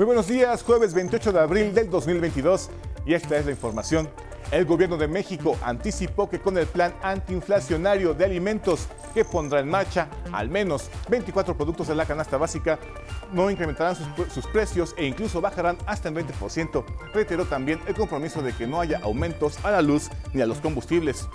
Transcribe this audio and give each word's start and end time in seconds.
Muy 0.00 0.06
buenos 0.06 0.28
días, 0.28 0.62
jueves 0.62 0.94
28 0.94 1.30
de 1.30 1.40
abril 1.40 1.74
del 1.74 1.90
2022 1.90 2.70
y 3.04 3.12
esta 3.12 3.36
es 3.36 3.44
la 3.44 3.50
información. 3.50 4.08
El 4.50 4.64
gobierno 4.64 4.96
de 4.96 5.06
México 5.06 5.58
anticipó 5.62 6.26
que 6.30 6.40
con 6.40 6.56
el 6.56 6.66
plan 6.66 6.94
antiinflacionario 7.02 8.14
de 8.14 8.24
alimentos 8.24 8.88
que 9.12 9.26
pondrá 9.26 9.60
en 9.60 9.68
marcha, 9.68 10.08
al 10.32 10.48
menos 10.48 10.88
24 11.10 11.54
productos 11.54 11.88
de 11.88 11.96
la 11.96 12.06
canasta 12.06 12.38
básica 12.38 12.78
no 13.34 13.50
incrementarán 13.50 13.94
sus, 13.94 14.46
precios 14.46 14.94
e 14.96 15.04
incluso 15.04 15.42
bajarán 15.42 15.76
hasta 15.84 16.08
el 16.08 16.14
20%. 16.14 16.82
Reiteró 17.12 17.44
también 17.44 17.78
el 17.86 17.94
compromiso 17.94 18.40
de 18.40 18.54
que 18.54 18.66
no 18.66 18.80
haya 18.80 19.00
aumentos 19.02 19.62
a 19.62 19.70
la 19.70 19.82
luz 19.82 20.08
ni 20.32 20.40
a 20.40 20.46
los 20.46 20.60
combustibles. 20.60 21.28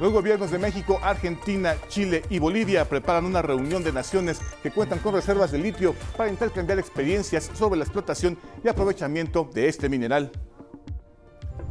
Los 0.00 0.14
gobiernos 0.14 0.50
de 0.50 0.58
México, 0.58 0.98
Argentina, 1.02 1.76
Chile 1.88 2.22
y 2.30 2.38
Bolivia 2.38 2.88
preparan 2.88 3.26
una 3.26 3.42
reunión 3.42 3.84
de 3.84 3.92
naciones 3.92 4.40
que 4.62 4.70
cuentan 4.70 4.98
con 5.00 5.12
reservas 5.12 5.52
de 5.52 5.58
litio 5.58 5.94
para 6.16 6.30
intercambiar 6.30 6.78
experiencias 6.78 7.50
sobre 7.52 7.76
la 7.76 7.84
explotación 7.84 8.38
y 8.64 8.68
aprovechamiento 8.68 9.50
de 9.52 9.68
este 9.68 9.90
mineral. 9.90 10.32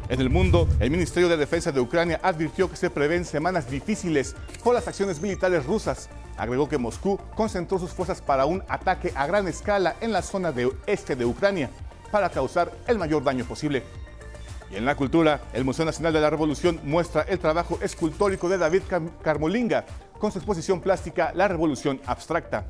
En 0.09 0.21
el 0.21 0.29
mundo, 0.29 0.69
el 0.79 0.89
Ministerio 0.89 1.27
de 1.27 1.35
Defensa 1.35 1.73
de 1.73 1.81
Ucrania 1.81 2.21
advirtió 2.23 2.69
que 2.69 2.77
se 2.77 2.89
prevén 2.89 3.25
semanas 3.25 3.69
difíciles 3.69 4.37
por 4.63 4.73
las 4.73 4.87
acciones 4.87 5.21
militares 5.21 5.65
rusas. 5.65 6.07
Agregó 6.37 6.69
que 6.69 6.77
Moscú 6.77 7.19
concentró 7.35 7.79
sus 7.79 7.91
fuerzas 7.91 8.21
para 8.21 8.45
un 8.45 8.63
ataque 8.67 9.11
a 9.15 9.25
gran 9.25 9.47
escala 9.47 9.95
en 10.01 10.11
la 10.11 10.21
zona 10.21 10.51
de 10.51 10.71
este 10.85 11.15
de 11.15 11.25
Ucrania 11.25 11.69
para 12.11 12.29
causar 12.29 12.71
el 12.87 12.97
mayor 12.97 13.23
daño 13.23 13.45
posible. 13.45 13.83
Y 14.71 14.75
en 14.75 14.85
la 14.85 14.95
cultura, 14.95 15.41
el 15.53 15.63
Museo 15.63 15.85
Nacional 15.85 16.13
de 16.13 16.21
la 16.21 16.29
Revolución 16.29 16.79
muestra 16.83 17.21
el 17.23 17.39
trabajo 17.39 17.79
escultórico 17.81 18.49
de 18.49 18.57
David 18.57 18.83
Carmolinga 19.23 19.85
con 20.19 20.31
su 20.31 20.39
exposición 20.39 20.81
plástica 20.81 21.31
La 21.33 21.47
Revolución 21.47 22.01
Abstracta. 22.05 22.65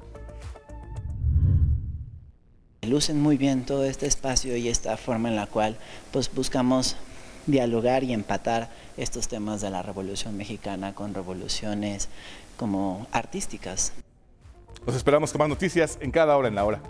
Lucen 2.83 3.19
muy 3.19 3.35
bien 3.37 3.65
todo 3.65 3.83
este 3.83 4.05
espacio 4.05 4.55
y 4.55 4.69
esta 4.69 4.95
forma 4.95 5.27
en 5.27 5.35
la 5.35 5.47
cual 5.47 5.75
pues, 6.11 6.33
buscamos 6.33 6.95
dialogar 7.47 8.03
y 8.03 8.13
empatar 8.13 8.69
estos 8.95 9.27
temas 9.27 9.61
de 9.61 9.69
la 9.69 9.81
Revolución 9.81 10.37
Mexicana 10.37 10.93
con 10.93 11.13
revoluciones 11.13 12.09
como 12.58 13.08
artísticas. 13.11 13.94
Los 14.86 14.95
esperamos 14.95 15.31
con 15.31 15.39
más 15.39 15.50
noticias 15.50 15.97
en 16.02 16.11
cada 16.11 16.36
hora 16.36 16.47
en 16.47 16.55
la 16.55 16.66
hora. 16.66 16.81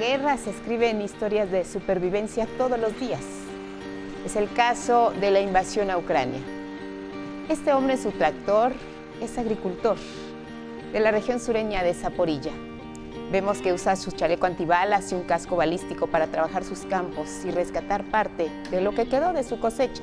Guerra 0.00 0.36
se 0.36 0.50
escriben 0.50 1.02
historias 1.02 1.50
de 1.50 1.64
supervivencia 1.64 2.46
todos 2.56 2.78
los 2.78 2.98
días. 2.98 3.20
Es 4.24 4.36
el 4.36 4.52
caso 4.52 5.12
de 5.20 5.30
la 5.30 5.40
invasión 5.40 5.90
a 5.90 5.98
Ucrania. 5.98 6.40
Este 7.48 7.72
hombre 7.72 7.94
en 7.94 8.02
su 8.02 8.12
tractor 8.12 8.72
es 9.20 9.36
agricultor 9.38 9.96
de 10.92 11.00
la 11.00 11.10
región 11.10 11.40
sureña 11.40 11.82
de 11.82 11.94
Zaporilla. 11.94 12.52
Vemos 13.30 13.58
que 13.58 13.72
usa 13.72 13.96
su 13.96 14.10
chaleco 14.10 14.46
antibalas 14.46 15.12
y 15.12 15.14
un 15.14 15.22
casco 15.22 15.56
balístico 15.56 16.06
para 16.06 16.26
trabajar 16.28 16.64
sus 16.64 16.80
campos 16.80 17.28
y 17.44 17.50
rescatar 17.50 18.04
parte 18.04 18.50
de 18.70 18.80
lo 18.80 18.92
que 18.92 19.06
quedó 19.06 19.32
de 19.32 19.44
su 19.44 19.60
cosecha. 19.60 20.02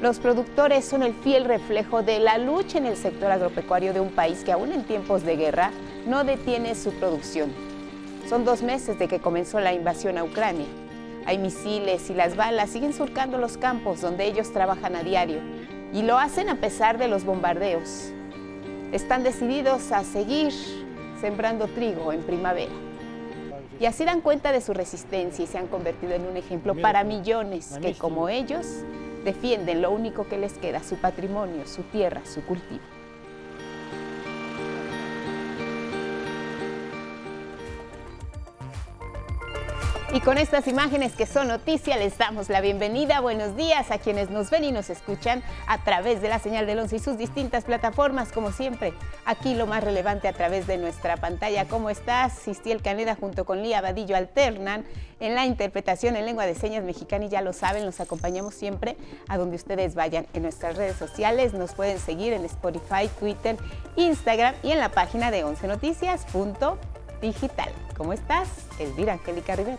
Los 0.00 0.18
productores 0.18 0.84
son 0.84 1.02
el 1.02 1.14
fiel 1.14 1.44
reflejo 1.44 2.02
de 2.02 2.20
la 2.20 2.38
lucha 2.38 2.78
en 2.78 2.86
el 2.86 2.96
sector 2.96 3.30
agropecuario 3.30 3.92
de 3.92 4.00
un 4.00 4.10
país 4.10 4.44
que 4.44 4.52
aún 4.52 4.72
en 4.72 4.84
tiempos 4.84 5.24
de 5.24 5.36
guerra 5.36 5.70
no 6.06 6.24
detiene 6.24 6.74
su 6.74 6.92
producción 6.92 7.69
son 8.30 8.44
dos 8.44 8.62
meses 8.62 8.96
de 8.96 9.08
que 9.08 9.18
comenzó 9.18 9.58
la 9.58 9.72
invasión 9.72 10.16
a 10.16 10.22
Ucrania. 10.22 10.68
Hay 11.26 11.36
misiles 11.36 12.10
y 12.10 12.14
las 12.14 12.36
balas 12.36 12.70
siguen 12.70 12.92
surcando 12.92 13.38
los 13.38 13.58
campos 13.58 14.00
donde 14.00 14.24
ellos 14.24 14.52
trabajan 14.52 14.94
a 14.94 15.02
diario 15.02 15.40
y 15.92 16.02
lo 16.02 16.16
hacen 16.16 16.48
a 16.48 16.60
pesar 16.60 16.96
de 16.96 17.08
los 17.08 17.24
bombardeos. 17.24 18.12
Están 18.92 19.24
decididos 19.24 19.90
a 19.90 20.04
seguir 20.04 20.52
sembrando 21.20 21.66
trigo 21.66 22.12
en 22.12 22.22
primavera. 22.22 22.70
Y 23.80 23.86
así 23.86 24.04
dan 24.04 24.20
cuenta 24.20 24.52
de 24.52 24.60
su 24.60 24.74
resistencia 24.74 25.44
y 25.44 25.48
se 25.48 25.58
han 25.58 25.66
convertido 25.66 26.12
en 26.12 26.24
un 26.24 26.36
ejemplo 26.36 26.76
para 26.76 27.02
millones 27.02 27.80
que 27.82 27.94
como 27.94 28.28
ellos 28.28 28.84
defienden 29.24 29.82
lo 29.82 29.90
único 29.90 30.28
que 30.28 30.38
les 30.38 30.52
queda, 30.52 30.84
su 30.84 30.94
patrimonio, 30.98 31.66
su 31.66 31.82
tierra, 31.82 32.20
su 32.24 32.42
cultivo. 32.42 32.99
Y 40.12 40.18
con 40.18 40.38
estas 40.38 40.66
imágenes 40.66 41.12
que 41.12 41.24
son 41.24 41.46
noticia, 41.46 41.96
les 41.96 42.18
damos 42.18 42.48
la 42.48 42.60
bienvenida. 42.60 43.20
Buenos 43.20 43.54
días 43.54 43.92
a 43.92 43.98
quienes 43.98 44.28
nos 44.28 44.50
ven 44.50 44.64
y 44.64 44.72
nos 44.72 44.90
escuchan 44.90 45.40
a 45.68 45.84
través 45.84 46.20
de 46.20 46.28
la 46.28 46.40
señal 46.40 46.66
del 46.66 46.80
11 46.80 46.96
y 46.96 46.98
sus 46.98 47.16
distintas 47.16 47.62
plataformas, 47.62 48.32
como 48.32 48.50
siempre. 48.50 48.92
Aquí 49.24 49.54
lo 49.54 49.68
más 49.68 49.84
relevante 49.84 50.26
a 50.26 50.32
través 50.32 50.66
de 50.66 50.78
nuestra 50.78 51.16
pantalla. 51.16 51.68
¿Cómo 51.68 51.90
estás? 51.90 52.32
Sistiel 52.32 52.82
Caneda 52.82 53.14
junto 53.14 53.44
con 53.44 53.62
Lía 53.62 53.80
Vadillo 53.82 54.16
alternan 54.16 54.84
en 55.20 55.36
la 55.36 55.46
interpretación 55.46 56.16
en 56.16 56.26
lengua 56.26 56.44
de 56.44 56.56
señas 56.56 56.82
mexicana 56.82 57.26
y 57.26 57.28
ya 57.28 57.40
lo 57.40 57.52
saben, 57.52 57.86
los 57.86 58.00
acompañamos 58.00 58.52
siempre 58.52 58.96
a 59.28 59.38
donde 59.38 59.54
ustedes 59.54 59.94
vayan. 59.94 60.26
En 60.34 60.42
nuestras 60.42 60.76
redes 60.76 60.96
sociales 60.96 61.54
nos 61.54 61.74
pueden 61.74 62.00
seguir 62.00 62.32
en 62.32 62.44
Spotify, 62.46 63.08
Twitter, 63.20 63.56
Instagram 63.94 64.56
y 64.64 64.72
en 64.72 64.80
la 64.80 64.88
página 64.88 65.30
de 65.30 65.44
11 65.44 65.68
noticias.digital. 65.68 67.68
¿Cómo 67.96 68.12
estás? 68.12 68.48
Elvira 68.80 69.12
Angélica 69.12 69.54
Rivera. 69.54 69.78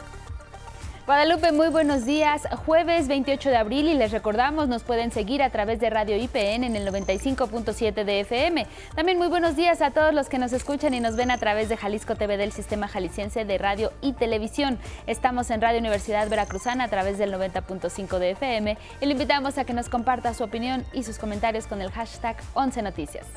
Guadalupe, 1.12 1.52
muy 1.52 1.68
buenos 1.68 2.06
días. 2.06 2.44
Jueves 2.66 3.10
28 3.10 3.50
de 3.50 3.58
abril 3.58 3.90
y 3.90 3.96
les 3.96 4.14
recordamos, 4.14 4.70
nos 4.70 4.84
pueden 4.84 5.12
seguir 5.12 5.44
a 5.44 5.50
través 5.50 5.78
de 5.82 5.90
Radio 5.90 6.16
IPN 6.16 6.64
en 6.64 6.78
el 6.78 6.88
95.7 6.88 8.06
de 8.06 8.22
FM. 8.22 8.66
También 8.96 9.18
muy 9.18 9.28
buenos 9.28 9.58
días 9.58 9.82
a 9.82 9.92
todos 9.92 10.14
los 10.14 10.30
que 10.30 10.38
nos 10.38 10.54
escuchan 10.54 10.94
y 10.94 11.02
nos 11.02 11.18
ven 11.18 11.30
a 11.30 11.38
través 11.38 11.68
de 11.68 11.76
Jalisco 11.76 12.16
TV 12.16 12.38
del 12.38 12.54
Sistema 12.54 12.88
Jalisciense 12.88 13.44
de 13.44 13.58
Radio 13.58 13.92
y 14.00 14.14
Televisión. 14.14 14.80
Estamos 15.06 15.50
en 15.52 15.60
Radio 15.60 15.80
Universidad 15.80 16.30
Veracruzana 16.30 16.86
a 16.86 16.88
través 16.88 17.18
del 17.18 17.34
90.5 17.34 18.18
de 18.18 18.32
FM 18.32 18.78
y 19.02 19.06
le 19.06 19.12
invitamos 19.12 19.58
a 19.58 19.66
que 19.66 19.74
nos 19.74 19.90
comparta 19.90 20.34
su 20.34 20.46
opinión 20.46 20.86
y 20.94 21.04
sus 21.04 21.18
comentarios 21.18 21.68
con 21.68 21.82
el 21.82 21.92
hashtag 21.92 22.38
11 22.54 22.84
Noticias. 22.84 23.28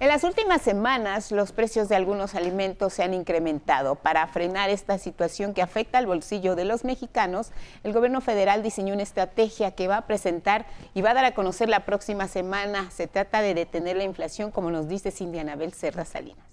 En 0.00 0.08
las 0.08 0.24
últimas 0.24 0.62
semanas, 0.62 1.30
los 1.30 1.52
precios 1.52 1.90
de 1.90 1.94
algunos 1.94 2.34
alimentos 2.34 2.94
se 2.94 3.02
han 3.02 3.12
incrementado. 3.12 3.96
Para 3.96 4.26
frenar 4.28 4.70
esta 4.70 4.96
situación 4.96 5.52
que 5.52 5.60
afecta 5.60 5.98
al 5.98 6.06
bolsillo 6.06 6.56
de 6.56 6.64
los 6.64 6.84
mexicanos, 6.84 7.52
el 7.84 7.92
gobierno 7.92 8.22
federal 8.22 8.62
diseñó 8.62 8.94
una 8.94 9.02
estrategia 9.02 9.72
que 9.72 9.88
va 9.88 9.98
a 9.98 10.06
presentar 10.06 10.64
y 10.94 11.02
va 11.02 11.10
a 11.10 11.14
dar 11.14 11.26
a 11.26 11.34
conocer 11.34 11.68
la 11.68 11.84
próxima 11.84 12.28
semana. 12.28 12.90
Se 12.90 13.08
trata 13.08 13.42
de 13.42 13.52
detener 13.52 13.98
la 13.98 14.04
inflación, 14.04 14.50
como 14.50 14.70
nos 14.70 14.88
dice 14.88 15.10
Cindy 15.10 15.38
Anabel 15.38 15.74
Serra 15.74 16.06
Salinas. 16.06 16.46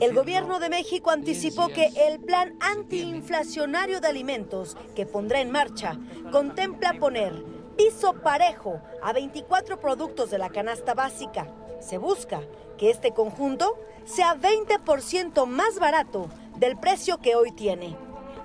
El 0.00 0.14
gobierno 0.14 0.60
de 0.60 0.70
México 0.70 1.10
anticipó 1.10 1.68
que 1.68 1.90
el 2.08 2.20
plan 2.20 2.56
antiinflacionario 2.60 4.00
de 4.00 4.08
alimentos 4.08 4.78
que 4.96 5.04
pondrá 5.04 5.42
en 5.42 5.50
marcha 5.50 5.98
contempla 6.30 6.94
poner 6.94 7.44
piso 7.76 8.14
parejo 8.14 8.80
a 9.02 9.12
24 9.12 9.78
productos 9.78 10.30
de 10.30 10.38
la 10.38 10.48
canasta 10.48 10.94
básica 10.94 11.48
se 11.82 11.98
busca 11.98 12.40
que 12.78 12.90
este 12.90 13.12
conjunto 13.12 13.74
sea 14.04 14.34
20% 14.34 15.46
más 15.46 15.78
barato 15.78 16.28
del 16.56 16.76
precio 16.76 17.18
que 17.18 17.34
hoy 17.34 17.52
tiene, 17.52 17.96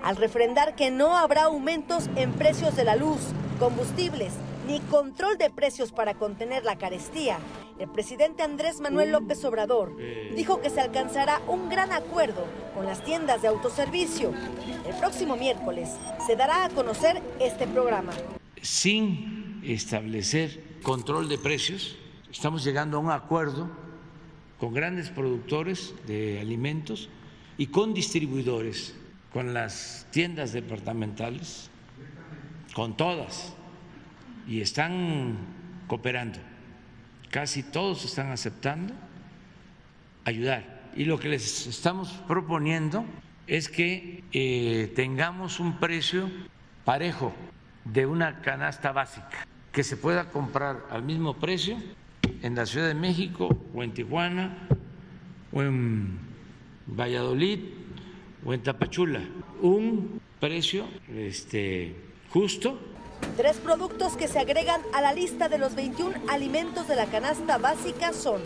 al 0.03 0.15
refrendar 0.15 0.75
que 0.75 0.91
no 0.91 1.17
habrá 1.17 1.43
aumentos 1.43 2.09
en 2.15 2.33
precios 2.33 2.75
de 2.75 2.83
la 2.83 2.95
luz, 2.95 3.19
combustibles, 3.59 4.33
ni 4.67 4.79
control 4.81 5.37
de 5.37 5.49
precios 5.49 5.91
para 5.91 6.13
contener 6.13 6.65
la 6.65 6.77
carestía. 6.77 7.39
El 7.79 7.89
presidente 7.89 8.43
Andrés 8.43 8.81
Manuel 8.81 9.11
López 9.11 9.43
Obrador 9.45 9.95
dijo 10.35 10.61
que 10.61 10.69
se 10.69 10.81
alcanzará 10.81 11.41
un 11.47 11.69
gran 11.69 11.93
acuerdo 11.93 12.45
con 12.75 12.85
las 12.85 13.03
tiendas 13.03 13.41
de 13.41 13.47
autoservicio. 13.47 14.33
El 14.85 14.95
próximo 14.95 15.35
miércoles 15.37 15.89
se 16.25 16.35
dará 16.35 16.65
a 16.65 16.69
conocer 16.69 17.21
este 17.39 17.65
programa. 17.67 18.11
Sin 18.61 19.61
establecer 19.63 20.81
control 20.81 21.29
de 21.29 21.37
precios, 21.37 21.97
estamos 22.37 22.63
llegando 22.63 22.97
a 22.97 22.99
un 22.99 23.09
acuerdo 23.09 23.67
con 24.59 24.71
grandes 24.71 25.09
productores 25.09 25.95
de 26.05 26.39
alimentos 26.39 27.09
y 27.57 27.65
con 27.65 27.95
distribuidores, 27.95 28.95
con 29.33 29.55
las 29.55 30.05
tiendas 30.11 30.53
departamentales, 30.53 31.71
con 32.75 32.95
todas, 32.95 33.55
y 34.47 34.61
están 34.61 35.35
cooperando. 35.87 36.37
Casi 37.31 37.63
todos 37.63 38.05
están 38.05 38.31
aceptando 38.31 38.93
ayudar. 40.23 40.91
Y 40.95 41.05
lo 41.05 41.19
que 41.19 41.29
les 41.29 41.65
estamos 41.65 42.11
proponiendo 42.27 43.03
es 43.47 43.67
que 43.67 44.23
eh, 44.31 44.93
tengamos 44.95 45.59
un 45.59 45.79
precio 45.79 46.29
parejo 46.85 47.33
de 47.83 48.05
una 48.05 48.41
canasta 48.41 48.91
básica, 48.91 49.47
que 49.71 49.83
se 49.83 49.97
pueda 49.97 50.29
comprar 50.29 50.85
al 50.91 51.01
mismo 51.01 51.33
precio 51.33 51.77
en 52.41 52.55
la 52.55 52.65
Ciudad 52.65 52.87
de 52.87 52.93
México 52.93 53.49
o 53.73 53.83
en 53.83 53.93
Tijuana 53.93 54.67
o 55.51 55.61
en 55.61 56.19
Valladolid 56.87 57.59
o 58.45 58.53
en 58.53 58.63
Tapachula. 58.63 59.21
Un 59.61 60.19
precio 60.39 60.85
este, 61.15 61.95
justo. 62.29 62.79
Tres 63.35 63.57
productos 63.57 64.15
que 64.15 64.27
se 64.27 64.39
agregan 64.39 64.81
a 64.93 65.01
la 65.01 65.13
lista 65.13 65.49
de 65.49 65.57
los 65.57 65.75
21 65.75 66.15
alimentos 66.29 66.87
de 66.87 66.95
la 66.95 67.07
canasta 67.07 67.57
básica 67.57 68.13
son 68.13 68.41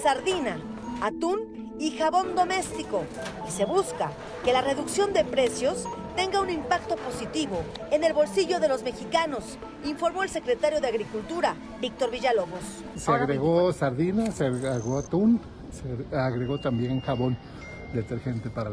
sardina, 0.00 0.58
atún 1.00 1.74
y 1.78 1.92
jabón 1.92 2.34
doméstico. 2.34 3.04
Y 3.48 3.50
se 3.50 3.64
busca 3.64 4.12
que 4.44 4.52
la 4.52 4.60
reducción 4.60 5.12
de 5.12 5.24
precios 5.24 5.86
tenga 6.16 6.40
un 6.40 6.50
impacto 6.50 6.96
positivo 6.96 7.62
en 7.90 8.04
el 8.04 8.12
bolsillo 8.12 8.60
de 8.60 8.68
los 8.68 8.82
mexicanos, 8.82 9.58
informó 9.84 10.22
el 10.22 10.28
secretario 10.28 10.80
de 10.80 10.88
Agricultura, 10.88 11.54
Víctor 11.80 12.10
Villalobos. 12.10 12.60
Se 12.96 13.12
agregó 13.12 13.72
sardina, 13.72 14.30
se 14.30 14.46
agregó 14.46 14.98
atún, 14.98 15.40
se 15.70 16.16
agregó 16.16 16.58
también 16.58 17.00
jabón 17.00 17.36
detergente 17.92 18.50
para, 18.50 18.70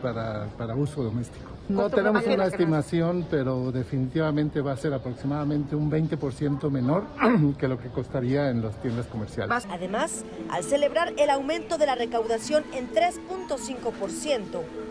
para, 0.00 0.46
para 0.56 0.74
uso 0.74 1.02
doméstico. 1.02 1.51
No 1.68 1.90
tenemos 1.90 2.26
una 2.26 2.46
estimación, 2.46 3.26
pero 3.30 3.72
definitivamente 3.72 4.60
va 4.60 4.72
a 4.72 4.76
ser 4.76 4.92
aproximadamente 4.92 5.76
un 5.76 5.90
20% 5.90 6.70
menor 6.70 7.04
que 7.58 7.68
lo 7.68 7.78
que 7.78 7.88
costaría 7.88 8.50
en 8.50 8.62
las 8.62 8.80
tiendas 8.80 9.06
comerciales. 9.06 9.66
Además, 9.70 10.24
al 10.50 10.64
celebrar 10.64 11.12
el 11.16 11.30
aumento 11.30 11.78
de 11.78 11.86
la 11.86 11.94
recaudación 11.94 12.64
en 12.74 12.90
3.5% 12.90 14.42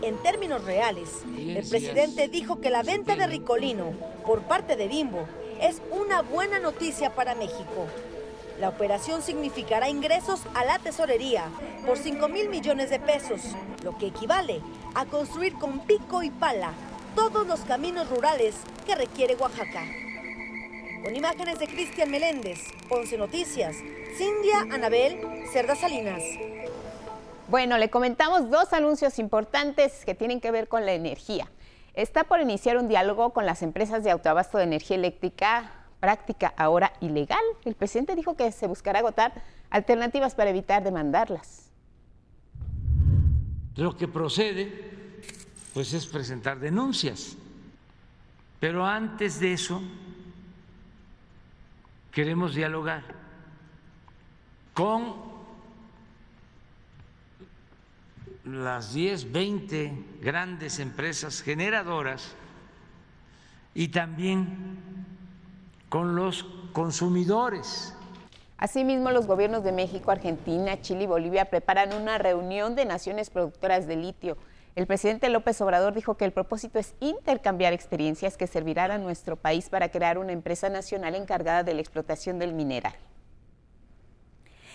en 0.02 0.16
términos 0.22 0.64
reales, 0.64 1.24
el 1.36 1.68
presidente 1.68 2.28
dijo 2.28 2.60
que 2.60 2.70
la 2.70 2.82
venta 2.82 3.16
de 3.16 3.26
Ricolino 3.26 3.92
por 4.26 4.42
parte 4.42 4.76
de 4.76 4.88
Bimbo 4.88 5.26
es 5.60 5.80
una 5.92 6.22
buena 6.22 6.58
noticia 6.58 7.14
para 7.14 7.34
México. 7.34 7.86
La 8.62 8.68
operación 8.68 9.22
significará 9.22 9.88
ingresos 9.88 10.42
a 10.54 10.64
la 10.64 10.78
tesorería 10.78 11.46
por 11.84 11.98
5 11.98 12.28
mil 12.28 12.48
millones 12.48 12.90
de 12.90 13.00
pesos, 13.00 13.40
lo 13.82 13.98
que 13.98 14.06
equivale 14.06 14.60
a 14.94 15.04
construir 15.04 15.54
con 15.54 15.80
pico 15.80 16.22
y 16.22 16.30
pala 16.30 16.70
todos 17.16 17.44
los 17.44 17.58
caminos 17.62 18.08
rurales 18.08 18.54
que 18.86 18.94
requiere 18.94 19.34
Oaxaca. 19.34 19.82
Con 21.02 21.16
imágenes 21.16 21.58
de 21.58 21.66
Cristian 21.66 22.08
Meléndez, 22.08 22.60
Ponce 22.88 23.18
Noticias, 23.18 23.74
Cindia 24.16 24.60
Anabel, 24.70 25.18
Cerda 25.52 25.74
Salinas. 25.74 26.22
Bueno, 27.48 27.78
le 27.78 27.90
comentamos 27.90 28.48
dos 28.48 28.72
anuncios 28.72 29.18
importantes 29.18 30.04
que 30.04 30.14
tienen 30.14 30.40
que 30.40 30.52
ver 30.52 30.68
con 30.68 30.86
la 30.86 30.92
energía. 30.92 31.50
Está 31.94 32.22
por 32.22 32.38
iniciar 32.40 32.76
un 32.76 32.86
diálogo 32.86 33.32
con 33.32 33.44
las 33.44 33.60
empresas 33.62 34.04
de 34.04 34.12
autoabasto 34.12 34.58
de 34.58 34.64
energía 34.64 34.96
eléctrica 34.96 35.81
práctica 36.02 36.52
ahora 36.56 36.92
ilegal. 37.00 37.44
El 37.64 37.76
presidente 37.76 38.16
dijo 38.16 38.34
que 38.34 38.50
se 38.50 38.66
buscará 38.66 38.98
agotar 38.98 39.32
alternativas 39.70 40.34
para 40.34 40.50
evitar 40.50 40.82
demandarlas. 40.82 41.70
Lo 43.76 43.96
que 43.96 44.08
procede, 44.08 45.20
pues, 45.72 45.92
es 45.92 46.04
presentar 46.06 46.58
denuncias. 46.58 47.36
Pero 48.58 48.84
antes 48.84 49.38
de 49.38 49.52
eso, 49.52 49.80
queremos 52.10 52.56
dialogar 52.56 53.04
con 54.74 55.14
las 58.44 58.92
10, 58.92 59.30
20 59.30 60.04
grandes 60.20 60.80
empresas 60.80 61.42
generadoras 61.42 62.34
y 63.72 63.86
también 63.86 65.01
con 65.92 66.16
los 66.16 66.46
consumidores. 66.72 67.92
Asimismo, 68.56 69.10
los 69.10 69.26
gobiernos 69.26 69.62
de 69.62 69.72
México, 69.72 70.10
Argentina, 70.10 70.80
Chile 70.80 71.04
y 71.04 71.06
Bolivia 71.06 71.50
preparan 71.50 71.92
una 71.92 72.16
reunión 72.16 72.74
de 72.74 72.86
naciones 72.86 73.28
productoras 73.28 73.86
de 73.86 73.96
litio. 73.96 74.38
El 74.74 74.86
presidente 74.86 75.28
López 75.28 75.60
Obrador 75.60 75.92
dijo 75.92 76.16
que 76.16 76.24
el 76.24 76.32
propósito 76.32 76.78
es 76.78 76.94
intercambiar 77.00 77.74
experiencias 77.74 78.38
que 78.38 78.46
servirán 78.46 78.90
a 78.90 78.96
nuestro 78.96 79.36
país 79.36 79.68
para 79.68 79.90
crear 79.90 80.16
una 80.16 80.32
empresa 80.32 80.70
nacional 80.70 81.14
encargada 81.14 81.62
de 81.62 81.74
la 81.74 81.82
explotación 81.82 82.38
del 82.38 82.54
mineral. 82.54 82.94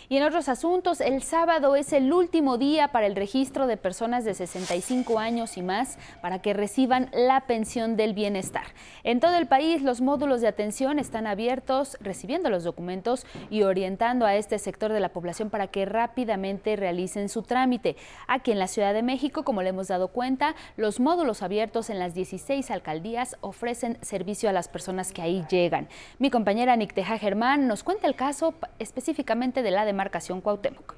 Y 0.10 0.16
en 0.16 0.24
otros 0.24 0.48
asuntos, 0.48 1.02
el 1.02 1.22
sábado 1.22 1.76
es 1.76 1.92
el 1.92 2.14
último 2.14 2.58
día 2.58 2.94
para 2.94 3.08
el 3.08 3.16
registro 3.18 3.68
de 3.68 3.76
personas 3.76 4.24
de 4.24 4.36
65 4.36 5.20
años 5.20 5.58
y 5.58 5.62
más 5.62 5.98
para 6.22 6.42
que 6.42 6.54
reciban 6.54 7.10
la 7.12 7.42
pensión 7.42 7.98
del 7.98 8.14
bienestar. 8.14 8.64
En 9.04 9.20
todo 9.20 9.36
el 9.36 9.48
país, 9.48 9.82
los 9.82 10.00
módulos 10.00 10.40
de 10.40 10.48
atención 10.48 10.98
están 10.98 11.28
abiertos, 11.28 11.98
recibiendo 12.00 12.50
los 12.50 12.64
documentos 12.64 13.26
y 13.50 13.64
orientando 13.64 14.26
a 14.26 14.36
este 14.36 14.60
sector 14.60 14.94
de 14.94 15.02
la 15.02 15.10
población 15.10 15.50
para 15.50 15.68
que 15.68 15.84
rápidamente 15.84 16.78
realicen 16.78 17.28
su 17.28 17.42
trámite. 17.42 17.98
Aquí 18.30 18.54
en 18.54 18.60
la 18.60 18.68
Ciudad 18.68 18.94
de 18.94 19.04
México, 19.04 19.44
como 19.44 19.62
le 19.62 19.70
hemos 19.70 19.90
dado 19.90 20.08
cuenta, 20.08 20.56
los 20.78 21.02
módulos 21.02 21.44
abiertos 21.44 21.90
en 21.90 22.00
las 22.00 22.14
16 22.14 22.72
alcaldías 22.72 23.36
ofrecen 23.42 23.98
servicio 24.02 24.50
a 24.50 24.54
las 24.54 24.70
personas 24.70 25.12
que 25.12 25.22
ahí 25.22 25.44
llegan. 25.50 25.90
Mi 26.18 26.30
compañera 26.30 26.78
Nicteja 26.78 27.18
Germán 27.18 27.68
nos 27.68 27.84
cuenta 27.84 28.08
el 28.08 28.16
caso 28.16 28.54
específicamente 28.80 29.64
de 29.64 29.72
la 29.72 29.84
demanda 29.84 29.97
demarcación 29.98 30.42
Cuauhtémoc. 30.42 30.94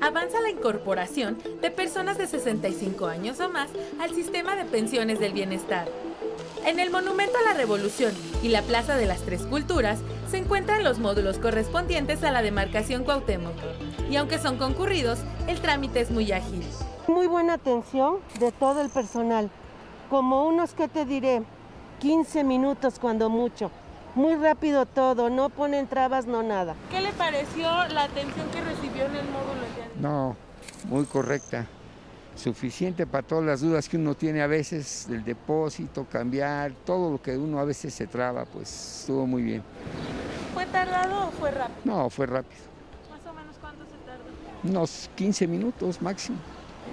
Avanza 0.00 0.40
la 0.40 0.50
incorporación 0.50 1.38
de 1.62 1.70
personas 1.70 2.18
de 2.18 2.26
65 2.26 3.06
años 3.06 3.38
o 3.38 3.48
más 3.48 3.70
al 4.00 4.12
sistema 4.12 4.56
de 4.56 4.64
pensiones 4.64 5.20
del 5.20 5.32
bienestar. 5.32 5.86
En 6.64 6.80
el 6.80 6.90
Monumento 6.90 7.38
a 7.38 7.48
la 7.48 7.54
Revolución 7.56 8.12
y 8.42 8.48
la 8.48 8.62
Plaza 8.62 8.96
de 8.96 9.06
las 9.06 9.20
Tres 9.20 9.42
Culturas 9.42 10.00
se 10.28 10.38
encuentran 10.38 10.82
los 10.82 10.98
módulos 10.98 11.38
correspondientes 11.38 12.24
a 12.24 12.32
la 12.32 12.42
demarcación 12.42 13.04
Cuauhtémoc. 13.04 13.54
Y 14.10 14.16
aunque 14.16 14.40
son 14.40 14.58
concurridos, 14.58 15.20
el 15.46 15.60
trámite 15.60 16.00
es 16.00 16.10
muy 16.10 16.32
ágil. 16.32 16.64
Muy 17.06 17.28
buena 17.28 17.54
atención 17.54 18.16
de 18.40 18.50
todo 18.50 18.80
el 18.80 18.90
personal. 18.90 19.48
Como 20.10 20.44
unos 20.44 20.74
que 20.74 20.88
te 20.88 21.04
diré, 21.04 21.44
15 22.00 22.42
minutos 22.42 22.98
cuando 22.98 23.30
mucho 23.30 23.70
muy 24.16 24.34
rápido 24.34 24.86
todo, 24.86 25.28
no 25.28 25.50
ponen 25.50 25.86
trabas, 25.86 26.26
no 26.26 26.42
nada. 26.42 26.74
¿Qué 26.90 27.00
le 27.00 27.12
pareció 27.12 27.68
la 27.88 28.04
atención 28.04 28.48
que 28.50 28.62
recibió 28.62 29.04
en 29.04 29.16
el 29.16 29.26
módulo? 29.26 29.66
No, 30.00 30.36
muy 30.88 31.04
correcta, 31.04 31.66
suficiente 32.34 33.06
para 33.06 33.26
todas 33.26 33.44
las 33.44 33.60
dudas 33.60 33.88
que 33.88 33.98
uno 33.98 34.14
tiene 34.14 34.40
a 34.40 34.46
veces 34.46 35.06
del 35.08 35.22
depósito, 35.22 36.06
cambiar, 36.10 36.72
todo 36.84 37.10
lo 37.10 37.22
que 37.22 37.36
uno 37.36 37.60
a 37.60 37.64
veces 37.64 37.92
se 37.92 38.06
traba, 38.06 38.46
pues 38.46 39.00
estuvo 39.00 39.26
muy 39.26 39.42
bien. 39.42 39.62
¿Fue 40.54 40.64
tardado 40.66 41.28
o 41.28 41.30
fue 41.32 41.50
rápido? 41.50 41.80
No, 41.84 42.08
fue 42.08 42.26
rápido. 42.26 42.62
¿Más 43.10 43.26
o 43.30 43.34
menos 43.34 43.56
cuánto 43.60 43.84
se 43.84 43.96
tardó? 44.06 44.24
Unos 44.64 45.10
15 45.14 45.46
minutos 45.46 46.00
máximo. 46.00 46.38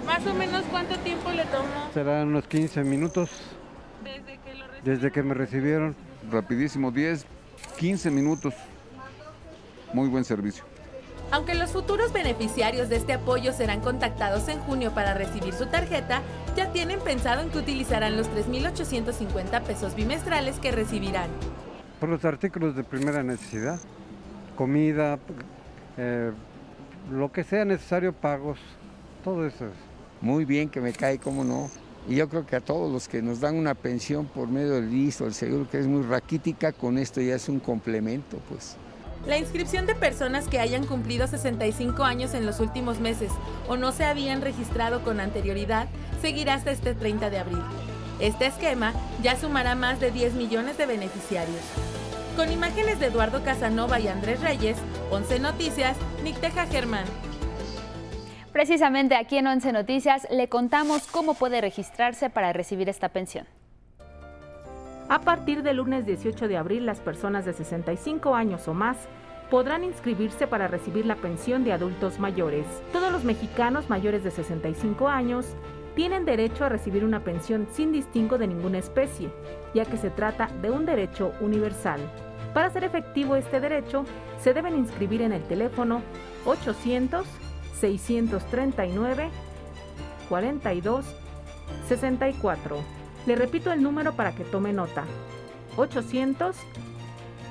¿Más 0.04 0.26
o 0.26 0.34
menos 0.34 0.62
cuánto 0.70 0.98
tiempo 0.98 1.30
le 1.30 1.46
tomó? 1.46 1.90
Serán 1.94 2.28
unos 2.28 2.46
15 2.46 2.84
minutos. 2.84 3.30
¿Desde 4.02 4.38
que 4.38 4.54
lo 4.54 4.66
recibieron? 4.66 4.84
Desde 4.84 5.12
que 5.12 5.22
me 5.22 5.34
recibieron 5.34 5.96
rapidísimo, 6.30 6.90
10, 6.90 7.24
15 7.78 8.10
minutos. 8.10 8.54
Muy 9.92 10.08
buen 10.08 10.24
servicio. 10.24 10.64
Aunque 11.30 11.54
los 11.54 11.70
futuros 11.70 12.12
beneficiarios 12.12 12.88
de 12.88 12.96
este 12.96 13.12
apoyo 13.12 13.52
serán 13.52 13.80
contactados 13.80 14.48
en 14.48 14.60
junio 14.60 14.92
para 14.92 15.14
recibir 15.14 15.54
su 15.54 15.66
tarjeta, 15.66 16.22
ya 16.56 16.70
tienen 16.72 17.00
pensado 17.00 17.42
en 17.42 17.50
que 17.50 17.58
utilizarán 17.58 18.16
los 18.16 18.28
3.850 18.30 19.62
pesos 19.62 19.94
bimestrales 19.94 20.58
que 20.58 20.70
recibirán. 20.70 21.28
Por 21.98 22.08
los 22.08 22.24
artículos 22.24 22.76
de 22.76 22.84
primera 22.84 23.22
necesidad, 23.22 23.80
comida, 24.56 25.18
eh, 25.96 26.32
lo 27.10 27.32
que 27.32 27.42
sea 27.44 27.64
necesario, 27.64 28.12
pagos, 28.12 28.58
todo 29.24 29.46
eso. 29.46 29.66
Muy 30.20 30.44
bien 30.44 30.68
que 30.68 30.80
me 30.80 30.92
cae, 30.92 31.18
cómo 31.18 31.44
no. 31.44 31.70
Y 32.08 32.16
yo 32.16 32.28
creo 32.28 32.46
que 32.46 32.56
a 32.56 32.60
todos 32.60 32.92
los 32.92 33.08
que 33.08 33.22
nos 33.22 33.40
dan 33.40 33.56
una 33.56 33.74
pensión 33.74 34.26
por 34.26 34.48
medio 34.48 34.74
del 34.74 34.90
listo, 34.90 35.26
el 35.26 35.34
seguro, 35.34 35.68
que 35.70 35.78
es 35.78 35.86
muy 35.86 36.02
raquítica, 36.02 36.72
con 36.72 36.98
esto 36.98 37.20
ya 37.20 37.34
es 37.34 37.48
un 37.48 37.60
complemento, 37.60 38.38
pues. 38.48 38.76
La 39.26 39.38
inscripción 39.38 39.86
de 39.86 39.94
personas 39.94 40.48
que 40.48 40.58
hayan 40.58 40.84
cumplido 40.84 41.26
65 41.26 42.04
años 42.04 42.34
en 42.34 42.44
los 42.44 42.60
últimos 42.60 43.00
meses 43.00 43.32
o 43.68 43.78
no 43.78 43.90
se 43.90 44.04
habían 44.04 44.42
registrado 44.42 45.02
con 45.02 45.18
anterioridad 45.18 45.88
seguirá 46.20 46.54
hasta 46.54 46.72
este 46.72 46.94
30 46.94 47.30
de 47.30 47.38
abril. 47.38 47.62
Este 48.20 48.46
esquema 48.46 48.92
ya 49.22 49.36
sumará 49.40 49.74
más 49.74 49.98
de 49.98 50.10
10 50.10 50.34
millones 50.34 50.76
de 50.76 50.84
beneficiarios. 50.84 51.62
Con 52.36 52.52
imágenes 52.52 53.00
de 53.00 53.06
Eduardo 53.06 53.42
Casanova 53.42 53.98
y 53.98 54.08
Andrés 54.08 54.40
Reyes, 54.40 54.76
11 55.10 55.40
Noticias, 55.40 55.96
Nicteja 56.22 56.66
Germán. 56.66 57.04
Precisamente 58.54 59.16
aquí 59.16 59.36
en 59.36 59.48
Once 59.48 59.72
Noticias 59.72 60.28
le 60.30 60.48
contamos 60.48 61.08
cómo 61.08 61.34
puede 61.34 61.60
registrarse 61.60 62.30
para 62.30 62.52
recibir 62.52 62.88
esta 62.88 63.08
pensión. 63.08 63.48
A 65.08 65.22
partir 65.22 65.64
del 65.64 65.78
lunes 65.78 66.06
18 66.06 66.46
de 66.46 66.56
abril, 66.56 66.86
las 66.86 67.00
personas 67.00 67.44
de 67.44 67.52
65 67.52 68.36
años 68.36 68.68
o 68.68 68.72
más 68.72 68.96
podrán 69.50 69.82
inscribirse 69.82 70.46
para 70.46 70.68
recibir 70.68 71.04
la 71.04 71.16
pensión 71.16 71.64
de 71.64 71.72
adultos 71.72 72.20
mayores. 72.20 72.64
Todos 72.92 73.10
los 73.10 73.24
mexicanos 73.24 73.90
mayores 73.90 74.22
de 74.22 74.30
65 74.30 75.08
años 75.08 75.46
tienen 75.96 76.24
derecho 76.24 76.64
a 76.64 76.68
recibir 76.68 77.04
una 77.04 77.24
pensión 77.24 77.66
sin 77.72 77.90
distingo 77.90 78.38
de 78.38 78.46
ninguna 78.46 78.78
especie, 78.78 79.30
ya 79.74 79.84
que 79.84 79.96
se 79.96 80.10
trata 80.10 80.46
de 80.62 80.70
un 80.70 80.86
derecho 80.86 81.32
universal. 81.40 81.98
Para 82.54 82.68
hacer 82.68 82.84
efectivo 82.84 83.34
este 83.34 83.58
derecho, 83.58 84.04
se 84.38 84.54
deben 84.54 84.76
inscribir 84.76 85.22
en 85.22 85.32
el 85.32 85.42
teléfono 85.42 86.02
800 86.46 87.26
639 87.80 89.30
42 90.28 91.04
64. 91.88 92.76
Le 93.26 93.36
repito 93.36 93.72
el 93.72 93.82
número 93.82 94.14
para 94.14 94.34
que 94.34 94.44
tome 94.44 94.72
nota. 94.72 95.04
800 95.76 96.56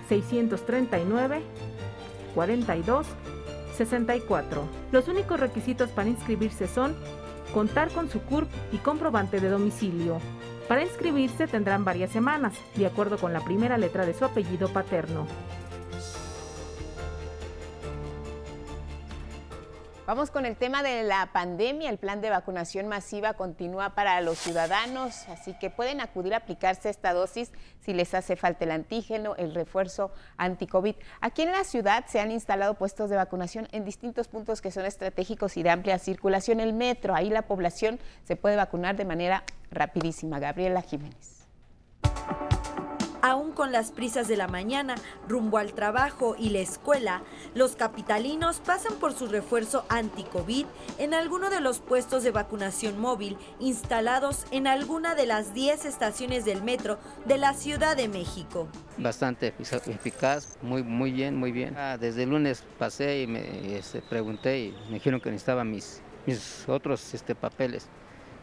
639 0.10 1.42
42 2.36 3.08
64. 3.78 4.64
Los 4.92 5.08
únicos 5.08 5.40
requisitos 5.40 5.90
para 5.90 6.10
inscribirse 6.10 6.68
son 6.68 6.96
contar 7.54 7.92
con 7.92 8.10
su 8.10 8.22
CURP 8.22 8.50
y 8.72 8.78
comprobante 8.78 9.40
de 9.40 9.50
domicilio. 9.50 10.20
Para 10.68 10.84
inscribirse 10.84 11.48
tendrán 11.48 11.84
varias 11.84 12.12
semanas, 12.12 12.54
de 12.76 12.86
acuerdo 12.86 13.18
con 13.18 13.34
la 13.34 13.44
primera 13.44 13.78
letra 13.78 14.06
de 14.06 14.14
su 14.14 14.26
apellido 14.26 14.70
paterno. 14.70 15.28
Vamos 20.06 20.32
con 20.32 20.46
el 20.46 20.58
tema 20.58 20.84
de 20.84 21.04
la 21.04 21.30
pandemia. 21.32 21.90
El 21.90 21.98
plan 21.98 22.20
de 22.20 22.30
vacunación 22.30 22.90
masiva 22.90 23.36
continúa 23.36 23.92
para 23.92 24.20
los 24.20 24.38
ciudadanos, 24.38 25.30
así 25.30 25.54
que 25.58 25.70
pueden 25.70 26.02
acudir 26.02 26.34
a 26.34 26.38
aplicarse 26.38 26.90
esta 26.90 27.14
dosis 27.14 27.54
si 27.80 27.94
les 27.94 28.14
hace 28.14 28.36
falta 28.36 28.66
el 28.66 28.72
antígeno, 28.72 29.34
el 29.38 29.56
refuerzo 29.56 30.12
anti-COVID. 30.36 30.96
Aquí 31.22 31.44
en 31.44 31.54
la 31.54 31.64
ciudad 31.64 32.04
se 32.06 32.20
han 32.20 32.32
instalado 32.32 32.74
puestos 32.74 33.10
de 33.10 33.16
vacunación 33.16 33.70
en 33.72 33.86
distintos 33.86 34.28
puntos 34.28 34.62
que 34.62 34.72
son 34.72 34.84
estratégicos 34.84 35.56
y 35.56 35.64
de 35.64 35.70
amplia 35.70 35.98
circulación. 36.00 36.60
El 36.60 36.74
metro, 36.74 37.16
ahí 37.16 37.30
la 37.30 37.44
población 37.44 37.98
se 38.26 38.36
puede 38.36 38.58
vacunar 38.58 38.98
de 38.98 39.06
manera 39.06 39.46
rapidísima. 39.72 40.38
Gabriela 40.40 40.82
Jiménez 40.82 41.48
aún 43.24 43.54
con 43.54 43.72
las 43.72 43.92
prisas 43.92 44.28
de 44.28 44.36
la 44.36 44.48
mañana, 44.48 44.96
rumbo 45.30 45.58
al 45.58 45.74
trabajo 45.74 46.36
y 46.38 46.50
la 46.50 46.60
escuela, 46.60 47.24
los 47.56 47.78
capitalinos 47.78 48.60
pasan 48.60 48.96
por 49.00 49.14
su 49.14 49.28
refuerzo 49.28 49.86
anti-COVID 49.88 50.66
en 50.98 51.14
alguno 51.14 51.50
de 51.50 51.62
los 51.62 51.80
puestos 51.80 52.24
de 52.24 52.32
vacunación 52.32 53.00
móvil 53.00 53.38
instalados 53.62 54.46
en 54.52 54.68
alguna 54.68 55.16
de 55.16 55.26
las 55.26 55.54
10 55.54 55.86
estaciones 55.86 56.44
del 56.44 56.64
metro 56.64 57.00
de 57.26 57.38
la 57.38 57.54
Ciudad 57.54 57.96
de 57.96 58.10
México. 58.10 58.68
Bastante 58.98 59.54
eficaz, 59.58 60.58
muy, 60.62 60.84
muy 60.84 61.14
bien, 61.14 61.38
muy 61.38 61.54
bien. 61.54 61.76
Ah, 61.78 61.98
desde 61.98 62.24
el 62.24 62.30
lunes 62.30 62.62
pasé 62.78 63.22
y 63.22 63.28
me 63.28 63.78
este, 63.78 64.02
pregunté 64.02 64.60
y 64.60 64.72
me 64.90 64.96
dijeron 64.96 65.22
que 65.22 65.32
necesitaba 65.32 65.64
mis, 65.64 66.02
mis 66.26 66.68
otros 66.68 67.14
este, 67.14 67.36
papeles 67.36 67.88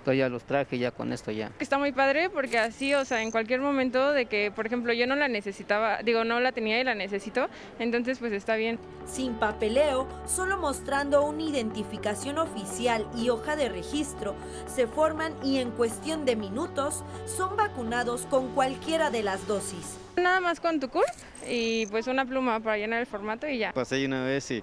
ya 0.07 0.29
los 0.29 0.45
traje, 0.45 0.79
ya 0.79 0.91
con 0.91 1.13
esto 1.13 1.31
ya. 1.31 1.51
Está 1.61 1.79
muy 1.79 1.93
padre 1.93 2.31
porque 2.31 2.59
así, 2.59 2.95
o 2.95 3.05
sea, 3.05 3.23
en 3.23 3.31
cualquier 3.31 3.61
momento 3.61 4.13
de 4.13 4.27
que, 4.27 4.51
por 4.51 4.67
ejemplo, 4.67 4.93
yo 4.93 5.07
no 5.07 5.15
la 5.17 5.29
necesitaba, 5.29 6.03
digo, 6.03 6.25
no 6.25 6.41
la 6.41 6.53
tenía 6.53 6.81
y 6.81 6.85
la 6.85 6.95
necesito, 6.95 7.49
entonces 7.79 8.19
pues 8.19 8.33
está 8.33 8.57
bien. 8.57 8.79
Sin 9.07 9.35
papeleo, 9.35 10.09
solo 10.27 10.59
mostrando 10.59 11.25
una 11.25 11.43
identificación 11.43 12.39
oficial 12.39 13.07
y 13.17 13.29
hoja 13.29 13.57
de 13.57 13.69
registro, 13.69 14.35
se 14.67 14.87
forman 14.87 15.35
y 15.45 15.59
en 15.59 15.71
cuestión 15.71 16.25
de 16.25 16.37
minutos 16.37 17.05
son 17.27 17.57
vacunados 17.57 18.27
con 18.27 18.55
cualquiera 18.55 19.11
de 19.11 19.23
las 19.23 19.47
dosis. 19.47 19.99
Nada 20.17 20.41
más 20.41 20.61
con 20.61 20.81
tu 20.81 20.89
CURP 20.89 21.07
y 21.49 21.87
pues 21.87 22.07
una 22.07 22.25
pluma 22.25 22.61
para 22.61 22.77
llenar 22.77 23.01
el 23.01 23.07
formato 23.07 23.49
y 23.49 23.59
ya. 23.59 23.73
Pasé 23.73 24.05
una 24.05 24.25
vez 24.25 24.51
y 24.51 24.63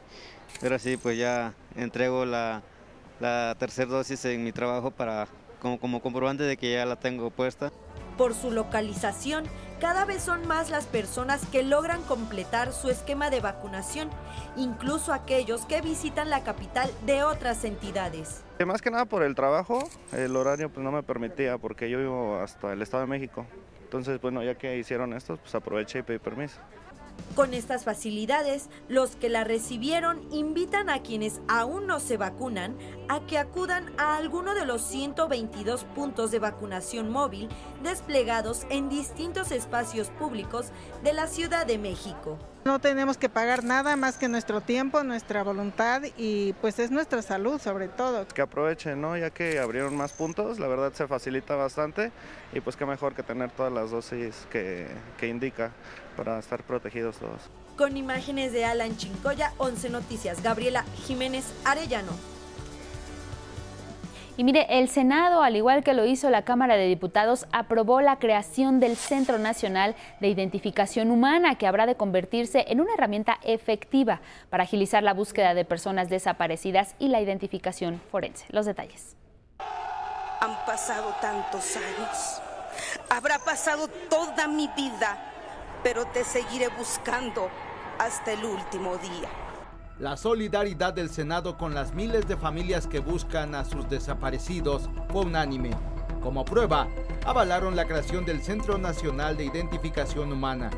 ahora 0.62 0.79
sí, 0.79 0.98
pues 0.98 1.17
ya 1.17 1.53
entrego 1.75 2.25
la 2.25 2.62
la 3.19 3.55
tercera 3.57 3.89
dosis 3.89 4.24
en 4.25 4.43
mi 4.43 4.51
trabajo 4.51 4.91
para 4.91 5.27
como, 5.62 5.79
como 5.79 6.01
comprobante 6.01 6.43
de 6.43 6.57
que 6.57 6.74
ya 6.74 6.86
la 6.86 6.95
tengo 6.95 7.29
puesta. 7.29 7.71
Por 8.17 8.33
su 8.33 8.50
localización, 8.50 9.45
cada 9.79 10.05
vez 10.05 10.24
son 10.24 10.47
más 10.47 10.71
las 10.71 10.86
personas 10.88 11.45
que 11.51 11.63
logran 11.63 12.01
completar 12.03 12.74
su 12.74 12.89
esquema 12.89 13.29
de 13.29 13.41
vacunación, 13.41 14.09
incluso 14.55 15.13
aquellos 15.13 15.65
que 15.65 15.81
visitan 15.81 16.31
la 16.31 16.43
capital 16.43 16.89
de 17.05 17.24
otras 17.24 17.63
entidades. 17.63 18.43
Más 18.65 18.81
que 18.81 18.89
nada 18.89 19.05
por 19.05 19.21
el 19.21 19.36
trabajo, 19.36 19.88
el 20.13 20.36
horario 20.36 20.69
pues 20.69 20.83
no 20.83 20.91
me 20.91 21.03
permitía 21.03 21.59
porque 21.59 21.91
yo 21.91 22.00
vivo 22.00 22.39
hasta 22.39 22.74
el 22.74 22.81
Estado 22.81 23.01
de 23.01 23.07
México. 23.07 23.45
Entonces, 23.83 24.19
bueno, 24.19 24.43
ya 24.43 24.55
que 24.55 24.77
hicieron 24.77 25.13
esto, 25.13 25.38
pues 25.38 25.53
aproveché 25.53 26.00
y 26.00 26.01
pedí 26.01 26.17
permiso. 26.17 26.59
Con 27.36 27.53
estas 27.53 27.83
facilidades, 27.83 28.67
los 28.89 29.15
que 29.15 29.29
la 29.29 29.43
recibieron 29.43 30.27
invitan 30.31 30.89
a 30.89 31.03
quienes 31.03 31.39
aún 31.47 31.86
no 31.86 32.00
se 32.00 32.17
vacunan 32.17 32.75
a 33.09 33.19
que 33.27 33.38
acudan 33.38 33.91
a 33.97 34.17
alguno 34.17 34.55
de 34.55 34.65
los 34.65 34.81
122 34.81 35.83
puntos 35.83 36.31
de 36.31 36.39
vacunación 36.39 37.09
móvil 37.09 37.47
desplegados 37.83 38.65
en 38.69 38.89
distintos 38.89 39.51
espacios 39.51 40.09
públicos 40.09 40.71
de 41.03 41.13
la 41.13 41.27
Ciudad 41.27 41.65
de 41.65 41.77
México. 41.77 42.39
No 42.65 42.79
tenemos 42.79 43.17
que 43.17 43.29
pagar 43.29 43.63
nada 43.63 43.95
más 43.95 44.17
que 44.17 44.27
nuestro 44.27 44.59
tiempo, 44.59 45.01
nuestra 45.03 45.41
voluntad 45.41 46.01
y 46.17 46.53
pues 46.53 46.79
es 46.79 46.91
nuestra 46.91 47.21
salud 47.21 47.62
sobre 47.62 47.88
todo. 47.88 48.27
Que 48.27 48.41
aprovechen, 48.41 49.00
¿no? 49.00 49.15
Ya 49.15 49.29
que 49.29 49.59
abrieron 49.59 49.95
más 49.95 50.12
puntos, 50.12 50.59
la 50.59 50.67
verdad 50.67 50.91
se 50.93 51.07
facilita 51.07 51.55
bastante 51.55 52.12
y 52.51 52.59
pues 52.59 52.75
qué 52.75 52.86
mejor 52.86 53.13
que 53.13 53.24
tener 53.24 53.51
todas 53.51 53.71
las 53.71 53.91
dosis 53.91 54.47
que, 54.50 54.88
que 55.17 55.27
indica 55.27 55.71
para 56.17 56.39
estar 56.39 56.63
protegidos 56.63 57.17
todos. 57.17 57.41
Con 57.77 57.95
imágenes 57.95 58.51
de 58.51 58.65
Alan 58.65 58.97
Chincoya, 58.97 59.53
11 59.59 59.91
Noticias, 59.91 60.41
Gabriela 60.41 60.83
Jiménez 61.05 61.45
Arellano. 61.63 62.12
Y 64.36 64.43
mire, 64.43 64.67
el 64.69 64.88
Senado, 64.88 65.41
al 65.41 65.55
igual 65.55 65.83
que 65.83 65.95
lo 65.95 66.05
hizo 66.05 66.29
la 66.29 66.43
Cámara 66.43 66.75
de 66.75 66.86
Diputados, 66.86 67.47
aprobó 67.51 68.01
la 68.01 68.19
creación 68.19 68.79
del 68.79 68.95
Centro 68.95 69.39
Nacional 69.39 69.95
de 70.19 70.27
Identificación 70.27 71.09
Humana, 71.09 71.55
que 71.55 71.65
habrá 71.65 71.88
de 71.88 71.95
convertirse 71.95 72.65
en 72.67 72.79
una 72.79 72.93
herramienta 72.93 73.39
efectiva 73.43 74.21
para 74.51 74.63
agilizar 74.63 75.01
la 75.01 75.15
búsqueda 75.15 75.55
de 75.55 75.65
personas 75.65 76.09
desaparecidas 76.09 76.93
y 77.00 77.07
la 77.07 77.19
identificación 77.19 78.00
forense. 78.12 78.45
Los 78.50 78.67
detalles. 78.67 79.15
Han 80.39 80.55
pasado 80.67 81.15
tantos 81.19 81.75
años. 81.75 82.41
Habrá 83.09 83.39
pasado 83.39 83.88
toda 84.07 84.47
mi 84.47 84.69
vida, 84.75 85.17
pero 85.88 86.03
te 86.06 86.25
seguiré 86.25 86.67
buscando 86.67 87.48
hasta 87.98 88.34
el 88.34 88.44
último 88.44 88.98
día. 88.98 89.29
La 90.00 90.17
solidaridad 90.17 90.91
del 90.94 91.10
Senado 91.10 91.58
con 91.58 91.74
las 91.74 91.94
miles 91.94 92.27
de 92.27 92.36
familias 92.36 92.88
que 92.88 93.00
buscan 93.00 93.56
a 93.56 93.63
sus 93.63 93.88
desaparecidos 93.88 94.89
fue 95.10 95.22
unánime. 95.22 95.70
Como 96.22 96.44
prueba, 96.44 96.89
avalaron 97.25 97.77
la 97.77 97.86
creación 97.86 98.25
del 98.25 98.44
Centro 98.44 98.77
Nacional 98.77 99.38
de 99.38 99.46
Identificación 99.46 100.34
Humana. 100.34 100.72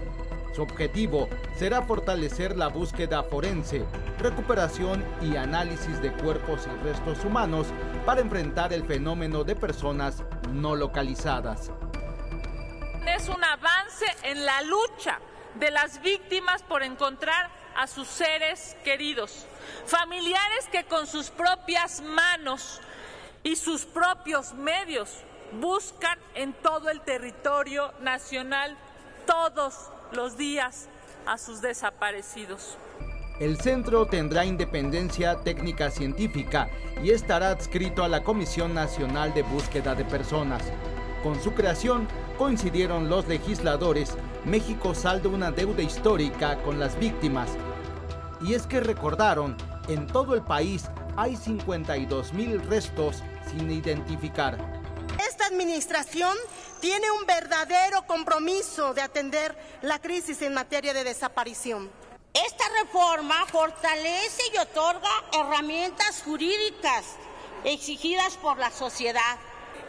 Su 0.56 0.62
objetivo 0.62 1.28
será 1.58 1.82
fortalecer 1.82 2.56
la 2.56 2.68
búsqueda 2.68 3.24
forense, 3.24 3.86
recuperación 4.20 5.04
y 5.24 5.38
análisis 5.38 6.00
de 6.04 6.14
cuerpos 6.14 6.68
y 6.68 6.84
restos 6.84 7.26
humanos 7.26 7.66
para 8.06 8.22
enfrentar 8.22 8.74
el 8.74 8.84
fenómeno 8.84 9.44
de 9.44 9.56
personas 9.56 10.24
no 10.54 10.76
localizadas. 10.76 11.72
Es 13.16 13.28
un 13.28 13.44
avance 13.44 14.06
en 14.24 14.46
la 14.46 14.62
lucha 14.62 15.20
de 15.56 15.72
las 15.72 16.02
víctimas 16.02 16.62
por 16.64 16.84
encontrar 16.84 17.50
a 17.76 17.88
sus 17.88 18.08
seres 18.08 18.78
queridos, 18.84 19.46
familiares 19.86 20.68
que 20.72 20.84
con 20.84 21.08
sus 21.08 21.30
propias 21.30 22.02
manos 22.02 22.80
y 23.44 23.56
sus 23.56 23.86
propios 23.86 24.54
medios 24.54 25.10
buscan 25.60 26.20
en 26.36 26.54
todo 26.54 26.90
el 26.90 27.02
territorio 27.02 27.94
nacional 28.02 28.78
todos 29.26 29.90
los 30.12 30.38
días 30.38 30.88
a 31.26 31.38
sus 31.38 31.62
desaparecidos. 31.62 32.78
El 33.40 33.60
centro 33.60 34.06
tendrá 34.06 34.46
independencia 34.46 35.40
técnica 35.42 35.90
científica 35.90 36.70
y 37.02 37.12
estará 37.12 37.50
adscrito 37.52 38.04
a 38.04 38.10
la 38.10 38.24
Comisión 38.24 38.74
Nacional 38.74 39.34
de 39.34 39.44
Búsqueda 39.44 39.96
de 39.96 40.06
Personas. 40.06 40.62
Con 41.24 41.42
su 41.44 41.54
creación 41.54 42.08
coincidieron 42.38 43.10
los 43.10 43.28
legisladores, 43.28 44.16
México 44.46 44.96
salda 44.96 45.28
una 45.28 45.52
deuda 45.52 45.82
histórica 45.82 46.62
con 46.64 46.80
las 46.80 46.98
víctimas. 46.98 47.50
Y 48.42 48.54
es 48.54 48.66
que 48.66 48.80
recordaron, 48.80 49.58
en 49.90 50.08
todo 50.08 50.34
el 50.34 50.42
país 50.42 50.86
hay 51.18 51.36
52 51.36 52.32
mil 52.32 52.62
restos 52.62 53.22
sin 53.52 53.70
identificar. 53.70 54.58
Esta 55.28 55.48
administración 55.48 56.38
tiene 56.80 57.12
un 57.12 57.26
verdadero 57.26 58.08
compromiso 58.08 58.94
de 58.94 59.02
atender 59.02 59.58
la 59.82 60.00
crisis 60.00 60.42
en 60.42 60.54
materia 60.54 60.94
de 60.94 61.04
desaparición. 61.04 61.90
Esta 62.34 62.64
reforma 62.82 63.46
fortalece 63.48 64.44
y 64.54 64.58
otorga 64.60 65.10
herramientas 65.34 66.22
jurídicas 66.24 67.18
exigidas 67.66 68.38
por 68.38 68.58
la 68.58 68.72
sociedad. 68.72 69.38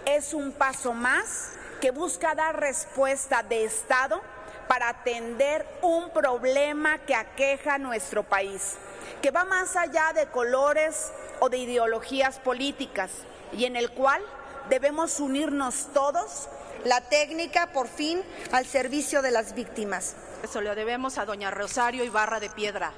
Es 0.05 0.35
un 0.35 0.53
paso 0.53 0.93
más 0.93 1.51
que 1.81 1.91
busca 1.91 2.35
dar 2.35 2.59
respuesta 2.59 3.43
de 3.43 3.65
Estado 3.65 4.21
para 4.69 4.89
atender 4.89 5.67
un 5.83 6.11
problema 6.11 6.99
que 6.99 7.15
aqueja 7.15 7.75
a 7.75 7.79
nuestro 7.79 8.23
país, 8.23 8.77
que 9.21 9.31
va 9.31 9.45
más 9.45 9.77
allá 9.77 10.13
de 10.13 10.27
colores 10.27 11.11
o 11.41 11.49
de 11.49 11.59
ideologías 11.59 12.39
políticas 12.39 13.11
y 13.53 13.65
en 13.65 13.77
el 13.77 13.91
cual 13.91 14.23
debemos 14.69 15.21
unirnos 15.21 15.89
todos. 15.93 16.49
La 16.85 17.01
técnica, 17.03 17.73
por 17.73 17.89
fin, 17.89 18.23
al 18.53 18.65
servicio 18.65 19.21
de 19.21 19.31
las 19.31 19.55
víctimas. 19.55 20.15
Eso 20.43 20.61
le 20.61 20.75
debemos 20.75 21.19
a 21.19 21.27
doña 21.27 21.51
Rosario 21.51 22.05
Ibarra 22.05 22.41
de 22.41 22.49
Piedra, 22.49 22.93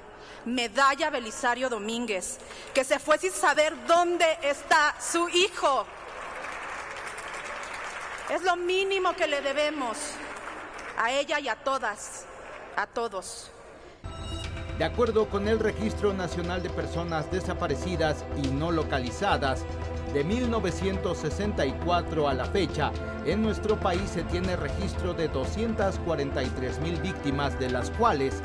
Medalla 0.45 1.11
Belisario 1.11 1.69
Domínguez, 1.69 2.39
que 2.75 2.85
se 2.85 3.01
fue 3.01 3.19
sin 3.19 3.33
saber 3.33 3.75
dónde 3.87 4.27
está 4.43 4.95
su 5.01 5.29
hijo. 5.29 5.87
Es 8.31 8.43
lo 8.43 8.57
mínimo 8.57 9.15
que 9.15 9.27
le 9.27 9.41
debemos 9.43 9.99
a 10.97 11.13
ella 11.13 11.41
y 11.41 11.49
a 11.49 11.57
todas, 11.57 12.25
a 12.77 12.87
todos. 12.87 13.51
De 14.79 14.85
acuerdo 14.85 15.29
con 15.29 15.49
el 15.49 15.59
Registro 15.59 16.15
Nacional 16.15 16.63
de 16.63 16.71
Personas 16.71 17.31
Desaparecidas 17.31 18.25
y 18.43 18.47
No 18.49 18.71
Localizadas, 18.71 19.67
de 20.15 20.25
1964 20.25 22.29
a 22.29 22.35
la 22.35 22.47
fecha, 22.47 22.91
en 23.27 23.43
nuestro 23.43 23.79
país 23.79 24.09
se 24.11 24.23
tiene 24.25 24.57
registro 24.57 25.13
de 25.15 25.29
243 25.29 26.81
mil 26.81 27.01
víctimas, 27.01 27.57
de 27.59 27.71
las 27.71 27.91
cuales 27.91 28.41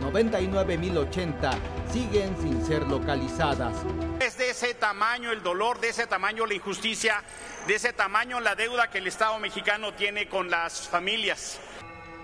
99.080 0.00 1.50
siguen 1.92 2.34
sin 2.40 2.64
ser 2.64 2.88
localizadas. 2.88 3.76
Es 4.20 4.36
de 4.36 4.50
ese 4.50 4.74
tamaño 4.74 5.32
el 5.32 5.42
dolor, 5.42 5.80
de 5.80 5.88
ese 5.88 6.06
tamaño 6.06 6.44
la 6.44 6.52
injusticia, 6.52 7.24
de 7.66 7.76
ese 7.76 7.94
tamaño 7.94 8.38
la 8.38 8.54
deuda 8.54 8.90
que 8.90 8.98
el 8.98 9.06
Estado 9.06 9.38
mexicano 9.38 9.94
tiene 9.94 10.28
con 10.28 10.50
las 10.50 10.86
familias. 10.88 11.58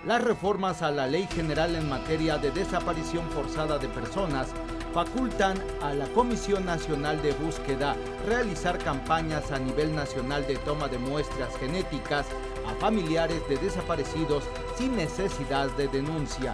Las 0.05 0.23
reformas 0.23 0.83
a 0.83 0.91
la 0.91 1.07
Ley 1.07 1.27
General 1.33 1.75
en 1.75 1.89
materia 1.89 2.37
de 2.37 2.51
desaparición 2.51 3.27
forzada 3.31 3.79
de 3.79 3.87
personas 3.87 4.49
facultan 4.93 5.57
a 5.81 5.91
la 5.95 6.05
Comisión 6.09 6.65
Nacional 6.65 7.19
de 7.23 7.31
Búsqueda 7.31 7.95
realizar 8.27 8.77
campañas 8.77 9.51
a 9.51 9.57
nivel 9.57 9.95
nacional 9.95 10.45
de 10.45 10.57
toma 10.57 10.87
de 10.89 10.99
muestras 10.99 11.57
genéticas 11.57 12.27
a 12.67 12.75
familiares 12.75 13.41
de 13.49 13.57
desaparecidos 13.57 14.43
sin 14.77 14.95
necesidad 14.95 15.67
de 15.71 15.87
denuncia. 15.87 16.53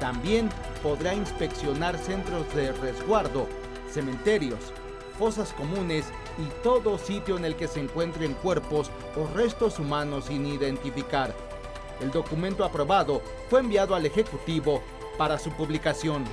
También 0.00 0.50
podrá 0.82 1.14
inspeccionar 1.14 1.96
centros 1.96 2.54
de 2.54 2.72
resguardo, 2.72 3.48
cementerios, 3.90 4.72
fosas 5.22 5.52
comunes 5.52 6.06
y 6.36 6.62
todo 6.64 6.98
sitio 6.98 7.36
en 7.36 7.44
el 7.44 7.54
que 7.54 7.68
se 7.68 7.78
encuentren 7.78 8.34
cuerpos 8.34 8.90
o 9.16 9.32
restos 9.32 9.78
humanos 9.78 10.24
sin 10.24 10.44
identificar. 10.44 11.32
El 12.00 12.10
documento 12.10 12.64
aprobado 12.64 13.22
fue 13.48 13.60
enviado 13.60 13.94
al 13.94 14.04
Ejecutivo 14.04 14.82
para 15.16 15.38
su 15.38 15.52
publicación 15.52 16.24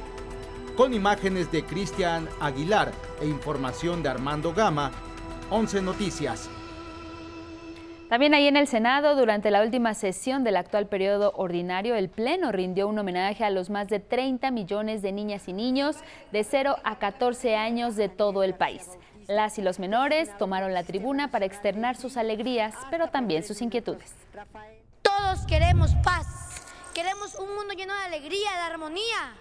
con 0.76 0.96
imágenes 0.96 1.52
de 1.52 1.64
Cristian 1.64 2.28
Aguilar 2.40 2.92
e 3.22 3.28
información 3.28 4.02
de 4.02 4.10
Armando 4.10 4.56
Gama, 4.56 4.90
11 5.52 5.84
Noticias. 5.84 6.50
También 8.10 8.34
ahí 8.34 8.48
en 8.48 8.58
el 8.58 8.66
Senado, 8.68 9.16
durante 9.16 9.52
la 9.52 9.62
última 9.62 9.94
sesión 9.94 10.44
del 10.44 10.58
actual 10.58 10.88
periodo 10.88 11.32
ordinario, 11.36 11.94
el 11.94 12.10
Pleno 12.10 12.52
rindió 12.52 12.88
un 12.88 12.98
homenaje 12.98 13.46
a 13.46 13.52
los 13.52 13.70
más 13.70 13.88
de 13.88 14.00
30 14.00 14.50
millones 14.50 15.04
de 15.04 15.12
niñas 15.12 15.48
y 15.48 15.54
niños 15.54 15.96
de 16.32 16.44
0 16.44 16.78
a 16.84 16.98
14 16.98 17.56
años 17.56 17.96
de 17.96 18.10
todo 18.10 18.42
el 18.42 18.56
país. 18.56 18.98
Las 19.28 19.60
y 19.60 19.62
los 19.62 19.78
menores 19.78 20.36
tomaron 20.40 20.74
la 20.74 20.84
tribuna 20.84 21.30
para 21.30 21.46
externar 21.46 21.98
sus 21.98 22.18
alegrías, 22.18 22.74
pero 22.90 23.10
también 23.10 23.44
sus 23.44 23.62
inquietudes. 23.62 24.16
Todos 25.04 25.46
queremos 25.46 25.94
paz, 26.04 26.64
queremos 26.96 27.36
un 27.36 27.54
mundo 27.54 27.76
lleno 27.76 27.94
de 27.94 28.06
alegría, 28.06 28.50
de 28.54 28.74
armonía. 28.74 29.36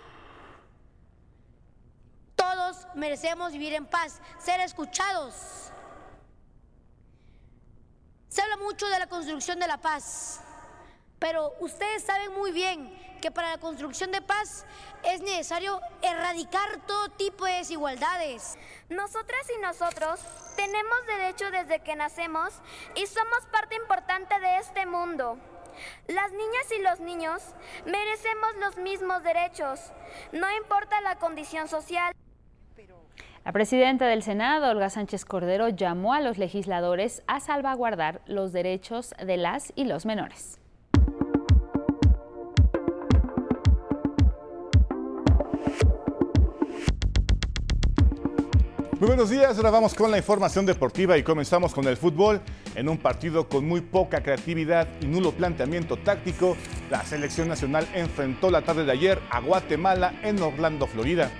Todos 2.36 2.86
merecemos 2.94 3.50
vivir 3.52 3.72
en 3.72 3.86
paz, 3.86 4.20
ser 4.38 4.60
escuchados. 4.60 5.72
Se 8.28 8.42
habla 8.42 8.58
mucho 8.58 8.86
de 8.88 8.98
la 8.98 9.06
construcción 9.06 9.58
de 9.58 9.66
la 9.66 9.78
paz, 9.78 10.40
pero 11.18 11.52
ustedes 11.60 12.02
saben 12.02 12.32
muy 12.34 12.52
bien 12.52 12.96
que 13.22 13.30
para 13.30 13.50
la 13.50 13.58
construcción 13.58 14.12
de 14.12 14.20
paz 14.20 14.64
es 15.02 15.20
necesario 15.22 15.80
erradicar 16.02 16.86
todo 16.86 17.08
tipo 17.10 17.46
de 17.46 17.52
desigualdades. 17.52 18.56
Nosotras 18.90 19.40
y 19.56 19.60
nosotros 19.60 20.20
tenemos 20.56 21.06
derecho 21.06 21.50
desde 21.50 21.80
que 21.80 21.96
nacemos 21.96 22.52
y 22.94 23.06
somos 23.06 23.46
parte 23.50 23.76
importante 23.76 24.38
de 24.40 24.58
este 24.58 24.86
mundo. 24.86 25.38
Las 26.06 26.30
niñas 26.32 26.72
y 26.76 26.82
los 26.82 27.00
niños 27.00 27.42
merecemos 27.86 28.56
los 28.56 28.76
mismos 28.76 29.22
derechos, 29.22 29.80
no 30.32 30.50
importa 30.56 31.00
la 31.00 31.18
condición 31.18 31.66
social. 31.68 32.14
La 33.48 33.52
presidenta 33.52 34.06
del 34.06 34.22
Senado, 34.22 34.68
Olga 34.70 34.90
Sánchez 34.90 35.24
Cordero, 35.24 35.70
llamó 35.70 36.12
a 36.12 36.20
los 36.20 36.36
legisladores 36.36 37.22
a 37.26 37.40
salvaguardar 37.40 38.20
los 38.26 38.52
derechos 38.52 39.14
de 39.24 39.38
las 39.38 39.72
y 39.74 39.84
los 39.84 40.04
menores. 40.04 40.60
Muy 49.00 49.06
buenos 49.06 49.30
días, 49.30 49.56
ahora 49.56 49.70
vamos 49.70 49.94
con 49.94 50.10
la 50.10 50.18
información 50.18 50.66
deportiva 50.66 51.16
y 51.16 51.22
comenzamos 51.22 51.72
con 51.72 51.86
el 51.86 51.96
fútbol. 51.96 52.42
En 52.74 52.86
un 52.86 52.98
partido 52.98 53.48
con 53.48 53.66
muy 53.66 53.80
poca 53.80 54.22
creatividad 54.22 54.86
y 55.00 55.06
nulo 55.06 55.32
planteamiento 55.32 55.96
táctico, 55.96 56.54
la 56.90 57.02
selección 57.02 57.48
nacional 57.48 57.88
enfrentó 57.94 58.50
la 58.50 58.60
tarde 58.60 58.84
de 58.84 58.92
ayer 58.92 59.18
a 59.30 59.40
Guatemala 59.40 60.12
en 60.22 60.38
Orlando, 60.42 60.86
Florida. 60.86 61.30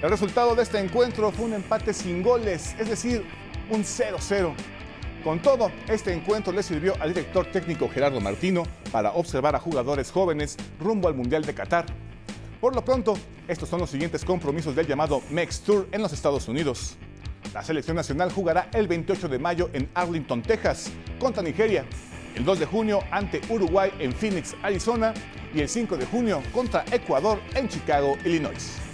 El 0.00 0.10
resultado 0.10 0.54
de 0.54 0.62
este 0.62 0.78
encuentro 0.78 1.32
fue 1.32 1.46
un 1.46 1.54
empate 1.54 1.92
sin 1.92 2.22
goles, 2.22 2.76
es 2.78 2.88
decir, 2.88 3.24
un 3.68 3.82
0-0. 3.82 4.54
Con 5.24 5.42
todo, 5.42 5.72
este 5.88 6.12
encuentro 6.12 6.52
le 6.52 6.62
sirvió 6.62 6.94
al 7.00 7.08
director 7.08 7.46
técnico 7.50 7.88
Gerardo 7.88 8.20
Martino 8.20 8.62
para 8.92 9.10
observar 9.10 9.56
a 9.56 9.58
jugadores 9.58 10.12
jóvenes 10.12 10.56
rumbo 10.78 11.08
al 11.08 11.16
Mundial 11.16 11.44
de 11.44 11.52
Qatar. 11.52 11.86
Por 12.60 12.76
lo 12.76 12.84
pronto, 12.84 13.18
estos 13.48 13.68
son 13.68 13.80
los 13.80 13.90
siguientes 13.90 14.24
compromisos 14.24 14.76
del 14.76 14.86
llamado 14.86 15.20
MEX 15.30 15.62
Tour 15.62 15.88
en 15.90 16.00
los 16.00 16.12
Estados 16.12 16.46
Unidos. 16.46 16.96
La 17.52 17.64
selección 17.64 17.96
nacional 17.96 18.30
jugará 18.30 18.68
el 18.74 18.86
28 18.86 19.28
de 19.28 19.40
mayo 19.40 19.68
en 19.72 19.90
Arlington, 19.94 20.42
Texas, 20.42 20.92
contra 21.18 21.42
Nigeria, 21.42 21.84
el 22.36 22.44
2 22.44 22.60
de 22.60 22.66
junio 22.66 23.00
ante 23.10 23.40
Uruguay 23.48 23.90
en 23.98 24.12
Phoenix, 24.12 24.54
Arizona, 24.62 25.12
y 25.52 25.60
el 25.60 25.68
5 25.68 25.96
de 25.96 26.06
junio 26.06 26.40
contra 26.52 26.84
Ecuador 26.92 27.40
en 27.56 27.68
Chicago, 27.68 28.16
Illinois. 28.24 28.87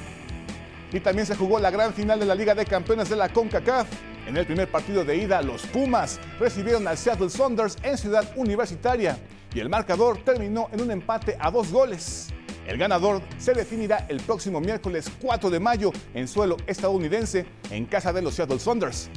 Y 0.94 1.00
también 1.00 1.26
se 1.26 1.34
jugó 1.34 1.58
la 1.58 1.72
gran 1.72 1.92
final 1.92 2.20
de 2.20 2.24
la 2.24 2.36
Liga 2.36 2.54
de 2.54 2.64
Campeones 2.64 3.08
de 3.08 3.16
la 3.16 3.28
CONCACAF. 3.28 3.88
En 4.28 4.36
el 4.36 4.46
primer 4.46 4.70
partido 4.70 5.04
de 5.04 5.16
ida, 5.16 5.42
los 5.42 5.66
Pumas 5.66 6.20
recibieron 6.38 6.86
al 6.86 6.96
Seattle 6.96 7.28
Saunders 7.28 7.76
en 7.82 7.98
Ciudad 7.98 8.24
Universitaria 8.36 9.18
y 9.52 9.58
el 9.58 9.68
marcador 9.68 10.18
terminó 10.18 10.68
en 10.70 10.82
un 10.82 10.92
empate 10.92 11.36
a 11.40 11.50
dos 11.50 11.72
goles. 11.72 12.28
El 12.68 12.78
ganador 12.78 13.22
se 13.38 13.54
definirá 13.54 14.06
el 14.08 14.18
próximo 14.18 14.60
miércoles 14.60 15.10
4 15.20 15.50
de 15.50 15.58
mayo 15.58 15.90
en 16.14 16.28
suelo 16.28 16.58
estadounidense 16.68 17.44
en 17.72 17.86
casa 17.86 18.12
de 18.12 18.22
los 18.22 18.34
Seattle 18.34 18.60
Saunders. 18.60 19.10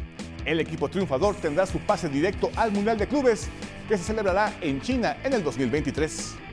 El 0.46 0.60
equipo 0.60 0.90
triunfador 0.90 1.36
tendrá 1.36 1.68
su 1.68 1.78
pase 1.78 2.10
directo 2.10 2.50
al 2.56 2.72
Mundial 2.72 2.98
de 2.98 3.08
Clubes 3.08 3.50
que 3.88 4.00
se 4.00 4.04
celebrará 4.04 4.52
en 4.62 4.82
China 4.82 5.16
en 5.24 5.32
el 5.32 5.44
2023. 5.44 6.47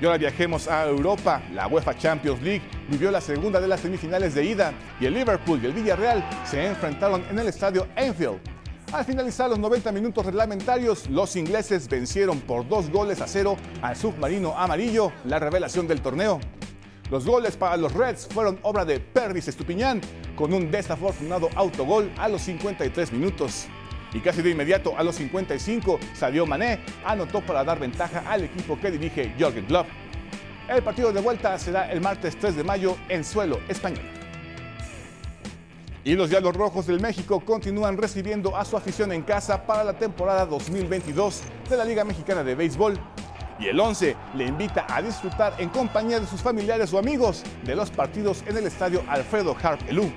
Y 0.00 0.06
ahora 0.06 0.16
viajemos 0.16 0.66
a 0.66 0.86
Europa. 0.86 1.42
La 1.52 1.66
UEFA 1.66 1.96
Champions 1.96 2.40
League 2.42 2.62
vivió 2.88 3.10
la 3.10 3.20
segunda 3.20 3.60
de 3.60 3.68
las 3.68 3.80
semifinales 3.80 4.34
de 4.34 4.44
ida 4.44 4.72
y 4.98 5.06
el 5.06 5.14
Liverpool 5.14 5.60
y 5.62 5.66
el 5.66 5.72
Villarreal 5.72 6.26
se 6.44 6.66
enfrentaron 6.66 7.22
en 7.30 7.38
el 7.38 7.48
estadio 7.48 7.86
Anfield. 7.96 8.40
Al 8.92 9.04
finalizar 9.04 9.48
los 9.48 9.58
90 9.58 9.92
minutos 9.92 10.26
reglamentarios, 10.26 11.08
los 11.08 11.36
ingleses 11.36 11.88
vencieron 11.88 12.40
por 12.40 12.66
dos 12.66 12.90
goles 12.90 13.20
a 13.20 13.28
cero 13.28 13.56
al 13.82 13.94
submarino 13.94 14.56
amarillo, 14.58 15.12
la 15.26 15.38
revelación 15.38 15.86
del 15.86 16.00
torneo. 16.00 16.40
Los 17.10 17.26
goles 17.26 17.56
para 17.56 17.76
los 17.76 17.92
Reds 17.92 18.26
fueron 18.32 18.58
obra 18.62 18.84
de 18.84 19.00
Pervis 19.00 19.48
Estupiñán 19.48 20.00
con 20.34 20.52
un 20.52 20.70
desafortunado 20.70 21.50
autogol 21.54 22.10
a 22.16 22.28
los 22.28 22.42
53 22.42 23.12
minutos. 23.12 23.68
Y 24.12 24.20
casi 24.20 24.42
de 24.42 24.50
inmediato 24.50 24.96
a 24.96 25.02
los 25.04 25.16
55, 25.16 26.00
Sadio 26.14 26.46
Mané 26.46 26.80
anotó 27.04 27.40
para 27.40 27.62
dar 27.64 27.78
ventaja 27.78 28.24
al 28.26 28.44
equipo 28.44 28.78
que 28.78 28.90
dirige 28.90 29.32
Jürgen 29.38 29.64
Klopp. 29.66 29.86
El 30.68 30.82
partido 30.82 31.12
de 31.12 31.20
vuelta 31.20 31.58
será 31.58 31.90
el 31.90 32.00
martes 32.00 32.36
3 32.38 32.56
de 32.56 32.64
mayo 32.64 32.96
en 33.08 33.24
suelo 33.24 33.60
español. 33.68 34.04
Y 36.02 36.14
los 36.14 36.30
Diablos 36.30 36.56
Rojos 36.56 36.86
del 36.86 36.98
México 36.98 37.40
continúan 37.40 37.98
recibiendo 37.98 38.56
a 38.56 38.64
su 38.64 38.76
afición 38.76 39.12
en 39.12 39.22
casa 39.22 39.66
para 39.66 39.84
la 39.84 39.92
temporada 39.92 40.46
2022 40.46 41.42
de 41.68 41.76
la 41.76 41.84
Liga 41.84 42.04
Mexicana 42.04 42.42
de 42.42 42.54
Béisbol. 42.54 42.98
Y 43.58 43.66
el 43.66 43.78
11 43.78 44.16
le 44.34 44.46
invita 44.46 44.86
a 44.88 45.02
disfrutar 45.02 45.54
en 45.58 45.68
compañía 45.68 46.18
de 46.18 46.26
sus 46.26 46.40
familiares 46.40 46.92
o 46.94 46.98
amigos 46.98 47.42
de 47.64 47.76
los 47.76 47.90
partidos 47.90 48.42
en 48.46 48.56
el 48.56 48.66
estadio 48.66 49.04
Alfredo 49.08 49.54
Harp 49.62 49.80
Elú. 49.88 50.10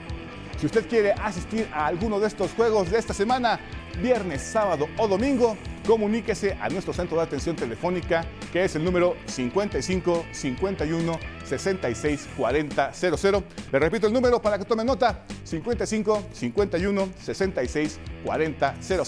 Si 0.58 0.68
usted 0.68 0.88
quiere 0.88 1.12
asistir 1.12 1.68
a 1.74 1.88
alguno 1.88 2.22
de 2.22 2.28
estos 2.28 2.54
juegos 2.54 2.90
de 2.90 2.98
esta 2.98 3.14
semana, 3.14 3.60
viernes, 4.02 4.42
sábado 4.42 4.88
o 4.98 5.08
domingo, 5.08 5.58
comuníquese 5.86 6.58
a 6.60 6.70
nuestro 6.70 6.94
centro 6.94 7.18
de 7.18 7.24
atención 7.24 7.56
telefónica, 7.56 8.26
que 8.52 8.64
es 8.64 8.76
el 8.76 8.84
número 8.84 9.16
55 9.26 10.26
51 10.32 11.20
66 11.46 12.30
40 12.38 12.94
00. 12.94 13.44
Le 13.72 13.80
repito 13.80 14.08
el 14.08 14.14
número 14.14 14.42
para 14.42 14.58
que 14.58 14.66
tome 14.66 14.84
nota: 14.84 15.26
55 15.44 16.24
51 16.34 17.10
66 17.20 18.00
40 18.24 18.76
00. 18.82 19.04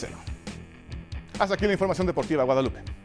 Hasta 1.39 1.53
aquí 1.55 1.65
la 1.65 1.73
información 1.73 2.07
deportiva, 2.07 2.43
Guadalupe. 2.43 3.04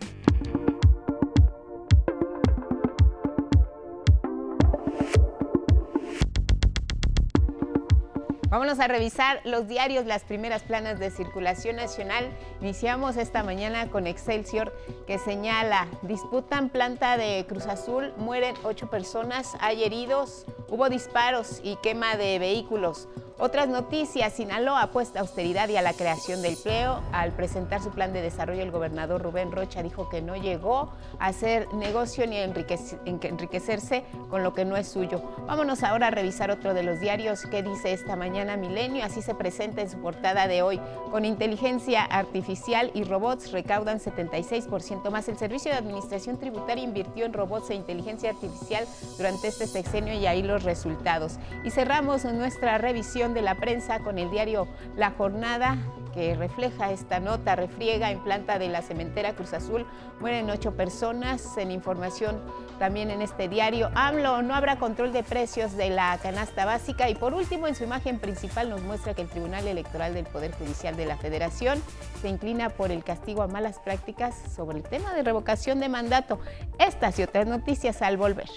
Vámonos 8.61 8.81
a 8.81 8.89
revisar 8.89 9.41
los 9.45 9.69
diarios, 9.69 10.05
las 10.05 10.23
primeras 10.23 10.63
planas 10.63 10.99
de 10.99 11.11
circulación 11.11 11.77
nacional. 11.77 12.29
Iniciamos 12.61 13.17
esta 13.17 13.43
mañana 13.43 13.89
con 13.91 14.07
Excelsior 14.07 14.77
que 15.07 15.17
señala, 15.19 15.89
disputan 16.03 16.69
planta 16.69 17.17
de 17.17 17.47
Cruz 17.49 17.65
Azul, 17.65 18.13
mueren 18.19 18.55
ocho 18.63 18.91
personas, 18.91 19.57
hay 19.61 19.83
heridos, 19.83 20.45
hubo 20.69 20.91
disparos 20.91 21.63
y 21.65 21.77
quema 21.77 22.17
de 22.17 22.39
vehículos. 22.39 23.09
Otras 23.43 23.69
noticias, 23.69 24.35
Sinaloa 24.35 24.83
apuesta 24.83 25.19
a 25.19 25.23
austeridad 25.23 25.71
y 25.71 25.77
a 25.79 25.81
la 25.81 25.95
creación 25.95 26.43
del 26.43 26.57
empleo. 26.57 27.01
Al 27.11 27.33
presentar 27.33 27.83
su 27.83 27.89
plan 27.89 28.13
de 28.13 28.21
desarrollo, 28.21 28.63
el 28.63 28.71
gobernador 28.71 29.23
Rubén 29.23 29.51
Rocha 29.51 29.83
dijo 29.83 30.11
que 30.11 30.21
no 30.21 30.37
llegó 30.37 30.93
a 31.19 31.29
hacer 31.29 31.67
negocio 31.73 32.27
ni 32.27 32.37
a 32.37 32.45
enriquecerse 32.45 34.05
con 34.29 34.43
lo 34.43 34.53
que 34.53 34.67
no 34.67 34.77
es 34.77 34.89
suyo. 34.89 35.23
Vámonos 35.47 35.83
ahora 35.85 36.09
a 36.09 36.11
revisar 36.11 36.51
otro 36.51 36.75
de 36.75 36.83
los 36.83 37.01
diarios 37.01 37.47
que 37.47 37.63
dice 37.63 37.95
esta 37.95 38.15
mañana 38.15 38.59
Milenio, 38.59 39.07
así 39.07 39.23
se 39.23 39.35
presenta 39.35 39.81
en 39.81 39.89
su 39.89 39.97
portada 40.03 40.47
de 40.47 40.61
hoy. 40.61 40.79
Con 41.11 41.25
inteligencia 41.25 42.05
artificial 42.05 42.91
y 42.93 43.05
robots 43.05 43.53
recaudan 43.53 44.01
76% 44.01 45.11
más. 45.11 45.31
El 45.31 45.39
Servicio 45.39 45.71
de 45.71 45.79
Administración 45.79 46.39
Tributaria 46.39 46.85
invirtió 46.85 47.25
en 47.25 47.33
robots 47.33 47.71
e 47.71 47.75
inteligencia 47.75 48.29
artificial 48.29 48.85
durante 49.17 49.49
este 49.49 49.67
sexenio 49.67 50.13
y 50.13 50.27
ahí 50.27 50.43
los 50.43 50.63
resultados. 50.63 51.39
Y 51.65 51.71
cerramos 51.71 52.27
nuestra 52.27 52.77
revisión 52.77 53.30
de 53.35 53.43
la 53.43 53.55
prensa 53.57 54.01
con 54.01 54.19
el 54.19 54.31
diario 54.31 54.69
La 54.97 55.11
Jornada 55.11 55.79
que 56.11 56.35
refleja 56.35 56.91
esta 56.91 57.21
nota, 57.21 57.57
refriega 57.57 58.11
en 58.11 58.23
planta 58.23 58.59
de 58.59 58.69
la 58.69 58.83
cementera 58.83 59.35
Cruz 59.35 59.53
Azul, 59.53 59.87
mueren 60.21 60.51
ocho 60.51 60.73
personas, 60.73 61.57
en 61.57 61.71
información 61.71 62.41
también 62.79 63.11
en 63.11 63.23
este 63.23 63.49
diario, 63.49 63.91
AMLO, 63.95 64.43
no 64.43 64.55
habrá 64.55 64.77
control 64.77 65.13
de 65.13 65.23
precios 65.23 65.77
de 65.77 65.91
la 65.91 66.19
canasta 66.23 66.65
básica 66.65 67.11
y 67.11 67.15
por 67.15 67.35
último 67.35 67.67
en 67.67 67.75
su 67.75 67.85
imagen 67.85 68.19
principal 68.19 68.71
nos 68.71 68.83
muestra 68.83 69.15
que 69.15 69.23
el 69.23 69.29
Tribunal 69.29 69.67
Electoral 69.67 70.15
del 70.15 70.25
Poder 70.25 70.53
Judicial 70.53 70.97
de 70.97 71.07
la 71.07 71.17
Federación 71.17 71.83
se 72.21 72.29
inclina 72.29 72.71
por 72.71 72.91
el 72.91 73.05
castigo 73.05 73.43
a 73.43 73.49
malas 73.49 73.79
prácticas 73.79 74.35
sobre 74.55 74.79
el 74.79 74.83
tema 74.83 75.13
de 75.15 75.23
revocación 75.23 75.79
de 75.81 75.89
mandato. 75.89 76.41
Estas 76.79 77.19
y 77.19 77.23
otras 77.23 77.47
noticias 77.47 78.03
al 78.03 78.17
volver. 78.17 78.49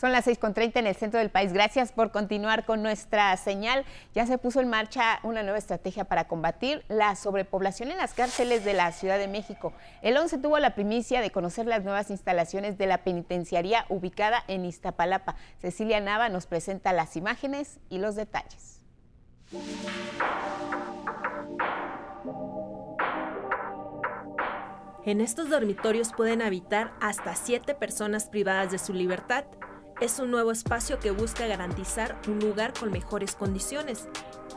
Son 0.00 0.12
las 0.12 0.26
6.30 0.26 0.76
en 0.76 0.86
el 0.86 0.96
centro 0.96 1.20
del 1.20 1.28
país. 1.28 1.52
Gracias 1.52 1.92
por 1.92 2.10
continuar 2.10 2.64
con 2.64 2.82
nuestra 2.82 3.36
señal. 3.36 3.84
Ya 4.14 4.24
se 4.24 4.38
puso 4.38 4.62
en 4.62 4.68
marcha 4.70 5.20
una 5.24 5.42
nueva 5.42 5.58
estrategia 5.58 6.04
para 6.04 6.26
combatir 6.26 6.82
la 6.88 7.14
sobrepoblación 7.16 7.90
en 7.90 7.98
las 7.98 8.14
cárceles 8.14 8.64
de 8.64 8.72
la 8.72 8.92
Ciudad 8.92 9.18
de 9.18 9.28
México. 9.28 9.74
El 10.00 10.16
11 10.16 10.38
tuvo 10.38 10.58
la 10.58 10.74
primicia 10.74 11.20
de 11.20 11.30
conocer 11.30 11.66
las 11.66 11.84
nuevas 11.84 12.08
instalaciones 12.08 12.78
de 12.78 12.86
la 12.86 13.04
penitenciaría 13.04 13.84
ubicada 13.90 14.42
en 14.48 14.64
Iztapalapa. 14.64 15.36
Cecilia 15.58 16.00
Nava 16.00 16.30
nos 16.30 16.46
presenta 16.46 16.94
las 16.94 17.14
imágenes 17.16 17.78
y 17.90 17.98
los 17.98 18.16
detalles. 18.16 18.80
En 25.04 25.20
estos 25.20 25.50
dormitorios 25.50 26.14
pueden 26.16 26.40
habitar 26.40 26.94
hasta 27.02 27.34
siete 27.34 27.74
personas 27.74 28.30
privadas 28.30 28.70
de 28.70 28.78
su 28.78 28.94
libertad 28.94 29.44
es 30.00 30.18
un 30.18 30.30
nuevo 30.30 30.50
espacio 30.50 30.98
que 30.98 31.10
busca 31.10 31.46
garantizar 31.46 32.18
un 32.26 32.38
lugar 32.38 32.72
con 32.72 32.90
mejores 32.90 33.34
condiciones, 33.34 34.08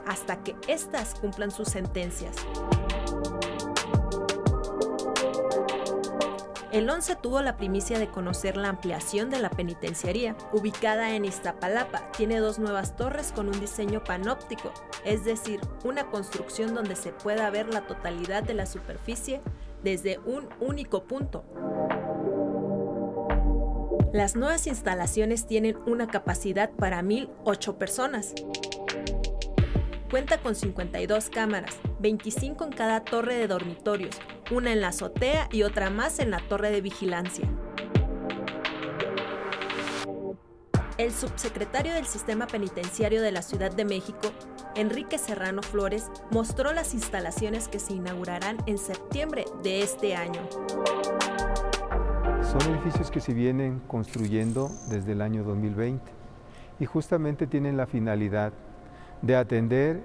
hasta 0.08 0.42
que 0.42 0.56
éstas 0.68 1.16
cumplan 1.16 1.52
sus 1.52 1.68
sentencias. 1.68 2.36
El 6.72 6.90
11 6.90 7.18
tuvo 7.18 7.42
la 7.42 7.56
primicia 7.56 8.00
de 8.00 8.08
conocer 8.08 8.58
la 8.58 8.70
ampliación 8.70 9.30
de 9.30 9.40
la 9.40 9.52
penitenciaría, 9.52 10.36
ubicada 10.54 11.12
en 11.12 11.24
Iztapalapa. 11.24 12.12
Tiene 12.14 12.40
dos 12.40 12.58
nuevas 12.58 12.96
torres 12.96 13.32
con 13.32 13.48
un 13.48 13.60
diseño 13.60 14.04
panóptico, 14.04 14.74
es 15.06 15.24
decir, 15.24 15.60
una 15.84 16.10
construcción 16.10 16.74
donde 16.74 16.96
se 16.96 17.12
pueda 17.12 17.50
ver 17.52 17.72
la 17.72 17.86
totalidad 17.86 18.42
de 18.42 18.56
la 18.56 18.66
superficie 18.66 19.42
desde 19.84 20.18
un 20.26 20.50
único 20.60 21.04
punto. 21.04 21.46
Las 24.14 24.36
nuevas 24.36 24.68
instalaciones 24.68 25.48
tienen 25.48 25.76
una 25.88 26.06
capacidad 26.06 26.70
para 26.70 27.02
1.008 27.02 27.78
personas. 27.80 28.36
Cuenta 30.12 30.38
con 30.38 30.54
52 30.54 31.32
cámaras, 31.32 31.80
25 31.98 32.66
en 32.66 32.72
cada 32.74 33.04
torre 33.04 33.34
de 33.34 33.48
dormitorios, 33.48 34.16
una 34.52 34.72
en 34.72 34.82
la 34.82 34.90
azotea 34.90 35.50
y 35.52 35.64
otra 35.64 35.90
más 35.90 36.20
en 36.20 36.30
la 36.30 36.38
torre 36.48 36.70
de 36.70 36.82
vigilancia. 36.82 37.50
El 41.00 41.12
subsecretario 41.12 41.96
del 41.96 42.06
Sistema 42.06 42.46
Penitenciario 42.46 43.20
de 43.20 43.32
la 43.32 43.42
Ciudad 43.42 43.72
de 43.72 43.84
México, 43.84 44.32
Enrique 44.76 45.18
Serrano 45.18 45.64
Flores, 45.64 46.12
mostró 46.30 46.72
las 46.72 46.94
instalaciones 46.94 47.68
que 47.68 47.80
se 47.80 47.94
inaugurarán 47.94 48.58
en 48.68 48.78
septiembre 48.78 49.46
de 49.64 49.82
este 49.82 50.16
año. 50.16 50.48
Son 52.54 52.72
edificios 52.72 53.10
que 53.10 53.20
se 53.20 53.34
vienen 53.34 53.82
construyendo 53.88 54.70
desde 54.88 55.14
el 55.14 55.24
año 55.24 55.44
2020 55.44 56.04
y 56.80 56.86
justamente 56.86 57.48
tienen 57.48 57.78
la 57.78 57.88
finalidad 57.88 58.54
de 59.24 59.36
atender 59.36 60.04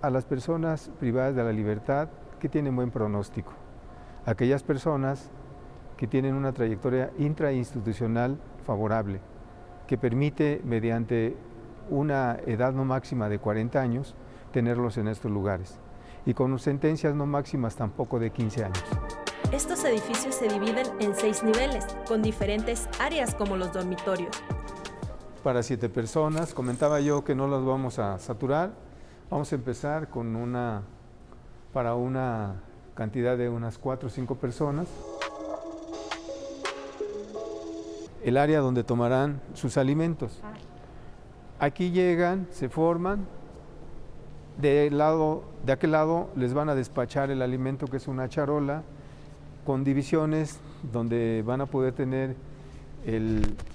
a 0.00 0.08
las 0.08 0.24
personas 0.24 0.90
privadas 0.98 1.36
de 1.36 1.44
la 1.44 1.52
libertad 1.52 2.08
que 2.40 2.48
tienen 2.48 2.76
buen 2.76 2.90
pronóstico, 2.90 3.52
aquellas 4.24 4.62
personas 4.62 5.30
que 5.98 6.06
tienen 6.06 6.34
una 6.34 6.52
trayectoria 6.52 7.10
intrainstitucional 7.18 8.38
favorable, 8.64 9.20
que 9.86 9.98
permite 9.98 10.62
mediante 10.64 11.36
una 11.90 12.38
edad 12.46 12.72
no 12.72 12.86
máxima 12.86 13.28
de 13.28 13.38
40 13.38 13.78
años 13.78 14.14
tenerlos 14.50 14.96
en 14.96 15.08
estos 15.08 15.30
lugares 15.30 15.78
y 16.24 16.32
con 16.32 16.58
sentencias 16.58 17.14
no 17.14 17.26
máximas 17.26 17.76
tampoco 17.76 18.18
de 18.18 18.30
15 18.30 18.64
años. 18.64 19.21
Estos 19.52 19.84
edificios 19.84 20.34
se 20.34 20.48
dividen 20.48 20.86
en 20.98 21.14
seis 21.14 21.42
niveles, 21.42 21.84
con 22.08 22.22
diferentes 22.22 22.88
áreas 22.98 23.34
como 23.34 23.58
los 23.58 23.70
dormitorios. 23.70 24.34
Para 25.42 25.62
siete 25.62 25.90
personas, 25.90 26.54
comentaba 26.54 27.00
yo 27.00 27.22
que 27.22 27.34
no 27.34 27.46
los 27.46 27.62
vamos 27.62 27.98
a 27.98 28.18
saturar. 28.18 28.70
Vamos 29.28 29.52
a 29.52 29.54
empezar 29.54 30.08
con 30.08 30.36
una, 30.36 30.84
para 31.74 31.94
una 31.96 32.62
cantidad 32.94 33.36
de 33.36 33.50
unas 33.50 33.76
cuatro 33.76 34.06
o 34.06 34.10
cinco 34.10 34.36
personas. 34.36 34.88
El 38.24 38.38
área 38.38 38.60
donde 38.60 38.84
tomarán 38.84 39.42
sus 39.52 39.76
alimentos. 39.76 40.40
Aquí 41.58 41.90
llegan, 41.90 42.48
se 42.52 42.70
forman, 42.70 43.26
de, 44.58 44.90
lado, 44.90 45.44
de 45.66 45.72
aquel 45.72 45.92
lado 45.92 46.30
les 46.36 46.54
van 46.54 46.70
a 46.70 46.74
despachar 46.74 47.30
el 47.30 47.42
alimento 47.42 47.86
que 47.86 47.98
es 47.98 48.08
una 48.08 48.30
charola, 48.30 48.82
con 49.64 49.84
divisiones 49.84 50.58
donde 50.92 51.42
van 51.46 51.60
a 51.60 51.66
poder 51.66 51.94
tener 51.94 52.36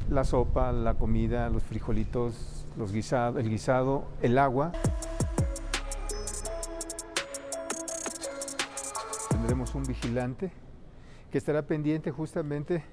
la 0.09 0.23
sopa, 0.23 0.71
la 0.71 0.93
comida, 0.95 1.49
los 1.49 1.63
frijolitos, 1.63 2.65
los 2.77 2.91
el 2.91 3.49
guisado, 3.49 4.05
el 4.21 4.37
agua. 4.37 4.71
Tendremos 9.29 9.75
un 9.75 9.83
vigilante 9.83 10.51
que 11.31 11.37
estará 11.37 11.63
pendiente 11.63 12.11
justamente 12.11 12.83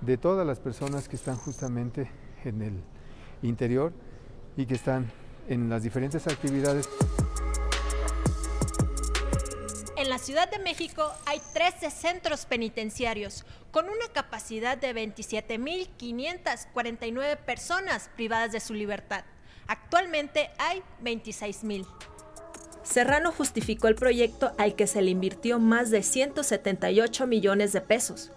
de 0.00 0.16
todas 0.16 0.46
las 0.46 0.58
personas 0.60 1.08
que 1.08 1.16
están 1.16 1.36
justamente 1.36 2.10
en 2.44 2.62
el 2.62 2.74
interior 3.42 3.92
y 4.56 4.66
que 4.66 4.74
están 4.74 5.10
en 5.48 5.68
las 5.68 5.82
diferentes 5.82 6.26
actividades 6.26 6.88
Ciudad 10.24 10.50
de 10.50 10.58
México 10.58 11.12
hay 11.26 11.38
13 11.52 11.90
centros 11.90 12.46
penitenciarios 12.46 13.44
con 13.70 13.84
una 13.84 14.08
capacidad 14.14 14.78
de 14.78 14.94
27.549 14.94 17.36
personas 17.36 18.08
privadas 18.16 18.50
de 18.50 18.60
su 18.60 18.72
libertad. 18.72 19.24
Actualmente 19.66 20.48
hay 20.58 20.82
26.000. 21.02 21.86
Serrano 22.82 23.32
justificó 23.32 23.88
el 23.88 23.96
proyecto 23.96 24.52
al 24.56 24.74
que 24.76 24.86
se 24.86 25.02
le 25.02 25.10
invirtió 25.10 25.58
más 25.58 25.90
de 25.90 26.02
178 26.02 27.26
millones 27.26 27.74
de 27.74 27.82
pesos. 27.82 28.32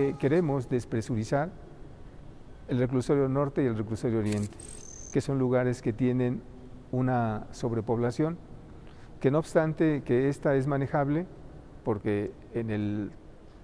Eh, 0.00 0.16
queremos 0.18 0.68
despresurizar 0.68 1.52
el 2.66 2.80
reclusorio 2.80 3.28
norte 3.28 3.62
y 3.62 3.66
el 3.66 3.78
reclusorio 3.78 4.18
oriente, 4.18 4.58
que 5.12 5.20
son 5.20 5.38
lugares 5.38 5.82
que 5.82 5.92
tienen 5.92 6.42
una 6.90 7.46
sobrepoblación, 7.52 8.38
que 9.20 9.30
no 9.30 9.38
obstante 9.38 10.02
que 10.04 10.28
esta 10.28 10.54
es 10.56 10.66
manejable, 10.66 11.26
porque 11.84 12.32
en 12.54 12.70
el 12.70 13.10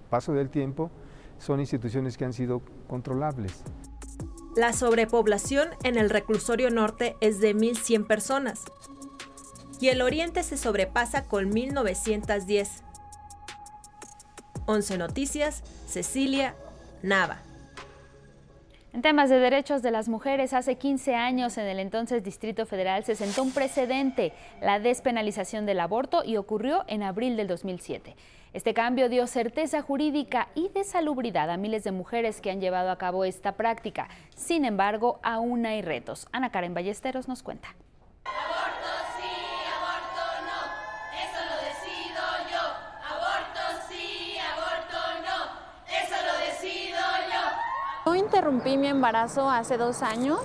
paso 0.09 0.33
del 0.33 0.49
tiempo 0.49 0.91
son 1.37 1.59
instituciones 1.59 2.17
que 2.17 2.25
han 2.25 2.33
sido 2.33 2.61
controlables. 2.87 3.63
La 4.55 4.71
sobrepoblación 4.71 5.69
en 5.83 5.97
el 5.97 6.09
reclusorio 6.09 6.69
norte 6.69 7.15
es 7.21 7.39
de 7.39 7.55
1.100 7.55 8.05
personas 8.05 8.63
y 9.79 9.89
el 9.89 10.01
oriente 10.01 10.43
se 10.43 10.57
sobrepasa 10.57 11.23
con 11.25 11.51
1.910. 11.51 12.69
11 14.65 14.97
Noticias, 14.97 15.63
Cecilia 15.87 16.55
Nava. 17.01 17.39
En 18.93 19.01
temas 19.01 19.27
de 19.31 19.39
derechos 19.39 19.81
de 19.81 19.89
las 19.89 20.07
mujeres, 20.07 20.53
hace 20.53 20.75
15 20.75 21.15
años 21.15 21.57
en 21.57 21.65
el 21.65 21.79
entonces 21.79 22.23
Distrito 22.23 22.67
Federal 22.67 23.03
se 23.03 23.15
sentó 23.15 23.41
un 23.41 23.51
precedente, 23.51 24.33
la 24.61 24.79
despenalización 24.79 25.65
del 25.65 25.79
aborto, 25.79 26.23
y 26.23 26.37
ocurrió 26.37 26.85
en 26.87 27.01
abril 27.01 27.35
del 27.35 27.47
2007. 27.47 28.15
Este 28.53 28.75
cambio 28.75 29.09
dio 29.09 29.25
certeza 29.25 29.81
jurídica 29.81 30.49
y 30.53 30.69
de 30.69 30.83
salubridad 30.83 31.49
a 31.49 31.57
miles 31.57 31.83
de 31.83 31.91
mujeres 31.91 32.39
que 32.39 32.51
han 32.51 32.61
llevado 32.61 32.91
a 32.91 32.99
cabo 32.99 33.25
esta 33.25 33.53
práctica. 33.53 34.09
Sin 34.35 34.63
embargo, 34.63 35.19
aún 35.23 35.65
hay 35.65 35.81
retos. 35.81 36.27
Ana 36.31 36.51
Karen 36.51 36.75
Ballesteros 36.75 37.27
nos 37.27 37.41
cuenta. 37.41 37.69
Yo 38.25 38.82
interrumpí 48.33 48.77
mi 48.77 48.87
embarazo 48.87 49.47
hace 49.47 49.77
dos 49.77 50.01
años 50.01 50.39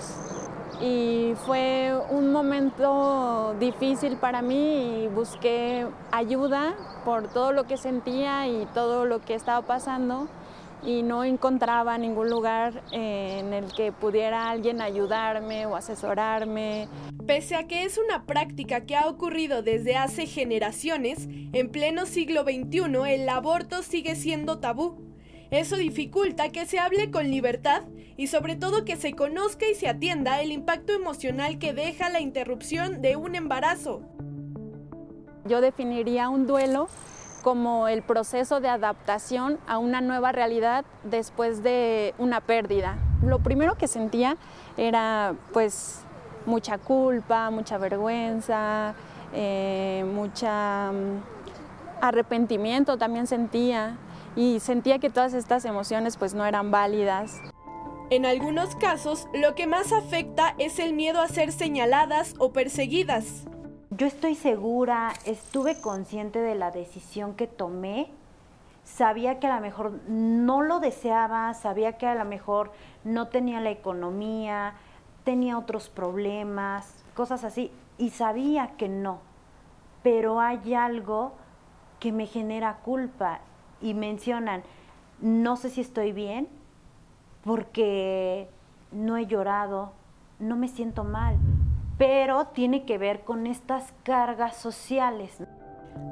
y 0.79 1.33
fue 1.47 1.91
un 2.11 2.33
momento 2.33 3.55
difícil 3.59 4.19
para 4.19 4.43
mí 4.43 5.05
y 5.05 5.09
busqué 5.09 5.87
ayuda 6.13 6.75
por 7.07 7.29
todo 7.29 7.53
lo 7.53 7.65
que 7.65 7.79
sentía 7.79 8.47
y 8.47 8.67
todo 8.75 9.07
lo 9.07 9.23
que 9.23 9.33
estaba 9.33 9.67
pasando 9.67 10.29
y 10.83 11.03
no 11.03 11.25
encontraba 11.25 11.97
ningún 11.97 12.29
lugar 12.29 12.83
en 12.93 13.55
el 13.55 13.73
que 13.73 13.91
pudiera 13.91 14.51
alguien 14.51 14.83
ayudarme 14.83 15.65
o 15.65 15.75
asesorarme. 15.75 16.89
Pese 17.27 17.57
a 17.57 17.67
que 17.67 17.85
es 17.85 17.97
una 17.97 18.27
práctica 18.27 18.83
que 18.83 18.97
ha 18.97 19.09
ocurrido 19.09 19.63
desde 19.63 19.97
hace 19.97 20.27
generaciones, 20.27 21.27
en 21.27 21.71
pleno 21.71 22.05
siglo 22.05 22.43
XXI 22.43 23.15
el 23.15 23.27
aborto 23.31 23.83
sigue 23.83 24.15
siendo 24.15 24.59
tabú. 24.59 25.08
Eso 25.51 25.77
dificulta 25.77 26.51
que 26.51 26.67
se 26.67 26.79
hable 26.79 27.11
con 27.11 27.31
libertad 27.31 27.83
y 28.17 28.27
sobre 28.27 28.57
todo 28.57 28.85
que 28.85 28.97
se 28.97 29.15
conozca 29.15 29.67
y 29.67 29.75
se 29.75 29.89
atienda 29.89 30.43
el 30.43 30.53
impacto 30.53 30.93
emocional 30.93 31.59
que 31.59 31.73
deja 31.73 32.11
la 32.11 32.21
interrupción 32.21 33.01
de 33.01 33.17
un 33.17 33.35
embarazo. 33.35 34.03
Yo 35.47 35.61
definiría 35.61 36.29
un 36.29 36.47
duelo 36.47 36.89
como 37.43 37.89
el 37.89 38.03
proceso 38.03 38.61
de 38.61 38.69
adaptación 38.69 39.59
a 39.67 39.79
una 39.79 40.01
nueva 40.03 40.33
realidad 40.33 40.85
después 41.05 41.63
de 41.63 42.15
una 42.19 42.41
pérdida. 42.41 42.99
Lo 43.25 43.39
primero 43.39 43.77
que 43.77 43.89
sentía 43.89 44.37
era 44.77 45.35
pues 45.53 46.01
mucha 46.45 46.77
culpa, 46.77 47.51
mucha 47.51 47.79
vergüenza, 47.79 48.95
eh, 49.33 50.05
mucha 50.13 50.93
mm, 50.93 52.03
arrepentimiento 52.03 52.99
también 52.99 53.27
sentía 53.27 53.97
y 54.39 54.61
sentía 54.61 55.01
que 55.01 55.11
todas 55.11 55.35
estas 55.35 55.65
emociones 55.65 56.17
pues 56.17 56.33
no 56.33 56.47
eran 56.47 56.71
válidas. 56.71 57.43
En 58.09 58.25
algunos 58.25 58.77
casos, 58.77 59.27
lo 59.35 59.57
que 59.57 59.67
más 59.67 59.93
afecta 59.93 60.55
es 60.59 60.79
el 60.79 60.93
miedo 60.95 61.21
a 61.21 61.27
ser 61.27 61.51
señaladas 61.51 62.37
o 62.39 62.53
perseguidas. 62.53 63.49
Yo 63.91 64.07
estoy 64.07 64.37
segura, 64.37 65.13
estuve 65.25 65.81
consciente 65.81 66.39
de 66.39 66.55
la 66.55 66.71
decisión 66.71 67.35
que 67.35 67.49
tomé, 67.49 68.13
sabía 68.85 69.41
que 69.41 69.49
a 69.49 69.57
lo 69.57 69.61
mejor 69.61 69.99
no 70.07 70.63
lo 70.63 70.79
deseaba, 70.79 71.53
sabía 71.55 71.99
que 71.99 72.07
a 72.07 72.15
lo 72.15 72.25
mejor 72.25 72.71
no 73.03 73.27
tenía 73.27 73.61
la 73.61 73.71
economía, 73.71 74.75
tenía 75.25 75.59
otros 75.59 75.89
problemas, 75.89 77.03
cosas 77.15 77.43
así, 77.43 77.73
y 77.99 78.11
sabía 78.11 78.77
que 78.77 78.89
no, 78.89 79.19
pero 80.05 80.41
hay 80.41 80.75
algo 80.75 81.33
que 81.99 82.13
me 82.13 82.27
genera 82.27 82.77
culpa 82.85 83.41
y 83.81 83.95
mencionan, 83.95 84.63
no 85.21 85.57
sé 85.57 85.71
si 85.71 85.81
estoy 85.81 86.13
bien 86.13 86.49
porque 87.45 88.49
no 88.93 89.17
he 89.17 89.27
llorado, 89.27 89.93
no 90.39 90.57
me 90.57 90.69
siento 90.69 91.05
mal, 91.05 91.37
pero 91.97 92.47
tiene 92.49 92.85
que 92.85 92.99
ver 92.99 93.21
con 93.21 93.47
estas 93.47 93.93
cargas 94.03 94.57
sociales. 94.57 95.39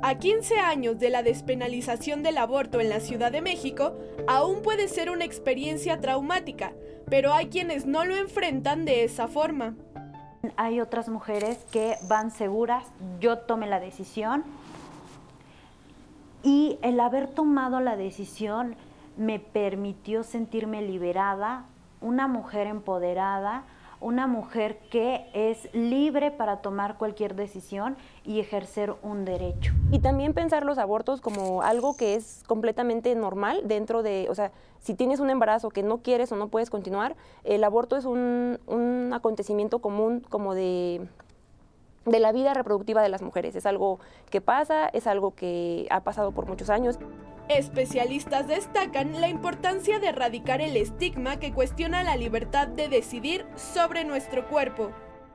A 0.03 0.17
15 0.17 0.59
años 0.59 0.99
de 0.99 1.11
la 1.11 1.23
despenalización 1.23 2.23
del 2.23 2.39
aborto 2.39 2.81
en 2.81 2.89
la 2.89 3.01
Ciudad 3.01 3.31
de 3.31 3.43
México, 3.43 3.93
aún 4.27 4.63
puede 4.63 4.89
ser 4.89 5.11
una 5.11 5.25
experiencia 5.25 6.01
traumática, 6.01 6.73
pero 7.09 7.33
hay 7.33 7.47
quienes 7.47 7.87
no 7.87 8.05
lo 8.05 8.17
enfrentan 8.17 8.85
de 8.85 9.05
esa 9.05 9.29
forma. 9.29 9.75
Hay 10.57 10.81
otras 10.81 11.09
mujeres 11.09 11.65
que 11.73 11.97
van 12.09 12.31
seguras, 12.31 12.85
yo 13.21 13.39
tomé 13.39 13.67
la 13.67 13.81
decisión, 13.81 14.45
y 16.47 16.79
el 16.83 17.01
haber 17.01 17.27
tomado 17.27 17.81
la 17.81 17.97
decisión 17.97 18.77
me 19.17 19.41
permitió 19.41 20.23
sentirme 20.23 20.81
liberada, 20.81 21.67
una 22.01 22.29
mujer 22.29 22.69
empoderada, 22.69 23.65
una 24.01 24.29
mujer 24.29 24.79
que 24.89 25.27
es 25.35 25.69
libre 25.75 26.31
para 26.31 26.59
tomar 26.59 26.99
cualquier 26.99 27.35
decisión 27.35 27.97
y 28.25 28.39
ejercer 28.39 28.95
un 29.03 29.25
derecho. 29.25 29.73
Y 29.91 29.99
también 29.99 30.35
pensar 30.35 30.65
los 30.65 30.79
abortos 30.79 31.21
como 31.21 31.63
algo 31.63 31.97
que 31.97 32.15
es 32.15 32.45
completamente 32.47 33.13
normal 33.17 33.63
dentro 33.65 34.05
de, 34.05 34.29
o 34.31 34.35
sea, 34.37 34.53
si 34.79 34.95
tienes 34.95 35.19
un 35.19 35.31
embarazo 35.31 35.71
que 35.71 35.83
no 35.83 35.99
quieres 35.99 36.31
o 36.31 36.37
no 36.37 36.47
puedes 36.47 36.71
continuar, 36.71 37.17
el 37.43 37.65
aborto 37.65 37.97
es 37.97 38.05
un, 38.05 38.61
un 38.69 39.11
acontecimiento 39.13 39.81
común 39.81 40.25
como 40.31 40.55
de 40.55 41.09
de 42.07 42.21
la 42.21 42.33
vida 42.33 42.55
reproductiva 42.55 43.03
de 43.03 43.09
las 43.09 43.23
mujeres. 43.23 43.55
Es 43.57 43.67
algo 43.67 44.01
que 44.31 44.41
pasa, 44.41 44.89
es 44.89 45.07
algo 45.07 45.35
que 45.35 45.87
ha 45.91 46.01
pasado 46.01 46.33
por 46.33 46.47
muchos 46.47 46.71
años. 46.71 46.99
Especialistas 47.49 48.49
destacan 48.49 49.21
la 49.21 49.29
importancia 49.29 50.01
de 50.01 50.09
erradicar 50.09 50.61
el 50.61 50.77
estigma 50.77 51.39
que 51.39 51.53
cuestiona 51.53 52.03
la 52.03 52.17
libertad 52.17 52.67
de 52.67 52.89
decidir 52.89 53.47
sobre 53.55 54.05
nuestro 54.05 54.49
cuerpo. 54.49 54.91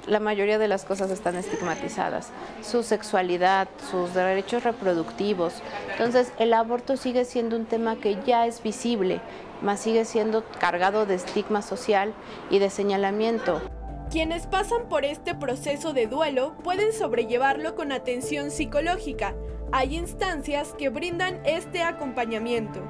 La 0.07 0.19
mayoría 0.19 0.57
de 0.57 0.67
las 0.67 0.83
cosas 0.83 1.11
están 1.11 1.35
estigmatizadas, 1.35 2.31
su 2.63 2.81
sexualidad, 2.81 3.67
sus 3.91 4.13
derechos 4.15 4.63
reproductivos. 4.63 5.61
Entonces 5.91 6.33
el 6.39 6.53
aborto 6.53 6.97
sigue 6.97 7.23
siendo 7.23 7.55
un 7.55 7.65
tema 7.65 7.95
que 7.95 8.17
ya 8.25 8.47
es 8.47 8.63
visible, 8.63 9.21
más 9.61 9.79
sigue 9.79 10.03
siendo 10.05 10.43
cargado 10.59 11.05
de 11.05 11.15
estigma 11.15 11.61
social 11.61 12.13
y 12.49 12.57
de 12.57 12.71
señalamiento. 12.71 13.61
Quienes 14.11 14.45
pasan 14.45 14.89
por 14.89 15.05
este 15.05 15.35
proceso 15.35 15.93
de 15.93 16.05
duelo 16.05 16.51
pueden 16.65 16.91
sobrellevarlo 16.91 17.75
con 17.75 17.93
atención 17.93 18.51
psicológica. 18.51 19.33
Hay 19.71 19.95
instancias 19.95 20.73
que 20.73 20.89
brindan 20.89 21.39
este 21.45 21.81
acompañamiento. 21.81 22.81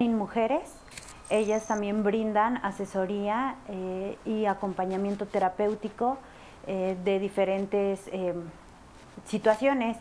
En 0.00 0.18
mujeres, 0.18 0.74
ellas 1.30 1.68
también 1.68 2.02
brindan 2.02 2.56
asesoría 2.64 3.54
eh, 3.68 4.18
y 4.24 4.46
acompañamiento 4.46 5.26
terapéutico 5.26 6.18
eh, 6.66 6.96
de 7.04 7.20
diferentes 7.20 8.00
eh, 8.08 8.34
situaciones. 9.24 9.96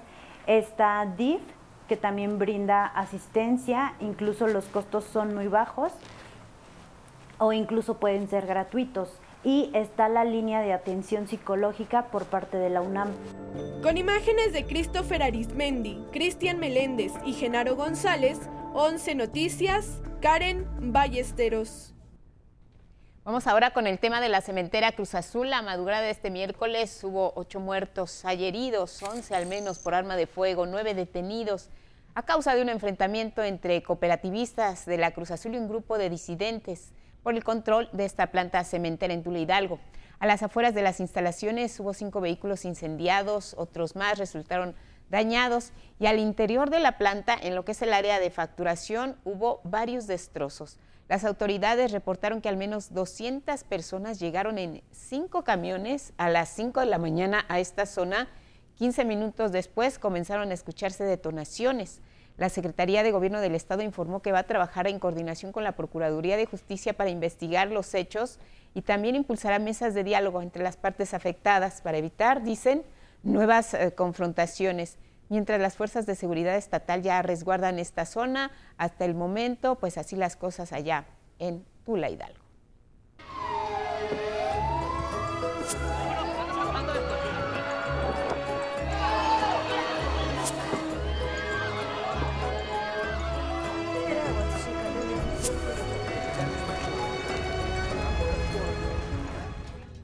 Está 0.47 1.05
DIF, 1.15 1.43
que 1.87 1.95
también 1.95 2.39
brinda 2.39 2.87
asistencia, 2.87 3.93
incluso 3.99 4.47
los 4.47 4.65
costos 4.65 5.03
son 5.03 5.35
muy 5.35 5.47
bajos 5.47 5.93
o 7.37 7.53
incluso 7.53 7.97
pueden 7.99 8.27
ser 8.27 8.47
gratuitos 8.47 9.09
y 9.45 9.69
está 9.73 10.09
la 10.09 10.25
línea 10.25 10.61
de 10.61 10.73
atención 10.73 11.27
psicológica 11.27 12.07
por 12.07 12.25
parte 12.25 12.57
de 12.57 12.71
la 12.71 12.81
UNAM. 12.81 13.13
Con 13.83 13.95
imágenes 13.95 14.51
de 14.51 14.65
Christopher 14.65 15.21
Arismendi, 15.21 16.03
Cristian 16.11 16.59
Meléndez 16.59 17.13
y 17.23 17.33
Genaro 17.33 17.75
González, 17.75 18.39
11 18.73 19.13
Noticias, 19.13 20.01
Karen 20.19 20.67
Ballesteros. 20.91 21.93
Vamos 23.23 23.45
ahora 23.45 23.71
con 23.71 23.85
el 23.85 23.99
tema 23.99 24.19
de 24.19 24.29
la 24.29 24.41
cementera 24.41 24.91
Cruz 24.91 25.13
Azul. 25.13 25.51
La 25.51 25.61
madrugada 25.61 26.01
de 26.01 26.09
este 26.09 26.31
miércoles 26.31 27.03
hubo 27.03 27.31
ocho 27.35 27.59
muertos, 27.59 28.25
hay 28.25 28.45
heridos, 28.45 29.01
11 29.01 29.35
al 29.35 29.45
menos 29.45 29.77
por 29.77 29.93
arma 29.93 30.15
de 30.15 30.27
fuego, 30.27 30.65
nueve 30.65 30.95
detenidos. 30.95 31.69
a 32.17 32.23
causa 32.23 32.55
de 32.55 32.61
un 32.61 32.69
enfrentamiento 32.69 33.43
entre 33.43 33.83
cooperativistas 33.83 34.85
de 34.85 34.97
la 34.97 35.11
Cruz 35.11 35.31
Azul 35.31 35.53
y 35.53 35.57
un 35.57 35.67
grupo 35.67 35.97
de 35.97 36.09
disidentes 36.09 36.93
por 37.25 37.33
el 37.33 37.43
control 37.43 37.89
de 37.91 38.05
esta 38.05 38.27
planta 38.27 38.63
cementera 38.63 39.11
en 39.11 39.23
Tula 39.23 39.39
Hidalgo. 39.39 39.79
A 40.19 40.27
las 40.27 40.43
afueras 40.43 40.75
de 40.75 40.83
las 40.83 40.99
instalaciones 40.99 41.79
hubo 41.79 41.91
cinco 41.95 42.21
vehículos 42.21 42.65
incendiados, 42.65 43.55
otros 43.57 43.95
más 43.95 44.19
resultaron 44.19 44.75
dañados 45.09 45.71
y 45.99 46.05
al 46.05 46.19
interior 46.19 46.69
de 46.69 46.79
la 46.79 46.99
planta, 46.99 47.35
en 47.41 47.55
lo 47.55 47.65
que 47.65 47.71
es 47.71 47.81
el 47.81 47.93
área 47.93 48.19
de 48.19 48.29
facturación, 48.29 49.15
hubo 49.25 49.59
varios 49.63 50.05
destrozos. 50.05 50.77
Las 51.09 51.25
autoridades 51.25 51.91
reportaron 51.91 52.41
que 52.41 52.49
al 52.49 52.57
menos 52.57 52.93
200 52.93 53.63
personas 53.63 54.19
llegaron 54.19 54.59
en 54.59 54.83
cinco 54.91 55.43
camiones 55.43 56.13
a 56.17 56.29
las 56.29 56.49
5 56.49 56.81
de 56.81 56.85
la 56.85 56.99
mañana 56.99 57.43
a 57.49 57.59
esta 57.59 57.87
zona. 57.87 58.27
15 58.75 59.03
minutos 59.03 59.51
después 59.51 59.97
comenzaron 59.97 60.51
a 60.51 60.53
escucharse 60.53 61.03
detonaciones. 61.03 62.01
La 62.37 62.49
Secretaría 62.49 63.01
de 63.01 63.11
Gobierno 63.11 63.39
del 63.39 63.55
Estado 63.55 63.81
informó 63.81 64.21
que 64.21 64.33
va 64.33 64.39
a 64.39 64.43
trabajar 64.43 64.87
en 64.87 64.99
coordinación 64.99 65.53
con 65.53 65.63
la 65.63 65.71
Procuraduría 65.71 66.35
de 66.35 66.45
Justicia 66.45 66.93
para 66.93 67.09
investigar 67.09 67.71
los 67.71 67.93
hechos 67.93 68.39
y 68.73 68.81
también 68.81 69.15
impulsará 69.15 69.57
mesas 69.57 69.93
de 69.93 70.03
diálogo 70.03 70.41
entre 70.41 70.61
las 70.61 70.75
partes 70.75 71.13
afectadas 71.13 71.81
para 71.81 71.97
evitar, 71.97 72.43
dicen, 72.43 72.83
nuevas 73.23 73.73
eh, 73.73 73.93
confrontaciones. 73.95 74.97
Mientras 75.29 75.61
las 75.61 75.75
fuerzas 75.75 76.05
de 76.05 76.15
seguridad 76.15 76.55
estatal 76.55 77.01
ya 77.01 77.21
resguardan 77.21 77.79
esta 77.79 78.05
zona, 78.05 78.51
hasta 78.77 79.05
el 79.05 79.15
momento, 79.15 79.75
pues 79.75 79.97
así 79.97 80.17
las 80.17 80.35
cosas 80.35 80.73
allá 80.73 81.05
en 81.39 81.65
Tula 81.85 82.09
Hidalgo. 82.09 82.44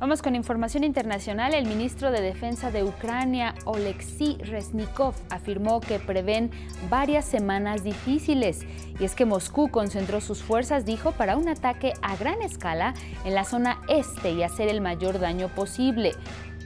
Vamos 0.01 0.23
con 0.23 0.35
información 0.35 0.83
internacional. 0.83 1.53
El 1.53 1.67
ministro 1.67 2.09
de 2.09 2.21
Defensa 2.21 2.71
de 2.71 2.83
Ucrania, 2.83 3.53
Oleksiy 3.65 4.37
Reznikov, 4.39 5.13
afirmó 5.29 5.79
que 5.79 5.99
prevén 5.99 6.49
varias 6.89 7.23
semanas 7.23 7.83
difíciles. 7.83 8.61
Y 8.99 9.05
es 9.05 9.13
que 9.13 9.25
Moscú 9.25 9.69
concentró 9.69 10.19
sus 10.19 10.41
fuerzas, 10.41 10.85
dijo, 10.85 11.11
para 11.11 11.37
un 11.37 11.47
ataque 11.47 11.93
a 12.01 12.15
gran 12.15 12.41
escala 12.41 12.95
en 13.25 13.35
la 13.35 13.43
zona 13.43 13.79
este 13.89 14.31
y 14.31 14.41
hacer 14.41 14.69
el 14.69 14.81
mayor 14.81 15.19
daño 15.19 15.49
posible. 15.49 16.13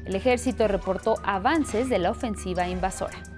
El 0.06 0.15
ejército 0.15 0.69
reportó 0.69 1.15
avances 1.26 1.89
de 1.89 2.00
la 2.00 2.12
ofensiva 2.12 2.69
invasora. 2.69 3.35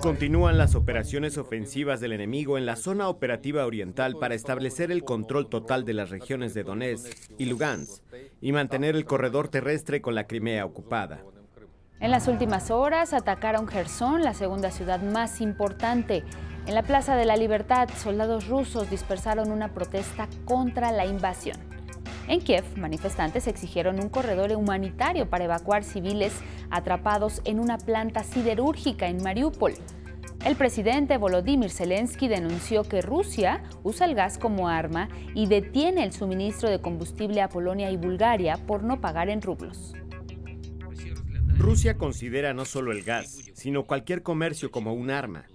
Continúan 0.00 0.58
las 0.58 0.74
operaciones 0.74 1.38
ofensivas 1.38 2.00
del 2.00 2.12
enemigo 2.12 2.56
en 2.56 2.66
la 2.66 2.76
zona 2.76 3.08
operativa 3.08 3.66
oriental 3.66 4.16
para 4.16 4.34
establecer 4.34 4.92
el 4.92 5.04
control 5.04 5.48
total 5.48 5.84
de 5.84 5.94
las 5.94 6.10
regiones 6.10 6.54
de 6.54 6.62
Donetsk 6.62 7.32
y 7.36 7.46
Lugansk 7.46 8.02
y 8.40 8.52
mantener 8.52 8.94
el 8.94 9.04
corredor 9.04 9.48
terrestre 9.48 10.00
con 10.00 10.14
la 10.14 10.26
Crimea 10.26 10.64
ocupada. 10.64 11.22
En 12.00 12.12
las 12.12 12.28
últimas 12.28 12.70
horas 12.70 13.12
atacaron 13.12 13.66
Gerson, 13.66 14.22
la 14.22 14.34
segunda 14.34 14.70
ciudad 14.70 15.02
más 15.02 15.40
importante. 15.40 16.22
En 16.66 16.74
la 16.74 16.84
Plaza 16.84 17.16
de 17.16 17.24
la 17.24 17.36
Libertad, 17.36 17.88
soldados 17.96 18.46
rusos 18.46 18.88
dispersaron 18.88 19.50
una 19.50 19.74
protesta 19.74 20.28
contra 20.44 20.92
la 20.92 21.06
invasión. 21.06 21.67
En 22.28 22.42
Kiev, 22.42 22.64
manifestantes 22.76 23.46
exigieron 23.46 23.98
un 24.00 24.10
corredor 24.10 24.52
humanitario 24.52 25.30
para 25.30 25.44
evacuar 25.44 25.82
civiles 25.82 26.34
atrapados 26.70 27.40
en 27.46 27.58
una 27.58 27.78
planta 27.78 28.22
siderúrgica 28.22 29.08
en 29.08 29.22
Mariupol. 29.22 29.72
El 30.44 30.54
presidente 30.54 31.16
Volodymyr 31.16 31.70
Zelensky 31.70 32.28
denunció 32.28 32.84
que 32.84 33.00
Rusia 33.00 33.62
usa 33.82 34.04
el 34.04 34.14
gas 34.14 34.36
como 34.36 34.68
arma 34.68 35.08
y 35.34 35.46
detiene 35.46 36.04
el 36.04 36.12
suministro 36.12 36.68
de 36.68 36.82
combustible 36.82 37.40
a 37.40 37.48
Polonia 37.48 37.90
y 37.90 37.96
Bulgaria 37.96 38.58
por 38.58 38.84
no 38.84 39.00
pagar 39.00 39.30
en 39.30 39.40
rublos. 39.40 39.94
Rusia 41.56 41.96
considera 41.96 42.52
no 42.52 42.66
solo 42.66 42.92
el 42.92 43.04
gas, 43.04 43.38
sino 43.54 43.84
cualquier 43.84 44.22
comercio 44.22 44.70
como 44.70 44.92
un 44.92 45.10
arma. 45.10 45.46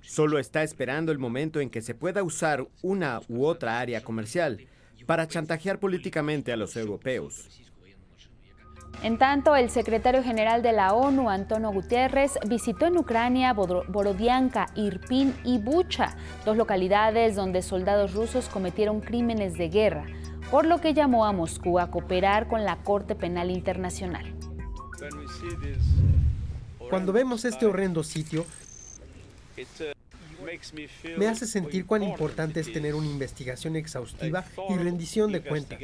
Solo 0.00 0.38
está 0.38 0.62
esperando 0.62 1.12
el 1.12 1.18
momento 1.18 1.60
en 1.60 1.68
que 1.68 1.82
se 1.82 1.94
pueda 1.94 2.22
usar 2.22 2.66
una 2.80 3.20
u 3.28 3.44
otra 3.44 3.78
área 3.78 4.02
comercial 4.02 4.66
para 5.06 5.28
chantajear 5.28 5.78
políticamente 5.78 6.52
a 6.52 6.56
los 6.56 6.76
europeos. 6.76 7.48
En 9.02 9.18
tanto, 9.18 9.56
el 9.56 9.68
secretario 9.70 10.22
general 10.22 10.62
de 10.62 10.72
la 10.72 10.94
ONU, 10.94 11.28
Antonio 11.28 11.70
Guterres, 11.72 12.38
visitó 12.46 12.86
en 12.86 12.96
Ucrania 12.96 13.52
Borodianka, 13.52 14.66
Irpin 14.76 15.34
y 15.44 15.58
Bucha, 15.58 16.16
dos 16.44 16.56
localidades 16.56 17.34
donde 17.34 17.62
soldados 17.62 18.14
rusos 18.14 18.48
cometieron 18.48 19.00
crímenes 19.00 19.54
de 19.54 19.70
guerra, 19.70 20.06
por 20.52 20.66
lo 20.66 20.80
que 20.80 20.94
llamó 20.94 21.24
a 21.24 21.32
Moscú 21.32 21.80
a 21.80 21.90
cooperar 21.90 22.46
con 22.46 22.64
la 22.64 22.76
Corte 22.76 23.16
Penal 23.16 23.50
Internacional. 23.50 24.36
Cuando 26.88 27.12
vemos 27.12 27.44
este 27.44 27.66
horrendo 27.66 28.04
sitio, 28.04 28.46
me 31.16 31.26
hace 31.26 31.46
sentir 31.46 31.86
cuán 31.86 32.02
importante 32.02 32.60
es 32.60 32.72
tener 32.72 32.94
una 32.94 33.06
investigación 33.06 33.76
exhaustiva 33.76 34.44
y 34.68 34.74
rendición 34.76 35.32
de 35.32 35.42
cuentas. 35.42 35.78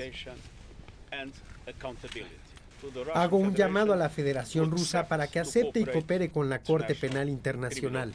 Hago 3.14 3.37
un 3.37 3.55
llamado 3.55 3.92
a 3.92 3.97
la 3.97 4.09
Federación 4.09 4.71
Rusa 4.71 5.09
para 5.09 5.27
que 5.27 5.40
acepte 5.40 5.81
y 5.81 5.85
coopere 5.85 6.31
con 6.31 6.49
la 6.49 6.61
Corte 6.61 6.94
Penal 6.94 7.29
Internacional. 7.29 8.14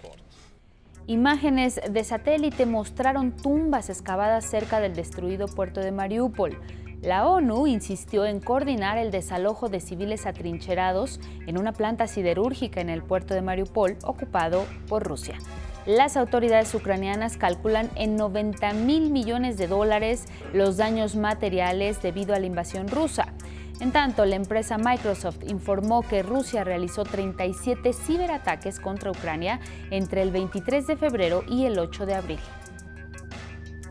Imágenes 1.06 1.82
de 1.90 2.04
satélite 2.06 2.66
mostraron 2.66 3.36
tumbas 3.36 3.90
excavadas 3.90 4.50
cerca 4.50 4.80
del 4.80 4.96
destruido 4.96 5.48
puerto 5.48 5.82
de 5.82 5.92
Mariupol. 5.92 6.58
La 7.02 7.28
ONU 7.28 7.68
insistió 7.68 8.26
en 8.26 8.40
coordinar 8.40 8.98
el 8.98 9.12
desalojo 9.12 9.68
de 9.68 9.82
civiles 9.82 10.26
atrincherados 10.26 11.20
en 11.46 11.58
una 11.58 11.74
planta 11.74 12.08
siderúrgica 12.08 12.80
en 12.80 12.90
el 12.90 13.04
puerto 13.04 13.34
de 13.34 13.42
Mariupol 13.42 13.98
ocupado 14.06 14.66
por 14.88 15.04
Rusia. 15.04 15.38
Las 15.86 16.16
autoridades 16.16 16.74
ucranianas 16.74 17.36
calculan 17.36 17.90
en 17.96 18.16
90 18.16 18.72
mil 18.72 19.12
millones 19.12 19.58
de 19.58 19.68
dólares 19.68 20.26
los 20.54 20.78
daños 20.78 21.18
materiales 21.18 22.02
debido 22.02 22.34
a 22.34 22.40
la 22.40 22.46
invasión 22.46 22.88
rusa. 22.88 23.34
En 23.82 23.92
tanto, 23.92 24.24
la 24.24 24.38
empresa 24.38 24.78
Microsoft 24.78 25.44
informó 25.46 26.02
que 26.02 26.24
Rusia 26.24 26.64
realizó 26.64 27.04
37 27.04 27.92
ciberataques 27.92 28.80
contra 28.80 29.12
Ucrania 29.12 29.60
entre 29.92 30.22
el 30.22 30.32
23 30.32 30.88
de 30.88 30.96
febrero 30.96 31.44
y 31.50 31.66
el 31.66 31.78
8 31.78 32.06
de 32.06 32.14
abril. 32.14 32.40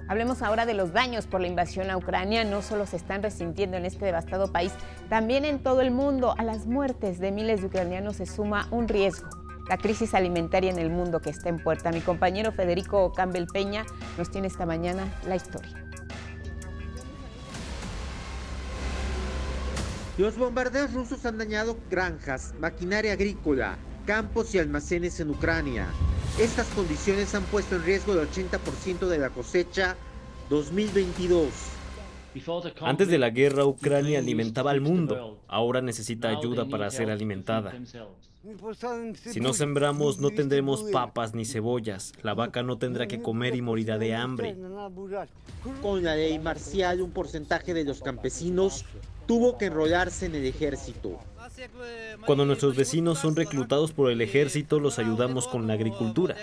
Hablemos 0.08 0.40
ahora 0.40 0.64
de 0.64 0.72
los 0.72 0.94
daños 0.94 1.26
por 1.26 1.42
la 1.42 1.48
invasión 1.48 1.90
a 1.90 1.98
Ucrania. 1.98 2.42
No 2.44 2.62
solo 2.62 2.86
se 2.86 2.96
están 2.96 3.22
resintiendo 3.22 3.76
en 3.76 3.84
este 3.84 4.06
devastado 4.06 4.50
país, 4.50 4.72
también 5.10 5.44
en 5.44 5.58
todo 5.58 5.82
el 5.82 5.90
mundo. 5.90 6.34
A 6.38 6.42
las 6.42 6.66
muertes 6.66 7.18
de 7.18 7.32
miles 7.32 7.60
de 7.60 7.66
ucranianos 7.66 8.16
se 8.16 8.24
suma 8.24 8.66
un 8.70 8.88
riesgo 8.88 9.41
la 9.68 9.78
crisis 9.78 10.14
alimentaria 10.14 10.70
en 10.70 10.78
el 10.78 10.90
mundo 10.90 11.20
que 11.20 11.30
está 11.30 11.48
en 11.48 11.62
puerta. 11.62 11.92
Mi 11.92 12.00
compañero 12.00 12.52
Federico 12.52 13.12
Campbell 13.12 13.46
Peña 13.46 13.84
nos 14.18 14.30
tiene 14.30 14.48
esta 14.48 14.66
mañana 14.66 15.04
la 15.26 15.36
historia. 15.36 15.82
Los 20.18 20.36
bombardeos 20.36 20.92
rusos 20.92 21.24
han 21.24 21.38
dañado 21.38 21.76
granjas, 21.90 22.52
maquinaria 22.60 23.14
agrícola, 23.14 23.76
campos 24.06 24.54
y 24.54 24.58
almacenes 24.58 25.18
en 25.20 25.30
Ucrania. 25.30 25.86
Estas 26.38 26.66
condiciones 26.68 27.34
han 27.34 27.44
puesto 27.44 27.76
en 27.76 27.84
riesgo 27.84 28.12
el 28.12 28.28
80% 28.28 29.06
de 29.08 29.18
la 29.18 29.30
cosecha 29.30 29.96
2022. 30.50 31.71
Antes 32.80 33.08
de 33.08 33.18
la 33.18 33.30
guerra, 33.30 33.64
Ucrania 33.64 34.18
alimentaba 34.18 34.70
al 34.70 34.80
mundo. 34.80 35.38
Ahora 35.48 35.80
necesita 35.80 36.28
ayuda 36.28 36.66
para 36.66 36.90
ser 36.90 37.10
alimentada. 37.10 37.74
Si 39.14 39.40
no 39.40 39.52
sembramos, 39.52 40.18
no 40.18 40.30
tendremos 40.30 40.82
papas 40.84 41.32
ni 41.34 41.44
cebollas. 41.44 42.12
La 42.22 42.34
vaca 42.34 42.62
no 42.62 42.76
tendrá 42.76 43.06
que 43.06 43.22
comer 43.22 43.54
y 43.54 43.62
morirá 43.62 43.98
de 43.98 44.14
hambre. 44.14 44.56
Con 45.80 46.02
la 46.02 46.16
ley 46.16 46.38
marcial, 46.40 47.02
un 47.02 47.12
porcentaje 47.12 47.72
de 47.72 47.84
los 47.84 48.00
campesinos 48.00 48.84
tuvo 49.26 49.58
que 49.58 49.66
enrolarse 49.66 50.26
en 50.26 50.34
el 50.34 50.44
ejército. 50.44 51.20
Cuando 52.26 52.44
nuestros 52.44 52.76
vecinos 52.76 53.20
son 53.20 53.36
reclutados 53.36 53.92
por 53.92 54.10
el 54.10 54.20
ejército, 54.20 54.80
los 54.80 54.98
ayudamos 54.98 55.46
con 55.46 55.68
la 55.68 55.74
agricultura. 55.74 56.36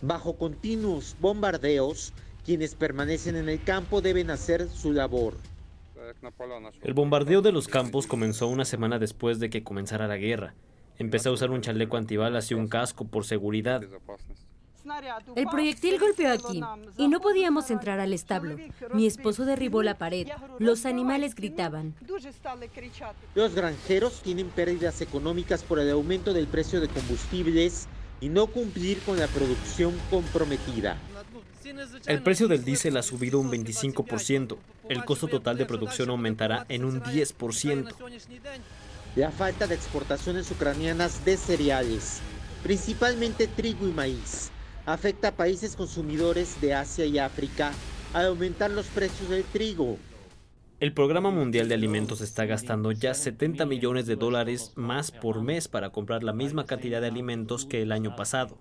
Bajo 0.00 0.36
continuos 0.36 1.16
bombardeos, 1.20 2.14
quienes 2.46 2.76
permanecen 2.76 3.34
en 3.34 3.48
el 3.48 3.60
campo 3.62 4.00
deben 4.00 4.30
hacer 4.30 4.68
su 4.68 4.92
labor. 4.92 5.34
El 6.82 6.94
bombardeo 6.94 7.42
de 7.42 7.50
los 7.50 7.66
campos 7.66 8.06
comenzó 8.06 8.46
una 8.46 8.64
semana 8.64 9.00
después 9.00 9.40
de 9.40 9.50
que 9.50 9.64
comenzara 9.64 10.06
la 10.06 10.16
guerra. 10.16 10.54
Empecé 10.96 11.28
a 11.28 11.32
usar 11.32 11.50
un 11.50 11.60
chaleco 11.60 11.96
antibalas 11.96 12.50
y 12.52 12.54
un 12.54 12.68
casco 12.68 13.04
por 13.04 13.26
seguridad. 13.26 13.82
El 15.34 15.46
proyectil 15.48 15.98
golpeó 15.98 16.30
aquí 16.30 16.62
y 16.96 17.08
no 17.08 17.20
podíamos 17.20 17.72
entrar 17.72 17.98
al 17.98 18.12
establo. 18.12 18.56
Mi 18.94 19.06
esposo 19.06 19.44
derribó 19.44 19.82
la 19.82 19.98
pared. 19.98 20.28
Los 20.60 20.86
animales 20.86 21.34
gritaban. 21.34 21.94
Los 23.34 23.54
granjeros 23.56 24.22
tienen 24.22 24.48
pérdidas 24.50 25.00
económicas 25.00 25.64
por 25.64 25.80
el 25.80 25.90
aumento 25.90 26.32
del 26.32 26.46
precio 26.46 26.80
de 26.80 26.86
combustibles 26.86 27.88
y 28.20 28.28
no 28.28 28.46
cumplir 28.46 29.00
con 29.00 29.18
la 29.18 29.26
producción 29.26 29.92
comprometida. 30.08 30.96
El 32.06 32.22
precio 32.22 32.48
del 32.48 32.64
diésel 32.64 32.96
ha 32.96 33.02
subido 33.02 33.40
un 33.40 33.50
25%. 33.50 34.56
El 34.88 35.04
costo 35.04 35.28
total 35.28 35.58
de 35.58 35.66
producción 35.66 36.10
aumentará 36.10 36.66
en 36.68 36.84
un 36.84 37.02
10%. 37.02 37.94
La 39.16 39.30
falta 39.30 39.66
de 39.66 39.74
exportaciones 39.74 40.50
ucranianas 40.50 41.24
de 41.24 41.36
cereales, 41.36 42.20
principalmente 42.62 43.46
trigo 43.46 43.88
y 43.88 43.92
maíz, 43.92 44.50
afecta 44.84 45.28
a 45.28 45.32
países 45.32 45.74
consumidores 45.74 46.60
de 46.60 46.74
Asia 46.74 47.06
y 47.06 47.18
África 47.18 47.72
al 48.12 48.26
aumentar 48.26 48.70
los 48.70 48.86
precios 48.86 49.28
del 49.28 49.44
trigo. 49.44 49.98
El 50.78 50.92
Programa 50.92 51.30
Mundial 51.30 51.68
de 51.68 51.74
Alimentos 51.74 52.20
está 52.20 52.44
gastando 52.44 52.92
ya 52.92 53.14
70 53.14 53.64
millones 53.64 54.06
de 54.06 54.16
dólares 54.16 54.72
más 54.76 55.10
por 55.10 55.40
mes 55.40 55.68
para 55.68 55.88
comprar 55.88 56.22
la 56.22 56.34
misma 56.34 56.66
cantidad 56.66 57.00
de 57.00 57.06
alimentos 57.06 57.64
que 57.64 57.80
el 57.80 57.92
año 57.92 58.14
pasado. 58.14 58.58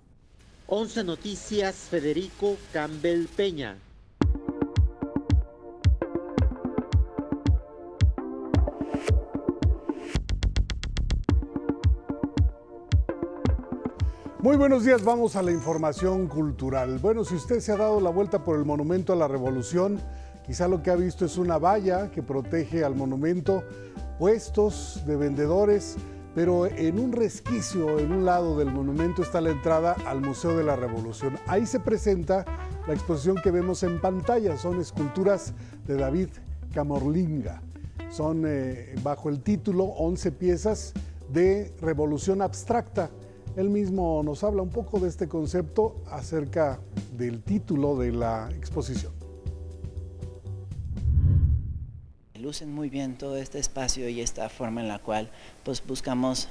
11 0.68 1.03
Noticias, 1.03 1.76
Federico 1.76 2.57
Campbell 2.74 3.28
Peña. 3.28 3.78
Muy 14.39 14.57
buenos 14.57 14.84
días, 14.84 15.03
vamos 15.03 15.36
a 15.36 15.43
la 15.43 15.51
información 15.51 16.28
cultural. 16.28 16.97
Bueno, 16.97 17.24
si 17.26 17.36
usted 17.36 17.59
se 17.59 17.72
ha 17.72 17.78
dado 17.78 18.01
la 18.01 18.09
vuelta 18.09 18.43
por 18.43 18.57
el 18.57 18.66
Monumento 18.66 19.13
a 19.13 19.16
la 19.16 19.28
Revolución, 19.28 19.99
quizá 20.47 20.68
lo 20.68 20.82
que 20.82 20.89
ha 20.89 20.95
visto 20.95 21.26
es 21.26 21.38
una 21.38 21.59
valla 21.59 22.09
que 22.09 22.24
protege 22.24 22.84
al 22.84 22.95
monumento, 22.95 23.63
puestos 24.18 25.03
de 25.05 25.16
vendedores, 25.16 25.95
pero 26.36 26.65
en 26.65 26.99
un 26.99 27.13
resquicio, 27.13 27.97
en 27.97 28.11
un 28.11 28.25
lado 28.25 28.57
del 28.57 28.69
monumento 28.69 29.23
está 29.23 29.39
la 29.39 29.51
entrada 29.51 29.95
al 30.05 30.19
Museo 30.19 30.55
de 30.55 30.65
la 30.65 30.75
Revolución. 30.75 31.39
Ahí 31.47 31.65
se 31.65 31.79
presenta 31.79 32.45
la 32.86 32.93
exposición 32.93 33.38
que 33.41 33.51
vemos 33.51 33.81
en 33.83 34.01
pantalla, 34.01 34.57
son 34.57 34.81
esculturas 34.81 35.53
de 35.88 35.95
David 35.95 36.27
Camorlinga. 36.73 37.61
Son 38.11 38.43
eh, 38.45 38.93
bajo 39.01 39.29
el 39.29 39.41
título 39.41 39.86
11 39.86 40.31
piezas 40.33 40.93
de 41.31 41.73
revolución 41.81 42.41
abstracta. 42.41 43.09
Él 43.55 43.69
mismo 43.69 44.21
nos 44.23 44.43
habla 44.43 44.61
un 44.61 44.69
poco 44.69 44.99
de 44.99 45.07
este 45.07 45.29
concepto 45.29 45.95
acerca 46.11 46.79
del 47.17 47.41
título 47.41 47.95
de 47.95 48.11
la 48.11 48.49
exposición. 48.51 49.14
Lucen 52.45 52.71
muy 52.71 52.89
bien 52.89 53.17
todo 53.17 53.37
este 53.37 53.57
espacio 53.57 54.07
y 54.07 54.21
esta 54.21 54.47
forma 54.49 54.79
en 54.81 54.87
la 54.87 54.99
cual 54.99 55.31
pues, 55.63 55.83
buscamos 55.85 56.47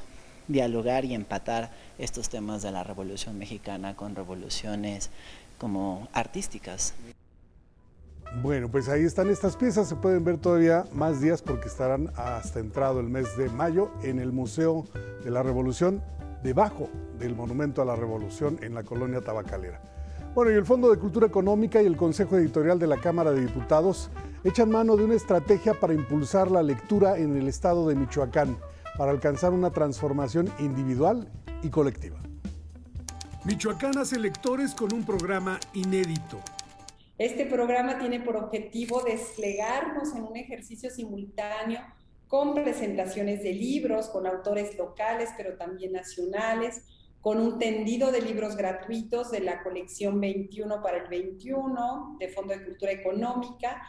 dialogar 0.49 1.05
y 1.05 1.14
empatar 1.14 1.70
estos 1.99 2.28
temas 2.28 2.62
de 2.62 2.72
la 2.72 2.82
Revolución 2.82 3.38
Mexicana 3.38 3.95
con 3.95 4.16
revoluciones 4.16 5.11
como 5.57 6.09
artísticas. 6.12 6.95
Bueno, 8.42 8.68
pues 8.68 8.88
ahí 8.88 9.05
están 9.05 9.30
estas 9.30 9.57
piezas, 9.57 9.88
se 9.88 9.95
pueden 9.95 10.24
ver 10.24 10.38
todavía 10.38 10.84
más 10.92 11.20
días 11.20 11.40
porque 11.40 11.68
estarán 11.68 12.11
hasta 12.16 12.59
entrado 12.59 12.99
el 12.99 13.09
mes 13.09 13.36
de 13.36 13.49
mayo 13.49 13.92
en 14.03 14.18
el 14.18 14.32
Museo 14.32 14.86
de 15.22 15.30
la 15.30 15.45
Revolución, 15.45 16.03
debajo 16.42 16.88
del 17.20 17.36
Monumento 17.36 17.80
a 17.80 17.84
la 17.84 17.95
Revolución 17.95 18.59
en 18.62 18.74
la 18.74 18.82
colonia 18.82 19.20
tabacalera. 19.20 19.93
Bueno, 20.35 20.51
y 20.51 20.55
el 20.55 20.64
Fondo 20.64 20.91
de 20.91 20.99
Cultura 20.99 21.28
Económica 21.28 21.80
y 21.80 21.87
el 21.87 21.97
Consejo 21.97 22.37
Editorial 22.37 22.76
de 22.80 22.89
la 22.89 22.97
Cámara 22.97 23.30
de 23.30 23.43
Diputados 23.43 24.11
echan 24.43 24.68
mano 24.68 24.97
de 24.97 25.05
una 25.05 25.14
estrategia 25.14 25.74
para 25.74 25.95
impulsar 25.95 26.51
la 26.51 26.61
lectura 26.61 27.16
en 27.18 27.37
el 27.37 27.47
estado 27.47 27.87
de 27.87 27.95
Michoacán, 27.95 28.59
para 28.99 29.12
alcanzar 29.12 29.53
una 29.53 29.70
transformación 29.70 30.53
individual 30.59 31.30
y 31.62 31.70
colectiva. 31.70 32.20
Michoacán 33.45 33.97
hace 33.97 34.18
lectores 34.18 34.74
con 34.74 34.93
un 34.93 35.07
programa 35.07 35.61
inédito. 35.72 36.41
Este 37.16 37.47
programa 37.47 38.01
tiene 38.01 38.18
por 38.18 38.35
objetivo 38.35 39.05
desplegarnos 39.05 40.16
en 40.16 40.24
un 40.24 40.37
ejercicio 40.37 40.91
simultáneo 40.91 41.78
con 42.26 42.55
presentaciones 42.55 43.41
de 43.45 43.53
libros, 43.53 44.09
con 44.09 44.26
autores 44.26 44.76
locales, 44.76 45.30
pero 45.37 45.57
también 45.57 45.93
nacionales, 45.93 46.82
con 47.25 47.41
un 47.41 47.59
tendido 47.59 48.12
de 48.12 48.20
libros 48.20 48.55
gratuitos 48.55 49.31
de 49.31 49.41
la 49.41 49.62
colección 49.62 50.20
21 50.20 50.83
para 50.83 50.99
el 50.99 51.09
21 51.09 52.18
de 52.20 52.29
Fondo 52.29 52.53
de 52.53 52.62
Cultura 52.62 52.93
Económica, 52.93 53.83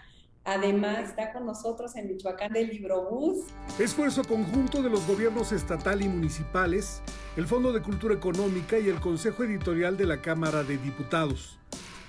Además, 0.48 1.10
está 1.10 1.34
con 1.34 1.48
nosotros 1.48 1.96
en 1.96 2.08
Michoacán 2.08 2.54
del 2.54 2.68
Librobús. 2.68 3.48
Esfuerzo 3.80 4.24
conjunto 4.24 4.84
de 4.84 4.92
los 4.92 5.08
gobiernos 5.08 5.52
estatal 5.52 6.04
y 6.04 6.08
municipales, 6.08 7.02
el 7.36 7.48
Fondo 7.48 7.74
de 7.74 7.82
Cultura 7.82 8.14
Económica 8.14 8.78
y 8.78 8.88
el 8.88 9.00
Consejo 9.00 9.44
Editorial 9.44 9.98
de 9.98 10.06
la 10.06 10.22
Cámara 10.22 10.64
de 10.64 10.78
Diputados. 10.78 11.58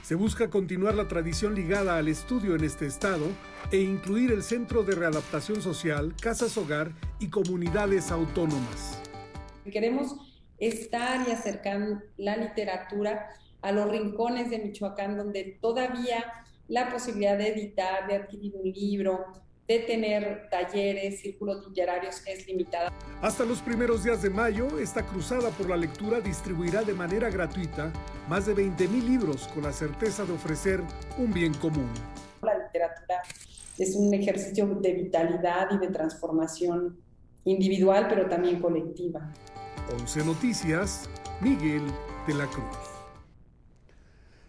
Se 0.03 0.17
busca 0.17 0.51
continuar 0.51 0.97
la 0.97 1.09
tradición 1.09 1.55
ligada 1.55 1.97
al 1.97 2.09
estudio 2.09 2.55
en 2.57 2.65
este 2.65 2.85
estado 2.85 3.25
e 3.73 3.79
incluir 3.79 4.33
el 4.33 4.43
Centro 4.43 4.83
de 4.83 4.95
Readaptación 4.95 5.63
Social, 5.63 6.15
Casas 6.21 6.59
Hogar 6.59 6.93
y 7.19 7.29
comunidades 7.29 8.11
autónomas. 8.11 9.01
Queremos 9.65 10.26
estar 10.59 11.29
y 11.29 11.33
acercar 11.33 12.05
la 12.17 12.37
literatura 12.37 13.29
a 13.63 13.73
los 13.73 13.91
rincones 13.91 14.51
de 14.51 14.59
Michoacán 14.59 15.17
donde 15.17 15.59
todavía 15.61 16.25
la 16.69 16.91
posibilidad 16.91 17.39
de 17.39 17.49
editar, 17.49 18.07
de 18.09 18.17
adquirir 18.17 18.55
un 18.57 18.71
libro, 18.71 19.25
de 19.69 19.81
tener 19.81 20.49
talleres, 20.51 21.21
círculos 21.21 21.67
literarios 21.67 22.23
es 22.27 22.47
limitada. 22.47 22.93
Hasta 23.21 23.45
los 23.45 23.61
primeros 23.61 24.05
días 24.05 24.23
de 24.23 24.31
mayo, 24.31 24.79
esta 24.79 25.05
cruzada 25.05 25.51
por 25.51 25.69
la 25.69 25.77
lectura 25.77 26.21
distribuirá 26.21 26.83
de 26.83 26.95
manera 26.95 27.31
gratuita 27.31 27.93
más 28.29 28.47
de 28.47 28.55
20.000 28.55 28.89
libros 29.05 29.49
con 29.49 29.65
la 29.65 29.73
certeza 29.73 30.25
de 30.25 30.33
ofrecer 30.33 30.81
un 31.19 31.33
bien 31.33 31.53
común. 31.55 31.91
La 32.43 32.57
literatura 32.59 33.23
es 33.79 33.97
un 33.97 34.15
ejercicio 34.15 34.67
de 34.67 34.93
vitalidad 34.93 35.69
y 35.73 35.79
de 35.79 35.89
transformación 35.89 36.99
individual, 37.45 38.07
pero 38.09 38.29
también 38.29 38.61
colectiva. 38.61 39.33
11 39.93 40.25
Noticias, 40.25 41.09
Miguel 41.41 41.83
de 42.27 42.35
la 42.35 42.47
Cruz. 42.47 42.65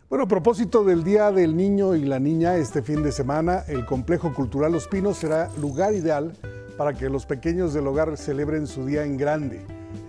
Bueno, 0.09 0.23
a 0.23 0.27
propósito 0.27 0.83
del 0.83 1.03
Día 1.03 1.31
del 1.31 1.55
Niño 1.55 1.95
y 1.95 2.05
la 2.05 2.19
Niña, 2.19 2.55
este 2.55 2.81
fin 2.81 3.03
de 3.03 3.11
semana 3.11 3.63
el 3.67 3.85
Complejo 3.85 4.33
Cultural 4.33 4.71
Los 4.71 4.88
Pinos 4.88 5.17
será 5.17 5.51
lugar 5.61 5.93
ideal 5.93 6.33
para 6.75 6.93
que 6.93 7.09
los 7.09 7.25
pequeños 7.25 7.73
del 7.73 7.85
hogar 7.85 8.17
celebren 8.17 8.65
su 8.65 8.85
día 8.85 9.03
en 9.03 9.17
grande. 9.17 9.63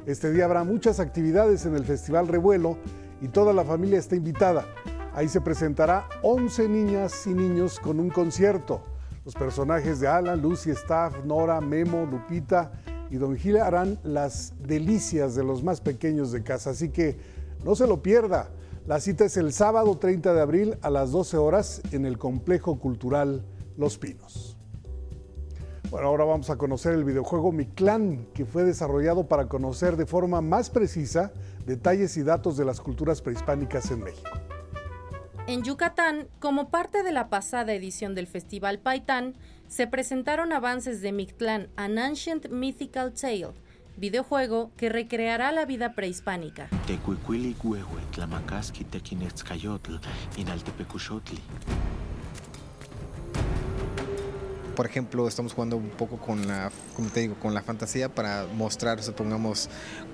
Este 0.07 0.33
día 0.33 0.47
habrá 0.47 0.65
muchas 0.65 0.99
actividades 0.99 1.67
en 1.67 1.75
el 1.75 1.85
Festival 1.85 2.29
Revuelo 2.29 2.79
y 3.21 3.29
toda 3.29 3.53
la 3.53 3.65
familia 3.65 3.99
está 3.99 4.17
invitada. 4.17 4.67
Ahí 5.15 5.29
se 5.29 5.43
presentará 5.43 6.09
11 6.23 6.69
niñas 6.69 7.27
y 7.27 7.35
niños 7.35 7.79
con 7.81 8.01
un 8.01 8.09
concierto. 8.09 8.83
Los 9.27 9.35
personajes 9.35 10.01
de 10.01 10.09
Alan, 10.09 10.41
Lucy, 10.41 10.71
Staff, 10.71 11.25
Nora, 11.25 11.61
Memo, 11.61 12.07
Lupita 12.07 12.73
y 13.11 13.17
Don 13.17 13.37
Gil 13.37 13.59
harán 13.59 13.99
las 14.03 14.53
delicias 14.61 15.35
de 15.35 15.45
los 15.45 15.63
más 15.63 15.81
pequeños 15.81 16.33
de 16.33 16.43
casa, 16.43 16.71
así 16.71 16.91
que 16.91 17.19
no 17.65 17.75
se 17.75 17.87
lo 17.87 18.03
pierda. 18.03 18.51
La 18.87 19.01
cita 19.01 19.25
es 19.25 19.37
el 19.37 19.53
sábado 19.53 19.99
30 19.99 20.33
de 20.33 20.41
abril 20.41 20.79
a 20.83 20.91
las 20.91 21.13
12 21.13 21.37
horas 21.37 21.83
en 21.93 22.07
el 22.07 22.19
Complejo 22.19 22.79
Cultural 22.79 23.45
Los 23.77 23.99
Pinos. 23.99 24.57
Bueno, 25.91 26.09
ahora 26.09 26.25
vamos 26.25 26.51
a 26.51 26.57
conocer 26.57 26.93
el 26.93 27.05
videojuego 27.05 27.51
Mi 27.51 27.67
Clan, 27.67 28.27
que 28.35 28.45
fue 28.45 28.65
desarrollado 28.65 29.27
para 29.27 29.49
conocer 29.49 29.97
de 29.97 30.05
forma 30.05 30.43
más 30.43 30.69
precisa 30.69 31.33
detalles 31.65 32.17
y 32.19 32.23
datos 32.23 32.57
de 32.59 32.65
las 32.67 32.81
culturas 32.81 33.23
prehispánicas 33.23 33.91
en 33.91 34.01
México. 34.01 34.31
En 35.47 35.63
Yucatán, 35.63 36.29
como 36.41 36.69
parte 36.69 37.03
de 37.03 37.11
la 37.11 37.31
pasada 37.31 37.73
edición 37.73 38.15
del 38.15 38.27
Festival 38.27 38.81
Paitán, 38.81 39.35
se 39.69 39.87
presentaron 39.87 40.53
avances 40.53 41.01
de 41.03 41.13
Mictlán, 41.13 41.69
An 41.77 41.99
Ancient 41.99 42.49
Mythical 42.49 43.13
Tale, 43.13 43.53
videojuego 43.97 44.71
que 44.77 44.89
recreará 44.89 45.53
la 45.53 45.67
vida 45.67 45.95
prehispánica. 45.95 46.69
Por 54.75 54.87
ejemplo, 54.87 55.27
estamos 55.27 55.55
jugando 55.55 55.77
un 55.77 55.91
poco 55.91 56.19
con 56.19 56.47
la, 56.47 56.71
como 56.95 57.11
te 57.11 57.21
digo, 57.21 57.35
con 57.35 57.53
la 57.53 57.63
fantasía 57.63 58.09
para 58.09 58.47
mostrar, 58.55 59.03
supongamos, 59.03 59.69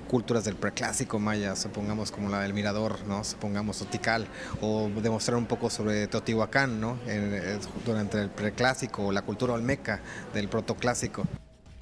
culturas 0.04 0.44
del 0.44 0.56
preclásico 0.56 1.18
maya, 1.18 1.56
supongamos 1.56 2.10
como 2.10 2.28
la 2.28 2.40
del 2.40 2.54
Mirador, 2.54 3.04
¿no? 3.06 3.24
supongamos 3.24 3.82
Otical, 3.82 4.26
o 4.60 4.88
demostrar 5.02 5.36
un 5.36 5.46
poco 5.46 5.70
sobre 5.70 6.06
Teotihuacán, 6.06 6.80
¿no? 6.80 6.98
durante 7.84 8.20
el 8.20 8.30
preclásico, 8.30 9.06
o 9.06 9.12
la 9.12 9.22
cultura 9.22 9.54
olmeca 9.54 10.00
del 10.32 10.48
protoclásico 10.48 11.26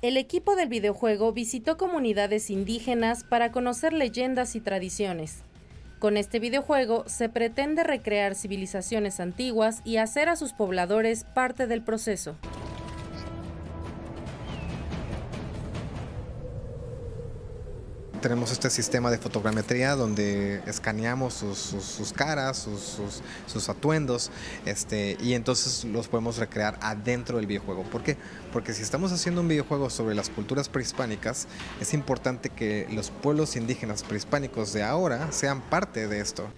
el 0.02 0.16
equipo 0.16 0.56
del 0.56 0.68
videojuego 0.68 1.32
visitó 1.32 1.76
comunidades 1.76 2.50
indígenas 2.50 3.22
para 3.22 3.52
conocer 3.52 3.92
leyendas 3.92 4.56
y 4.56 4.60
tradiciones. 4.60 5.44
Con 6.00 6.16
este 6.16 6.40
videojuego 6.40 7.04
se 7.06 7.28
pretende 7.28 7.84
recrear 7.84 8.34
civilizaciones 8.34 9.20
antiguas 9.20 9.80
y 9.84 9.98
hacer 9.98 10.28
a 10.28 10.34
sus 10.34 10.52
pobladores 10.52 11.22
parte 11.22 11.68
del 11.68 11.82
proceso. 11.82 12.34
Tenemos 18.22 18.52
este 18.52 18.70
sistema 18.70 19.10
de 19.10 19.18
fotogrametría 19.18 19.94
donde 19.96 20.62
escaneamos 20.66 21.34
sus, 21.34 22.12
caras, 22.14 22.66
sus, 23.46 23.68
atuendos, 23.68 24.30
este, 24.64 25.18
y 25.20 25.34
entonces 25.34 25.84
los 25.84 26.08
podemos 26.08 26.38
recrear 26.38 26.78
adentro 26.80 27.36
del 27.36 27.46
videojuego. 27.46 27.82
¿Por 27.82 28.02
qué? 28.02 28.16
Porque 28.52 28.72
si 28.72 28.82
estamos 28.82 29.12
haciendo 29.12 29.42
un 29.42 29.48
videojuego 29.48 29.90
sobre 29.90 30.14
las 30.14 30.30
culturas 30.30 30.70
prehispánicas, 30.70 31.48
es 31.80 31.92
importante 31.92 32.48
que 32.48 32.88
los 32.90 33.10
pueblos 33.10 33.56
indígenas 33.56 34.02
prehispánicos 34.04 34.72
de 34.72 34.84
ahora 34.84 35.30
sean 35.32 35.60
parte 35.60 36.08
de 36.08 36.20
esto. 36.20 36.48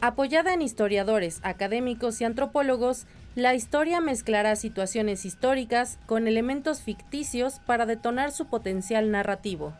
Apoyada 0.00 0.52
en 0.52 0.62
historiadores, 0.62 1.40
académicos 1.42 2.20
y 2.20 2.24
antropólogos, 2.24 3.06
la 3.34 3.54
historia 3.54 4.00
mezclará 4.00 4.54
situaciones 4.54 5.24
históricas 5.24 5.98
con 6.06 6.28
elementos 6.28 6.82
ficticios 6.82 7.60
para 7.66 7.86
detonar 7.86 8.30
su 8.30 8.46
potencial 8.46 9.10
narrativo. 9.10 9.72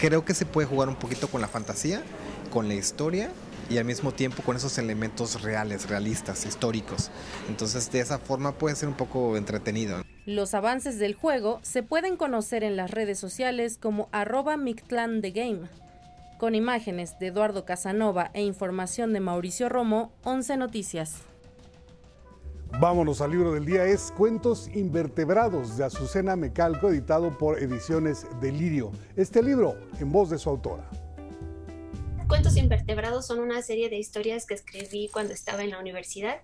Creo 0.00 0.24
que 0.24 0.34
se 0.34 0.46
puede 0.46 0.66
jugar 0.66 0.88
un 0.88 0.96
poquito 0.96 1.28
con 1.28 1.40
la 1.40 1.48
fantasía, 1.48 2.02
con 2.50 2.68
la 2.68 2.74
historia 2.74 3.30
y 3.68 3.78
al 3.78 3.84
mismo 3.84 4.12
tiempo 4.12 4.42
con 4.42 4.56
esos 4.56 4.76
elementos 4.78 5.42
reales, 5.42 5.88
realistas, 5.88 6.46
históricos. 6.46 7.10
Entonces 7.48 7.90
de 7.92 8.00
esa 8.00 8.18
forma 8.18 8.52
puede 8.52 8.74
ser 8.74 8.88
un 8.88 8.96
poco 8.96 9.36
entretenido. 9.36 10.02
Los 10.26 10.54
avances 10.54 10.98
del 10.98 11.14
juego 11.14 11.60
se 11.62 11.82
pueden 11.82 12.16
conocer 12.16 12.64
en 12.64 12.76
las 12.76 12.90
redes 12.90 13.18
sociales 13.18 13.78
como 13.80 14.08
arroba 14.10 14.56
Mictlan 14.56 15.22
The 15.22 15.30
Game. 15.30 15.60
Con 16.40 16.54
imágenes 16.54 17.18
de 17.18 17.26
Eduardo 17.26 17.66
Casanova 17.66 18.30
e 18.32 18.40
información 18.40 19.12
de 19.12 19.20
Mauricio 19.20 19.68
Romo, 19.68 20.10
11 20.24 20.56
Noticias. 20.56 21.16
Vámonos 22.80 23.20
al 23.20 23.32
libro 23.32 23.52
del 23.52 23.66
día, 23.66 23.84
es 23.84 24.10
Cuentos 24.16 24.70
Invertebrados 24.74 25.76
de 25.76 25.84
Azucena 25.84 26.36
Mecalco, 26.36 26.88
editado 26.88 27.36
por 27.36 27.62
Ediciones 27.62 28.26
Delirio. 28.40 28.90
Este 29.16 29.42
libro 29.42 29.76
en 30.00 30.10
voz 30.10 30.30
de 30.30 30.38
su 30.38 30.48
autora. 30.48 30.88
Cuentos 32.26 32.56
Invertebrados 32.56 33.26
son 33.26 33.40
una 33.40 33.60
serie 33.60 33.90
de 33.90 33.98
historias 33.98 34.46
que 34.46 34.54
escribí 34.54 35.10
cuando 35.12 35.34
estaba 35.34 35.62
en 35.62 35.68
la 35.68 35.78
universidad 35.78 36.40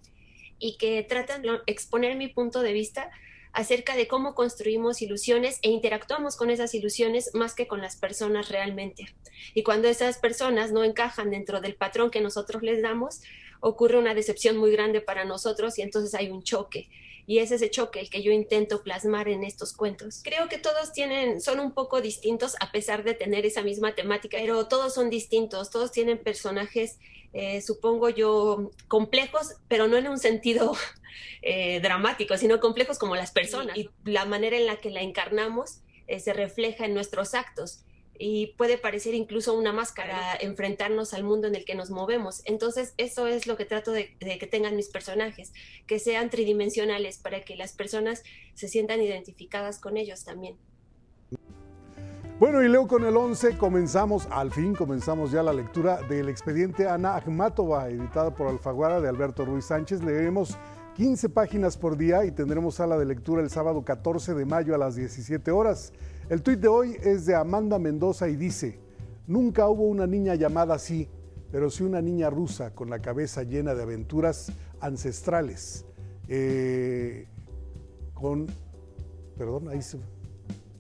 y 0.59 0.77
que 0.77 1.07
tratan 1.09 1.41
de 1.41 1.61
exponer 1.65 2.19
mi 2.19 2.29
punto 2.29 2.61
de 2.61 2.75
vista 2.75 3.09
acerca 3.57 3.97
de 3.97 4.07
cómo 4.07 4.35
construimos 4.35 5.01
ilusiones 5.01 5.59
e 5.63 5.71
interactuamos 5.71 6.37
con 6.37 6.51
esas 6.51 6.75
ilusiones 6.75 7.31
más 7.33 7.55
que 7.55 7.67
con 7.67 7.81
las 7.81 7.97
personas 7.97 8.51
realmente. 8.51 9.07
Y 9.55 9.63
cuando 9.63 9.89
esas 9.89 10.19
personas 10.19 10.73
no 10.73 10.85
encajan 10.85 11.31
dentro 11.31 11.63
del 11.63 11.75
patrón 11.75 12.11
que 12.11 12.21
nosotros 12.21 12.63
les 12.63 12.83
damos, 12.83 13.23
ocurre 13.61 13.99
una 13.99 14.15
decepción 14.15 14.59
muy 14.59 14.73
grande 14.73 15.01
para 15.01 15.25
nosotros 15.25 15.79
y 15.79 15.83
entonces 15.83 16.15
hay 16.15 16.29
un 16.29 16.43
choque. 16.43 16.91
Y 17.27 17.39
es 17.39 17.51
ese 17.51 17.71
choque 17.71 18.01
el 18.01 18.09
que 18.09 18.23
yo 18.23 18.31
intento 18.31 18.83
plasmar 18.83 19.29
en 19.29 19.43
estos 19.43 19.73
cuentos. 19.73 20.21
Creo 20.23 20.49
que 20.49 20.59
todos 20.59 20.93
tienen, 20.93 21.41
son 21.41 21.59
un 21.61 21.73
poco 21.73 22.01
distintos 22.01 22.55
a 22.61 22.71
pesar 22.71 23.03
de 23.03 23.15
tener 23.15 23.45
esa 23.45 23.63
misma 23.63 23.95
temática, 23.95 24.39
pero 24.41 24.69
todos 24.69 24.95
son 24.95 25.11
distintos, 25.11 25.71
todos 25.71 25.91
tienen 25.91 26.19
personajes 26.19 26.99
eh, 27.39 27.61
supongo 27.61 28.09
yo, 28.09 28.71
complejos, 28.89 29.57
pero 29.69 29.89
no 29.89 29.99
en 29.99 30.09
un 30.09 30.19
sentido 30.19 30.75
eh, 31.43 31.81
dramático, 31.81 32.39
sino 32.39 32.61
complejos 32.61 32.99
como 32.99 33.15
las 33.15 33.31
personas. 33.31 33.77
Y 33.77 33.91
la 34.05 34.25
manera 34.25 34.57
en 34.57 34.65
la 34.65 34.77
que 34.77 34.89
la 34.89 35.03
encarnamos 35.03 35.81
eh, 36.07 36.19
se 36.19 36.33
refleja 36.33 36.87
en 36.87 36.95
nuestros 36.95 37.35
actos 37.35 37.81
y 38.19 38.55
puede 38.59 38.79
parecer 38.79 39.15
incluso 39.15 39.55
una 39.55 39.73
máscara 39.73 40.37
enfrentarnos 40.41 41.15
al 41.15 41.25
mundo 41.25 41.49
en 41.49 41.55
el 41.55 41.65
que 41.65 41.75
nos 41.75 41.91
movemos. 41.91 42.43
Entonces, 42.45 42.95
eso 42.97 43.27
es 43.27 43.47
lo 43.47 43.57
que 43.57 43.65
trato 43.65 43.93
de, 43.93 44.17
de, 44.21 44.39
que 44.39 44.47
tengan 44.47 44.77
mis 44.77 44.89
personajes, 44.89 45.53
que 45.87 45.99
sean 45.99 46.31
tridimensionales 46.31 47.19
para 47.19 47.43
que 47.43 47.57
las 47.57 47.73
personas 47.73 48.23
se 48.55 48.69
sientan 48.69 49.01
identificadas 49.01 49.79
con 49.79 49.97
ellos 49.97 50.25
también. 50.25 50.57
Bueno, 52.39 52.63
y 52.63 52.69
leo 52.69 52.87
con 52.87 53.03
el 53.07 53.17
11, 53.17 53.57
comenzamos, 53.57 54.29
al 54.31 54.53
fin 54.53 54.75
comenzamos 54.75 55.31
ya 55.31 55.43
la 55.43 55.55
lectura 55.55 56.03
del 56.03 56.29
expediente 56.29 56.87
Ana 56.87 57.17
Akhmatova, 57.17 57.89
editada 57.89 58.35
por 58.35 58.49
Alfaguara 58.49 59.01
de 59.01 59.09
Alberto 59.09 59.47
Ruiz 59.47 59.65
Sánchez. 59.65 60.05
Leeremos 60.05 60.59
15 60.97 61.31
páginas 61.31 61.79
por 61.79 61.97
día 61.97 62.27
y 62.27 62.33
tendremos 62.33 62.75
sala 62.75 62.99
de 62.99 63.07
lectura 63.07 63.41
el 63.41 63.49
sábado 63.49 63.83
14 63.83 64.35
de 64.35 64.45
mayo 64.45 64.75
a 64.75 64.79
las 64.79 64.97
17 64.97 65.51
horas. 65.51 65.95
El 66.29 66.43
tuit 66.43 66.59
de 66.59 66.67
hoy 66.67 66.97
es 67.01 67.25
de 67.25 67.37
Amanda 67.37 67.79
Mendoza 67.79 68.29
y 68.29 68.35
dice, 68.35 68.81
nunca 69.29 69.69
hubo 69.69 69.85
una 69.85 70.09
niña 70.09 70.35
llamada 70.35 70.75
así, 70.75 71.09
pero 71.53 71.71
sí 71.71 71.85
una 71.85 72.03
niña 72.03 72.31
rusa 72.31 72.75
con 72.75 72.91
la 72.91 73.01
cabeza 73.01 73.45
llena 73.45 73.77
de 73.77 73.83
aventuras 73.85 74.51
ancestrales. 74.81 75.85
Eh, 76.27 77.29
con, 78.13 78.49
perdón, 79.39 79.69
ahí 79.69 79.81
se 79.83 79.99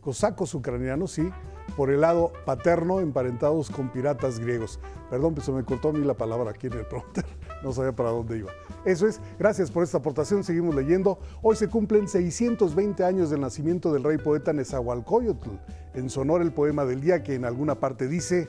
cosacos 0.01 0.53
ucranianos, 0.55 1.13
sí, 1.13 1.31
por 1.77 1.91
el 1.91 2.01
lado 2.01 2.33
paterno, 2.45 2.99
emparentados 2.99 3.71
con 3.71 3.91
piratas 3.91 4.41
griegos. 4.41 4.81
Perdón, 5.11 5.35
pues 5.35 5.47
se 5.47 5.53
me 5.53 5.65
cortó 5.65 5.91
a 5.91 5.93
mí 5.93 6.05
la 6.05 6.15
palabra 6.15 6.51
aquí 6.51 6.67
en 6.67 6.73
el 6.73 6.87
prompter, 6.87 7.25
no 7.63 7.73
sabía 7.73 7.95
para 7.95 8.11
dónde 8.11 8.39
iba. 8.39 8.51
Eso 8.87 9.09
es, 9.09 9.21
gracias 9.37 9.73
por 9.73 9.83
esta 9.83 9.99
aportación, 9.99 10.45
seguimos 10.45 10.73
leyendo. 10.73 11.19
Hoy 11.43 11.57
se 11.57 11.69
cumplen 11.69 12.07
620 12.07 13.03
años 13.03 13.31
del 13.31 13.41
nacimiento 13.41 13.93
del 13.93 14.05
rey 14.05 14.17
poeta 14.17 14.53
Nezahualcóyotl. 14.53 15.51
En 15.95 16.09
sonor 16.09 16.41
el 16.41 16.53
poema 16.53 16.85
del 16.85 17.01
día 17.01 17.25
que 17.25 17.35
en 17.35 17.45
alguna 17.45 17.81
parte 17.81 18.07
dice, 18.07 18.49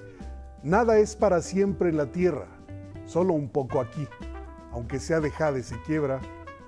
nada 0.61 0.99
es 0.99 1.15
para 1.15 1.41
siempre 1.41 1.89
en 1.89 1.97
la 1.97 2.11
tierra, 2.11 2.45
solo 3.07 3.33
un 3.33 3.49
poco 3.49 3.81
aquí. 3.81 4.07
Aunque 4.71 4.99
sea 4.99 5.19
de 5.21 5.31
jade 5.31 5.63
se 5.63 5.81
quiebra, 5.81 6.21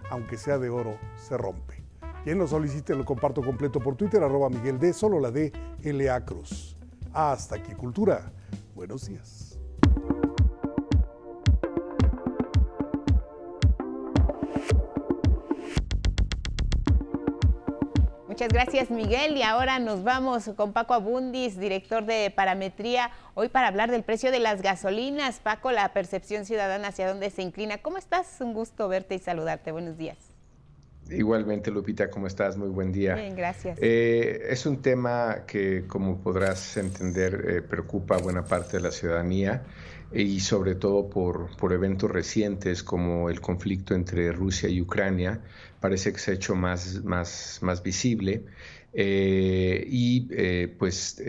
aunque 0.10 0.38
sea 0.38 0.58
de 0.58 0.70
oro 0.70 0.98
se 1.16 1.38
rompe. 1.38 1.84
Quien 2.24 2.40
lo 2.40 2.48
solicite 2.48 2.96
lo 2.96 3.06
comparto 3.06 3.44
completo 3.44 3.80
por 3.80 3.96
Twitter, 3.96 4.24
arroba 4.24 4.50
Miguel 4.50 4.80
D, 4.80 4.94
solo 4.94 5.20
la 5.20 5.30
D, 5.30 5.54
LA 5.84 6.26
Cruz. 6.26 6.76
Hasta 7.14 7.58
aquí, 7.58 7.74
Cultura. 7.74 8.32
Buenos 8.74 9.08
días. 9.08 9.49
Muchas 18.40 18.54
gracias 18.54 18.90
Miguel 18.90 19.36
y 19.36 19.42
ahora 19.42 19.80
nos 19.80 20.06
vamos 20.06 20.50
con 20.56 20.72
Paco 20.72 20.94
Abundis, 20.94 21.60
director 21.60 22.06
de 22.06 22.32
Parametría, 22.34 23.12
hoy 23.34 23.50
para 23.50 23.68
hablar 23.68 23.92
del 23.92 24.04
precio 24.04 24.32
de 24.32 24.40
las 24.40 24.62
gasolinas. 24.62 25.42
Paco, 25.42 25.74
la 25.74 25.92
percepción 25.92 26.46
ciudadana 26.46 26.88
hacia 26.88 27.10
dónde 27.10 27.32
se 27.32 27.42
inclina. 27.42 27.80
¿Cómo 27.80 27.98
estás? 27.98 28.40
Un 28.40 28.54
gusto 28.54 28.88
verte 28.88 29.16
y 29.16 29.20
saludarte. 29.20 29.74
Buenos 29.74 29.98
días. 29.98 30.18
Igualmente, 31.10 31.70
Lupita, 31.70 32.10
¿cómo 32.10 32.28
estás? 32.28 32.56
Muy 32.56 32.70
buen 32.70 32.94
día. 32.94 33.16
Bien, 33.16 33.36
gracias. 33.36 33.78
Eh, 33.82 34.48
es 34.50 34.66
un 34.66 34.82
tema 34.82 35.44
que, 35.46 35.84
como 35.86 36.20
podrás 36.20 36.78
entender, 36.78 37.46
eh, 37.46 37.62
preocupa 37.62 38.16
a 38.16 38.20
buena 38.20 38.46
parte 38.46 38.78
de 38.78 38.84
la 38.84 38.92
ciudadanía 38.92 39.64
y 40.12 40.40
sobre 40.40 40.76
todo 40.76 41.10
por, 41.10 41.56
por, 41.58 41.74
eventos 41.74 42.10
recientes 42.10 42.84
como 42.84 43.30
el 43.30 43.42
conflicto 43.42 43.94
entre 43.96 44.32
Rusia 44.32 44.70
y 44.70 44.82
Ucrania. 44.82 45.42
Parece 45.80 46.12
que 46.14 46.20
se 46.20 46.32
ha 46.32 46.34
hecho 46.34 46.56
más, 46.56 47.04
más, 47.04 47.60
más 47.62 47.84
visible. 47.84 48.44
Eh, 48.92 49.86
y 49.88 50.22
pues 50.80 51.22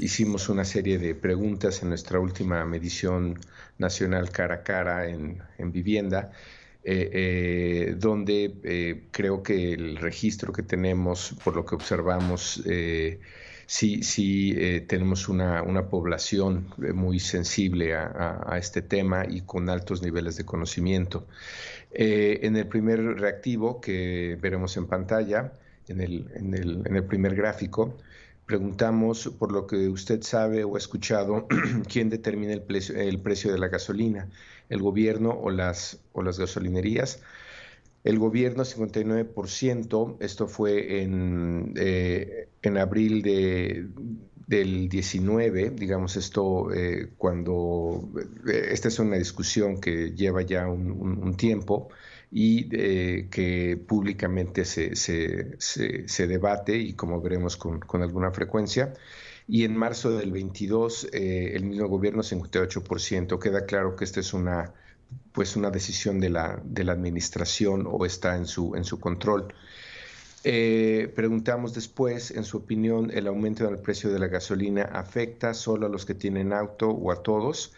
hicimos 0.00 0.48
una 0.48 0.64
serie 0.64 0.98
de 0.98 1.14
preguntas 1.14 1.82
en 1.82 1.90
nuestra 1.90 2.18
última 2.18 2.64
medición 2.64 3.38
nacional 3.78 4.30
cara 4.30 4.56
a 4.56 4.62
cara 4.64 5.08
en, 5.08 5.40
en 5.58 5.70
vivienda 5.70 6.32
eh, 6.82 7.10
eh, 7.12 7.94
donde 7.98 8.54
eh, 8.64 9.02
creo 9.10 9.42
que 9.42 9.74
el 9.74 9.96
registro 9.98 10.50
que 10.50 10.62
tenemos, 10.62 11.36
por 11.44 11.54
lo 11.54 11.66
que 11.66 11.74
observamos, 11.74 12.62
sí, 13.70 14.02
sí 14.02 14.54
tenemos 14.88 15.28
una, 15.28 15.88
población 15.88 16.66
muy 16.94 17.20
sensible 17.20 17.94
a, 17.94 18.56
este 18.58 18.82
tema 18.82 19.24
y 19.28 19.42
con 19.42 19.68
altos 19.68 20.02
niveles 20.02 20.36
de 20.36 20.44
conocimiento. 20.44 21.26
en 21.92 22.56
el 22.56 22.66
primer 22.66 23.00
reactivo 23.20 23.80
que 23.80 24.38
veremos 24.40 24.76
en 24.76 24.86
pantalla, 24.86 25.52
en 25.88 26.00
el, 26.00 26.26
en 26.34 26.54
el, 26.54 26.86
en 26.86 26.96
el 26.96 27.04
primer 27.04 27.34
gráfico, 27.34 27.96
preguntamos 28.46 29.32
por 29.38 29.52
lo 29.52 29.66
que 29.66 29.88
usted 29.88 30.22
sabe 30.22 30.64
o 30.64 30.74
ha 30.74 30.78
escuchado, 30.78 31.46
quién 31.88 32.10
determina 32.10 32.52
el 32.52 32.62
precio, 32.62 32.96
el 32.96 33.20
precio 33.20 33.52
de 33.52 33.58
la 33.58 33.68
gasolina 33.68 34.28
el 34.70 34.80
gobierno 34.80 35.30
o 35.30 35.50
las, 35.50 35.98
o 36.12 36.22
las 36.22 36.38
gasolinerías. 36.38 37.20
El 38.02 38.18
gobierno 38.18 38.64
59%, 38.64 40.16
esto 40.20 40.48
fue 40.48 41.02
en, 41.02 41.74
eh, 41.76 42.48
en 42.62 42.78
abril 42.78 43.22
de, 43.22 43.88
del 44.46 44.88
19, 44.88 45.70
digamos 45.70 46.16
esto 46.16 46.72
eh, 46.72 47.10
cuando, 47.18 48.10
eh, 48.48 48.68
esta 48.72 48.88
es 48.88 48.98
una 48.98 49.16
discusión 49.16 49.80
que 49.80 50.12
lleva 50.12 50.42
ya 50.42 50.66
un, 50.68 51.34
tiempo 51.36 51.88
y 52.32 52.68
que 52.68 53.76
públicamente 53.88 54.64
se, 54.64 54.94
se, 54.94 55.56
se, 55.58 56.26
debate 56.26 56.76
y 56.76 56.92
como 56.94 57.20
veremos 57.20 57.56
con, 57.56 57.80
con 57.80 58.02
alguna 58.02 58.30
frecuencia 58.30 58.92
y 59.50 59.64
en 59.64 59.76
marzo 59.76 60.16
del 60.16 60.30
22 60.30 61.08
eh, 61.12 61.52
el 61.56 61.64
mismo 61.64 61.88
gobierno 61.88 62.22
58%. 62.22 63.38
Queda 63.40 63.66
claro 63.66 63.96
que 63.96 64.04
esta 64.04 64.20
es 64.20 64.32
una 64.32 64.72
pues 65.32 65.56
una 65.56 65.70
decisión 65.70 66.20
de 66.20 66.30
la, 66.30 66.60
de 66.64 66.84
la 66.84 66.92
administración 66.92 67.86
o 67.90 68.04
está 68.04 68.36
en 68.36 68.46
su, 68.46 68.74
en 68.74 68.84
su 68.84 68.98
control. 68.98 69.54
Eh, 70.42 71.12
preguntamos 71.14 71.74
después, 71.74 72.30
en 72.30 72.44
su 72.44 72.58
opinión, 72.58 73.10
¿el 73.12 73.26
aumento 73.26 73.64
del 73.64 73.78
precio 73.78 74.10
de 74.10 74.18
la 74.18 74.28
gasolina 74.28 74.82
afecta 74.84 75.52
solo 75.52 75.86
a 75.86 75.90
los 75.90 76.06
que 76.06 76.14
tienen 76.14 76.52
auto 76.52 76.88
o 76.88 77.12
a 77.12 77.22
todos? 77.22 77.74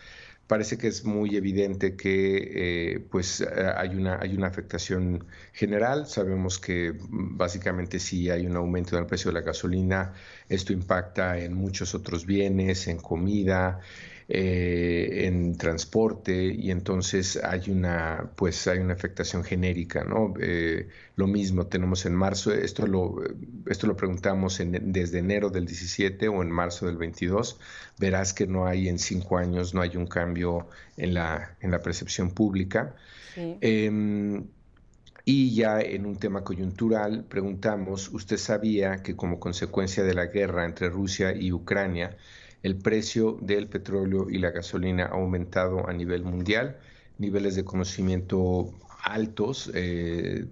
Parece 0.46 0.78
que 0.78 0.86
es 0.88 1.04
muy 1.04 1.36
evidente 1.36 1.96
que 1.96 2.94
eh, 2.94 3.00
pues, 3.10 3.42
hay, 3.76 3.88
una, 3.96 4.18
hay 4.20 4.36
una 4.36 4.46
afectación 4.48 5.24
general. 5.52 6.06
Sabemos 6.06 6.58
que 6.58 6.92
mm, 6.92 7.36
básicamente 7.36 7.98
si 7.98 8.30
hay 8.30 8.46
un 8.46 8.56
aumento 8.56 8.96
del 8.96 9.06
precio 9.06 9.30
de 9.30 9.40
la 9.40 9.46
gasolina, 9.46 10.12
esto 10.48 10.72
impacta 10.72 11.38
en 11.38 11.54
muchos 11.54 11.94
otros 11.94 12.26
bienes, 12.26 12.86
en 12.86 12.98
comida, 12.98 13.80
eh, 14.28 15.26
en 15.26 15.56
transporte 15.56 16.44
y 16.44 16.70
entonces 16.70 17.38
hay 17.42 17.70
una 17.70 18.30
pues 18.36 18.66
hay 18.66 18.78
una 18.78 18.94
afectación 18.94 19.44
genérica 19.44 20.04
no 20.04 20.34
eh, 20.40 20.88
lo 21.16 21.26
mismo 21.26 21.66
tenemos 21.66 22.06
en 22.06 22.14
marzo 22.14 22.52
esto 22.52 22.86
lo 22.86 23.22
esto 23.66 23.86
lo 23.86 23.96
preguntamos 23.96 24.60
en, 24.60 24.92
desde 24.92 25.18
enero 25.18 25.50
del 25.50 25.66
17 25.66 26.28
o 26.28 26.42
en 26.42 26.50
marzo 26.50 26.86
del 26.86 26.96
22 26.96 27.58
verás 27.98 28.32
que 28.32 28.46
no 28.46 28.66
hay 28.66 28.88
en 28.88 28.98
cinco 28.98 29.38
años 29.38 29.74
no 29.74 29.80
hay 29.82 29.96
un 29.96 30.06
cambio 30.06 30.68
en 30.96 31.14
la 31.14 31.56
en 31.60 31.70
la 31.70 31.80
percepción 31.80 32.30
pública. 32.30 32.94
Em, 33.36 34.44
y 35.24 35.54
ya 35.54 35.80
en 35.80 36.04
un 36.04 36.16
tema 36.16 36.42
coyuntural 36.42 37.24
preguntamos, 37.24 38.10
¿usted 38.12 38.36
sabía 38.36 39.02
que 39.02 39.14
como 39.14 39.38
consecuencia 39.38 40.02
de 40.02 40.14
la 40.14 40.26
guerra 40.26 40.64
entre 40.64 40.88
Rusia 40.88 41.34
y 41.34 41.52
Ucrania, 41.52 42.16
el 42.62 42.78
precio 42.78 43.38
del 43.40 43.68
petróleo 43.68 44.30
y 44.30 44.38
la 44.38 44.50
gasolina 44.50 45.06
ha 45.06 45.14
aumentado 45.16 45.88
a 45.88 45.92
nivel 45.92 46.22
mundial, 46.24 46.78
niveles 47.18 47.56
de 47.56 47.64
conocimiento 47.64 48.72
altos, 49.02 49.70
eh, 49.74 50.46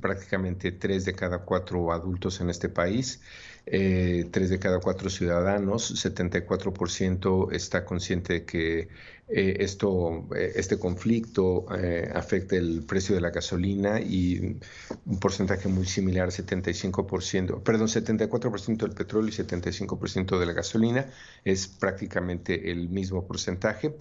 prácticamente 0.00 0.72
tres 0.72 1.04
de 1.04 1.14
cada 1.14 1.38
cuatro 1.40 1.92
adultos 1.92 2.40
en 2.40 2.48
este 2.48 2.68
país, 2.68 3.20
eh, 3.66 4.28
tres 4.32 4.48
de 4.50 4.58
cada 4.58 4.80
cuatro 4.80 5.10
ciudadanos, 5.10 6.02
74% 6.02 7.52
está 7.52 7.84
consciente 7.84 8.32
de 8.32 8.44
que 8.44 8.88
eh, 9.34 9.56
esto, 9.60 10.28
este 10.34 10.78
conflicto 10.78 11.66
afecta 12.14 12.56
el 12.56 12.84
precio 12.84 13.14
de 13.14 13.20
la 13.20 13.30
gasolina 13.30 14.00
y 14.00 14.58
un 15.06 15.18
porcentaje 15.20 15.68
muy 15.68 15.86
similar, 15.86 16.28
75%, 16.28 17.62
perdón, 17.62 17.88
74% 17.88 18.76
del 18.76 18.92
petróleo 18.92 19.28
y 19.28 19.32
75% 19.32 20.38
de 20.38 20.46
la 20.46 20.52
gasolina, 20.52 21.06
es 21.44 21.66
prácticamente 21.68 22.70
el 22.70 22.88
mismo 22.88 23.26
porcentaje. 23.26 23.96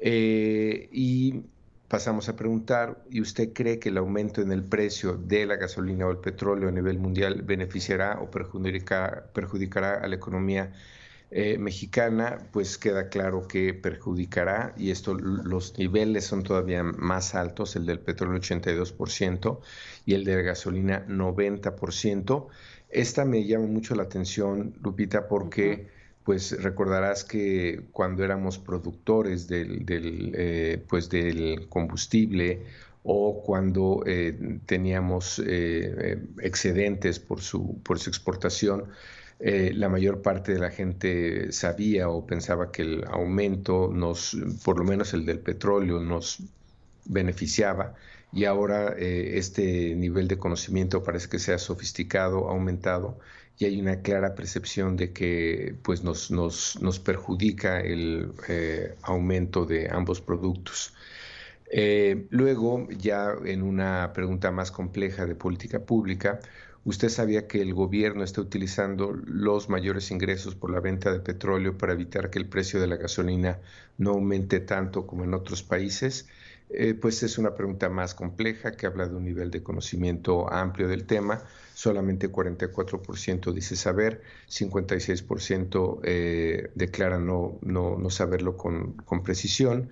y 0.00 1.44
pasamos 1.94 2.28
a 2.28 2.34
preguntar, 2.34 3.04
¿y 3.08 3.20
usted 3.20 3.52
cree 3.52 3.78
que 3.78 3.88
el 3.90 3.98
aumento 3.98 4.42
en 4.42 4.50
el 4.50 4.64
precio 4.64 5.14
de 5.14 5.46
la 5.46 5.54
gasolina 5.54 6.06
o 6.06 6.10
el 6.10 6.18
petróleo 6.18 6.68
a 6.68 6.72
nivel 6.72 6.98
mundial 6.98 7.42
beneficiará 7.42 8.18
o 8.20 8.30
perjudicará, 8.32 10.00
a 10.02 10.08
la 10.08 10.16
economía 10.16 10.72
eh, 11.36 11.58
mexicana? 11.58 12.38
Pues 12.52 12.78
queda 12.78 13.08
claro 13.08 13.48
que 13.48 13.74
perjudicará 13.74 14.72
y 14.78 14.92
esto 14.92 15.14
los 15.14 15.76
niveles 15.76 16.24
son 16.24 16.44
todavía 16.44 16.84
más 16.84 17.34
altos, 17.34 17.74
el 17.74 17.86
del 17.86 17.98
petróleo 17.98 18.40
82% 18.40 19.58
y 20.06 20.14
el 20.14 20.24
de 20.24 20.36
la 20.36 20.42
gasolina 20.42 21.04
90%. 21.08 22.46
Esta 22.88 23.24
me 23.24 23.44
llama 23.44 23.66
mucho 23.66 23.96
la 23.96 24.04
atención, 24.04 24.74
Lupita, 24.80 25.26
porque 25.26 25.88
pues 26.22 26.62
recordarás 26.62 27.24
que 27.24 27.82
cuando 27.90 28.22
éramos 28.22 28.58
productores 28.58 29.48
del, 29.48 29.84
eh, 29.88 30.80
pues 30.88 31.10
del 31.10 31.68
combustible 31.68 32.62
o 33.02 33.42
cuando 33.42 34.04
eh, 34.06 34.60
teníamos 34.66 35.42
eh, 35.44 36.22
excedentes 36.40 37.18
por 37.18 37.40
su, 37.40 37.82
por 37.82 37.98
su 37.98 38.08
exportación, 38.08 38.84
la 39.40 39.88
mayor 39.88 40.22
parte 40.22 40.54
de 40.54 40.58
la 40.58 40.70
gente 40.70 41.52
sabía 41.52 42.08
o 42.08 42.26
pensaba 42.26 42.72
que 42.72 42.82
el 42.82 43.04
aumento 43.04 43.90
nos, 43.92 44.36
por 44.64 44.78
lo 44.78 44.84
menos 44.84 45.12
el 45.12 45.26
del 45.26 45.40
petróleo, 45.40 46.00
nos 46.00 46.42
beneficiaba 47.04 47.94
y 48.32 48.46
ahora 48.46 48.94
este 48.96 49.94
nivel 49.96 50.28
de 50.28 50.38
conocimiento 50.38 51.02
parece 51.02 51.28
que 51.28 51.38
se 51.38 51.52
ha 51.52 51.58
sofisticado, 51.58 52.48
aumentado 52.48 53.18
y 53.58 53.66
hay 53.66 53.80
una 53.80 54.02
clara 54.02 54.34
percepción 54.34 54.96
de 54.96 55.12
que 55.12 55.76
pues 55.82 56.02
nos, 56.02 56.30
nos, 56.30 56.80
nos 56.80 56.98
perjudica 56.98 57.80
el 57.80 58.32
eh, 58.48 58.96
aumento 59.02 59.64
de 59.64 59.88
ambos 59.90 60.20
productos. 60.20 60.94
Eh, 61.70 62.26
luego, 62.30 62.88
ya 62.90 63.34
en 63.44 63.62
una 63.62 64.12
pregunta 64.12 64.50
más 64.50 64.70
compleja 64.70 65.26
de 65.26 65.34
política 65.34 65.80
pública, 65.80 66.40
¿usted 66.84 67.08
sabía 67.08 67.46
que 67.46 67.62
el 67.62 67.74
gobierno 67.74 68.24
está 68.24 68.40
utilizando 68.40 69.12
los 69.12 69.68
mayores 69.68 70.10
ingresos 70.10 70.54
por 70.54 70.70
la 70.70 70.80
venta 70.80 71.12
de 71.12 71.20
petróleo 71.20 71.76
para 71.78 71.92
evitar 71.92 72.30
que 72.30 72.38
el 72.38 72.48
precio 72.48 72.80
de 72.80 72.86
la 72.86 72.96
gasolina 72.96 73.58
no 73.98 74.10
aumente 74.10 74.60
tanto 74.60 75.06
como 75.06 75.24
en 75.24 75.34
otros 75.34 75.62
países? 75.62 76.26
Eh, 76.70 76.94
pues 76.94 77.22
es 77.22 77.38
una 77.38 77.54
pregunta 77.54 77.88
más 77.88 78.14
compleja 78.14 78.72
que 78.72 78.86
habla 78.86 79.06
de 79.06 79.14
un 79.14 79.24
nivel 79.24 79.50
de 79.50 79.62
conocimiento 79.62 80.52
amplio 80.52 80.88
del 80.88 81.04
tema. 81.04 81.44
Solamente 81.74 82.32
44% 82.32 83.52
dice 83.52 83.76
saber, 83.76 84.22
56% 84.48 86.00
eh, 86.02 86.70
declara 86.74 87.18
no, 87.18 87.58
no, 87.62 88.10
saberlo 88.10 88.56
con, 88.56 88.96
precisión. 89.22 89.90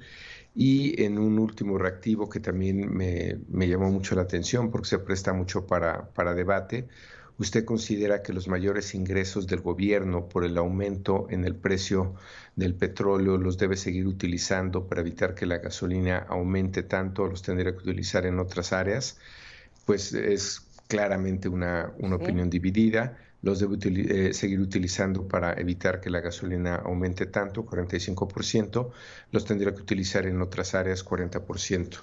Y 0.54 1.02
en 1.02 1.18
un 1.18 1.38
último 1.38 1.78
reactivo 1.78 2.28
que 2.28 2.40
también 2.40 2.94
me, 2.94 3.38
me, 3.48 3.68
llamó 3.68 3.90
mucho 3.90 4.14
la 4.14 4.22
atención 4.22 4.70
porque 4.70 4.88
se 4.88 4.98
presta 4.98 5.32
mucho 5.32 5.66
para, 5.66 6.10
para 6.10 6.34
debate, 6.34 6.88
¿Usted 7.38 7.64
considera 7.64 8.22
que 8.22 8.32
los 8.32 8.46
mayores 8.46 8.94
ingresos 8.94 9.46
del 9.46 9.60
gobierno 9.60 10.28
por 10.28 10.44
el 10.44 10.56
aumento 10.58 11.26
en 11.30 11.44
el 11.44 11.56
precio 11.56 12.14
del 12.56 12.74
petróleo 12.74 13.38
los 13.38 13.56
debe 13.58 13.76
seguir 13.76 14.06
utilizando 14.06 14.86
para 14.86 15.00
evitar 15.00 15.34
que 15.34 15.46
la 15.46 15.58
gasolina 15.58 16.18
aumente 16.18 16.82
tanto, 16.82 17.26
los 17.26 17.42
tendría 17.42 17.72
que 17.72 17.78
utilizar 17.78 18.26
en 18.26 18.38
otras 18.38 18.72
áreas? 18.72 19.18
Pues 19.86 20.12
es 20.12 20.60
claramente 20.86 21.48
una, 21.48 21.92
opinión 21.98 22.50
dividida. 22.50 23.16
Los 23.42 23.58
debe 23.58 23.76
eh, 23.82 24.32
seguir 24.32 24.60
utilizando 24.60 25.26
para 25.26 25.52
evitar 25.54 26.00
que 26.00 26.10
la 26.10 26.20
gasolina 26.20 26.76
aumente 26.76 27.26
tanto, 27.26 27.66
45%. 27.66 28.90
Los 29.32 29.44
tendría 29.44 29.74
que 29.74 29.82
utilizar 29.82 30.26
en 30.26 30.40
otras 30.40 30.74
áreas, 30.74 31.04
40%. 31.04 31.98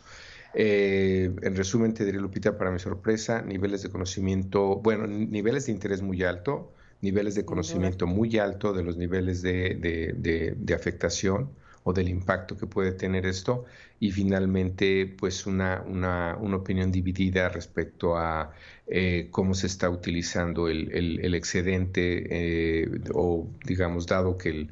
Eh, 0.53 1.31
en 1.41 1.55
resumen, 1.55 1.93
te 1.93 2.05
diré, 2.05 2.19
Lupita, 2.19 2.57
para 2.57 2.71
mi 2.71 2.79
sorpresa, 2.79 3.41
niveles 3.41 3.83
de 3.83 3.89
conocimiento, 3.89 4.77
bueno, 4.77 5.07
niveles 5.07 5.67
de 5.67 5.71
interés 5.71 6.01
muy 6.01 6.23
alto, 6.23 6.73
niveles 7.01 7.35
de 7.35 7.45
conocimiento 7.45 8.07
muy 8.07 8.37
alto 8.37 8.73
de 8.73 8.83
los 8.83 8.97
niveles 8.97 9.41
de, 9.41 10.73
afectación 10.75 11.49
o 11.83 11.93
del 11.93 12.09
impacto 12.09 12.57
que 12.57 12.67
puede 12.67 12.91
tener 12.91 13.25
esto. 13.25 13.65
Y 13.99 14.11
finalmente 14.11 15.13
pues 15.19 15.45
una, 15.45 15.81
una, 15.81 16.35
opinión 16.55 16.91
dividida 16.91 17.49
respecto 17.49 18.17
a 18.17 18.53
eh, 18.87 19.27
cómo 19.31 19.53
se 19.53 19.67
está 19.67 19.89
utilizando 19.89 20.67
el, 20.69 21.33
excedente 21.35 22.83
eh, 22.83 23.01
o 23.13 23.47
digamos 23.65 24.07
dado 24.07 24.37
que 24.37 24.49
el, 24.49 24.71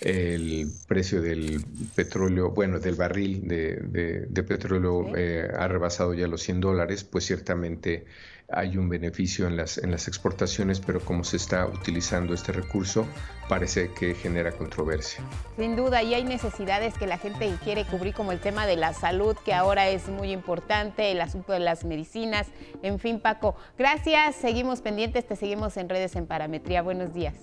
el 0.00 0.66
precio 0.88 1.20
del 1.20 1.62
petróleo, 1.94 2.50
bueno, 2.50 2.78
del 2.80 2.94
barril 2.94 3.46
de, 3.46 4.26
de, 4.28 4.42
petróleo 4.42 5.14
eh, 5.16 5.48
ha 5.54 5.68
rebasado 5.68 6.14
ya 6.14 6.26
los 6.26 6.42
100 6.42 6.60
dólares, 6.60 7.04
pues 7.04 7.26
ciertamente 7.26 8.06
hay 8.52 8.76
un 8.76 8.88
beneficio 8.88 9.46
en 9.46 9.56
las, 9.56 9.78
en 9.78 9.90
las 9.90 10.08
exportaciones, 10.08 10.80
pero 10.80 11.00
como 11.00 11.24
se 11.24 11.36
está 11.36 11.66
utilizando 11.66 12.34
este 12.34 12.52
recurso, 12.52 13.06
parece 13.48 13.90
que 13.92 14.14
genera 14.14 14.52
controversia. 14.52 15.24
Sin 15.56 15.76
duda, 15.76 16.02
y 16.02 16.14
hay 16.14 16.24
necesidades 16.24 16.94
que 16.94 17.06
la 17.06 17.18
gente 17.18 17.52
quiere 17.62 17.84
cubrir, 17.84 18.14
como 18.14 18.32
el 18.32 18.40
tema 18.40 18.66
de 18.66 18.76
la 18.76 18.92
salud, 18.92 19.36
que 19.44 19.54
ahora 19.54 19.88
es 19.88 20.08
muy 20.08 20.32
importante, 20.32 21.10
el 21.10 21.20
asunto 21.20 21.52
de 21.52 21.60
las 21.60 21.84
medicinas. 21.84 22.48
En 22.82 22.98
fin, 22.98 23.20
Paco, 23.20 23.56
gracias, 23.78 24.36
seguimos 24.36 24.80
pendientes, 24.80 25.26
te 25.26 25.36
seguimos 25.36 25.76
en 25.76 25.88
redes 25.88 26.16
en 26.16 26.26
Parametría. 26.26 26.82
Buenos 26.82 27.12
días. 27.14 27.34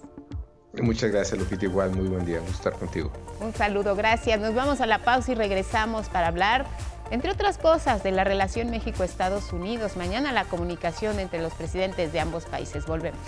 Muchas 0.82 1.12
gracias, 1.12 1.40
Lupita. 1.40 1.66
Igual, 1.66 1.92
muy 1.92 2.08
buen 2.08 2.26
día. 2.26 2.40
Gusto 2.40 2.56
estar 2.56 2.74
contigo. 2.74 3.12
Un 3.40 3.54
saludo, 3.54 3.96
gracias. 3.96 4.40
Nos 4.40 4.54
vamos 4.54 4.82
a 4.82 4.86
la 4.86 5.00
pausa 5.00 5.32
y 5.32 5.36
regresamos 5.36 6.10
para 6.10 6.28
hablar, 6.28 6.66
entre 7.12 7.32
otras 7.32 7.58
cosas, 7.58 8.04
de 8.04 8.12
la 8.12 8.24
relación 8.24 8.70
México-Estados 8.70 9.54
Unidos. 9.54 9.98
Mañana 9.98 10.32
la 10.32 10.46
comunicación 10.46 11.20
entre 11.20 11.42
los 11.42 11.54
presidentes 11.54 12.14
de 12.14 12.20
ambos 12.20 12.46
países. 12.46 12.86
Volvemos. 12.86 13.20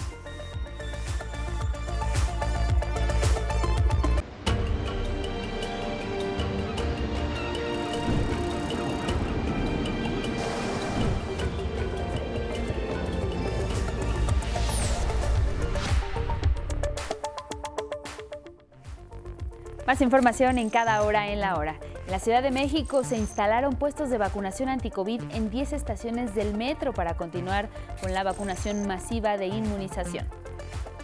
Más 19.89 20.01
información 20.01 20.59
en 20.59 20.69
cada 20.69 21.01
hora 21.01 21.29
en 21.29 21.39
la 21.39 21.55
hora. 21.55 21.79
En 22.05 22.11
la 22.11 22.19
Ciudad 22.19 22.43
de 22.43 22.51
México 22.51 23.03
se 23.03 23.17
instalaron 23.17 23.75
puestos 23.75 24.11
de 24.11 24.19
vacunación 24.19 24.69
anticovid 24.69 25.19
en 25.31 25.49
10 25.49 25.73
estaciones 25.73 26.35
del 26.35 26.55
metro 26.55 26.93
para 26.93 27.17
continuar 27.17 27.69
con 27.99 28.13
la 28.13 28.21
vacunación 28.21 28.85
masiva 28.85 29.35
de 29.35 29.47
inmunización. 29.47 30.27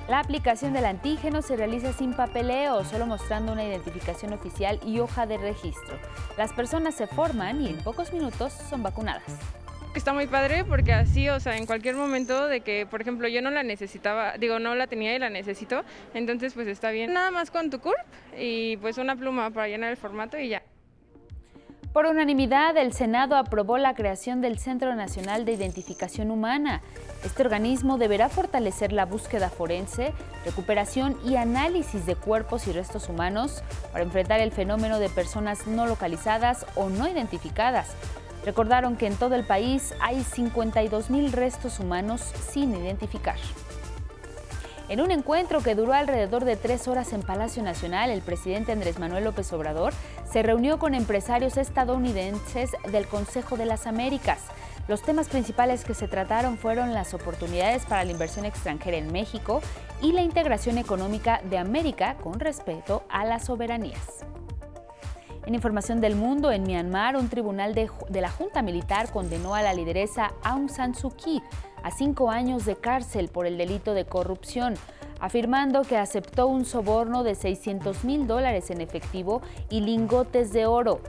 La 0.07 0.19
aplicación 0.19 0.71
del 0.71 0.85
antígeno 0.85 1.41
se 1.41 1.55
realiza 1.55 1.93
sin 1.93 2.13
papeleo, 2.13 2.85
solo 2.85 3.07
mostrando 3.07 3.53
una 3.53 3.63
identificación 3.63 4.33
oficial 4.33 4.79
y 4.85 4.99
hoja 4.99 5.25
de 5.25 5.39
registro. 5.39 5.97
Las 6.37 6.53
personas 6.53 6.93
se 6.93 7.07
forman 7.07 7.63
y 7.63 7.69
en 7.69 7.77
pocos 7.77 8.13
minutos 8.13 8.53
son 8.53 8.83
vacunadas. 8.83 9.23
Está 9.95 10.11
muy 10.11 10.27
padre 10.27 10.65
porque 10.65 10.91
así, 10.91 11.29
o 11.29 11.39
sea, 11.39 11.55
en 11.55 11.65
cualquier 11.65 11.95
momento 11.95 12.47
de 12.47 12.59
que, 12.59 12.85
por 12.85 12.99
ejemplo, 12.99 13.29
yo 13.29 13.41
no 13.41 13.49
la 13.49 13.63
necesitaba, 13.63 14.33
digo, 14.37 14.59
no 14.59 14.75
la 14.75 14.87
tenía 14.87 15.15
y 15.15 15.19
la 15.19 15.29
necesito, 15.29 15.83
entonces 16.13 16.53
pues 16.53 16.67
está 16.67 16.91
bien. 16.91 17.13
Nada 17.13 17.31
más 17.31 17.49
con 17.49 17.69
tu 17.69 17.79
CURP 17.79 17.95
y 18.37 18.75
pues 18.77 18.97
una 18.97 19.15
pluma 19.15 19.51
para 19.51 19.69
llenar 19.69 19.91
el 19.91 19.97
formato 19.97 20.37
y 20.37 20.49
ya. 20.49 20.63
Por 21.93 22.07
unanimidad, 22.07 22.75
el 22.75 22.91
Senado 22.91 23.37
aprobó 23.37 23.77
la 23.77 23.95
creación 23.95 24.41
del 24.41 24.59
Centro 24.59 24.93
Nacional 24.95 25.45
de 25.45 25.53
Identificación 25.53 26.29
Humana. 26.29 26.81
Este 27.23 27.41
organismo 27.41 27.97
deberá 27.97 28.27
fortalecer 28.27 28.91
la 28.91 29.05
búsqueda 29.05 29.49
forense, 29.49 30.11
recuperación 30.43 31.17
y 31.25 31.37
análisis 31.37 32.05
de 32.05 32.17
cuerpos 32.17 32.67
y 32.67 32.73
restos 32.73 33.07
humanos 33.07 33.63
para 33.93 34.03
enfrentar 34.03 34.41
el 34.41 34.51
fenómeno 34.51 34.99
de 34.99 35.07
personas 35.07 35.67
no 35.67 35.87
localizadas 35.87 36.65
o 36.75 36.89
no 36.89 37.07
identificadas. 37.07 37.95
Recordaron 38.45 38.95
que 38.95 39.07
en 39.07 39.15
todo 39.15 39.33
el 39.33 39.43
país 39.43 39.93
hay 39.99 40.23
52 40.23 41.09
mil 41.09 41.31
restos 41.31 41.79
humanos 41.79 42.21
sin 42.21 42.75
identificar. 42.75 43.37
En 44.87 45.01
un 45.01 45.09
encuentro 45.09 45.63
que 45.63 45.73
duró 45.73 45.93
alrededor 45.93 46.45
de 46.45 46.55
tres 46.55 46.87
horas 46.87 47.11
en 47.11 47.23
Palacio 47.23 47.63
Nacional, 47.63 48.11
el 48.11 48.21
presidente 48.21 48.71
Andrés 48.71 48.99
Manuel 48.99 49.23
López 49.23 49.51
Obrador 49.51 49.93
se 50.31 50.43
reunió 50.43 50.77
con 50.77 50.93
empresarios 50.93 51.57
estadounidenses 51.57 52.69
del 52.91 53.07
Consejo 53.07 53.57
de 53.57 53.65
las 53.65 53.87
Américas. 53.87 54.41
Los 54.87 55.01
temas 55.01 55.27
principales 55.27 55.83
que 55.83 55.95
se 55.95 56.07
trataron 56.07 56.59
fueron 56.59 56.93
las 56.93 57.15
oportunidades 57.15 57.87
para 57.87 58.03
la 58.03 58.11
inversión 58.11 58.45
extranjera 58.45 58.97
en 58.97 59.11
México 59.11 59.61
y 60.03 60.11
la 60.11 60.21
integración 60.21 60.77
económica 60.77 61.41
de 61.49 61.57
América 61.57 62.17
con 62.21 62.39
respeto 62.39 63.01
a 63.09 63.25
las 63.25 63.45
soberanías. 63.45 64.23
En 65.45 65.53
información 65.53 66.01
del 66.01 66.15
mundo, 66.15 66.51
en 66.51 66.63
Myanmar, 66.63 67.15
un 67.15 67.29
tribunal 67.29 67.75
de, 67.75 67.87
la 68.09 68.31
Junta 68.31 68.63
Militar 68.63 69.11
condenó 69.11 69.53
a 69.53 69.61
la 69.61 69.75
lideresa 69.75 70.33
Aung 70.43 70.69
San 70.69 70.95
Suu 70.95 71.11
Kyi 71.11 71.43
a 71.83 71.91
cinco 71.91 72.31
años 72.31 72.65
de 72.65 72.75
cárcel 72.75 73.27
por 73.27 73.45
el 73.45 73.55
delito 73.55 73.93
de 73.93 74.05
corrupción, 74.05 74.73
afirmando 75.19 75.83
que 75.83 75.97
aceptó 75.97 76.47
un 76.47 76.65
soborno 76.65 77.23
de 77.23 77.35
600 77.35 78.05
mil 78.05 78.25
dólares 78.25 78.71
en 78.71 78.81
efectivo 78.81 79.43
y 79.69 79.81
lingotes 79.81 80.51
de 80.51 80.65
oro. 80.65 80.99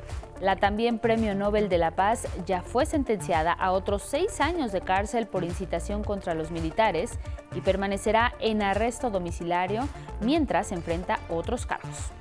La 0.42 0.56
también 0.56 0.98
Premio 0.98 1.34
Nobel 1.34 1.70
de 1.70 1.78
la 1.78 1.92
Paz 1.92 2.28
ya 2.44 2.60
fue 2.60 2.84
sentenciada 2.84 3.52
a 3.52 3.72
otros 3.72 4.02
seis 4.02 4.42
años 4.42 4.70
de 4.70 4.82
cárcel 4.82 5.26
por 5.26 5.44
incitación 5.44 6.04
contra 6.04 6.34
los 6.34 6.50
militares 6.50 7.18
y 7.54 7.62
permanecerá 7.62 8.34
en 8.40 8.62
arresto 8.62 9.08
domiciliario 9.08 9.88
mientras 10.20 10.72
enfrenta 10.72 11.20
otros 11.30 11.64
cargos. 11.64 12.12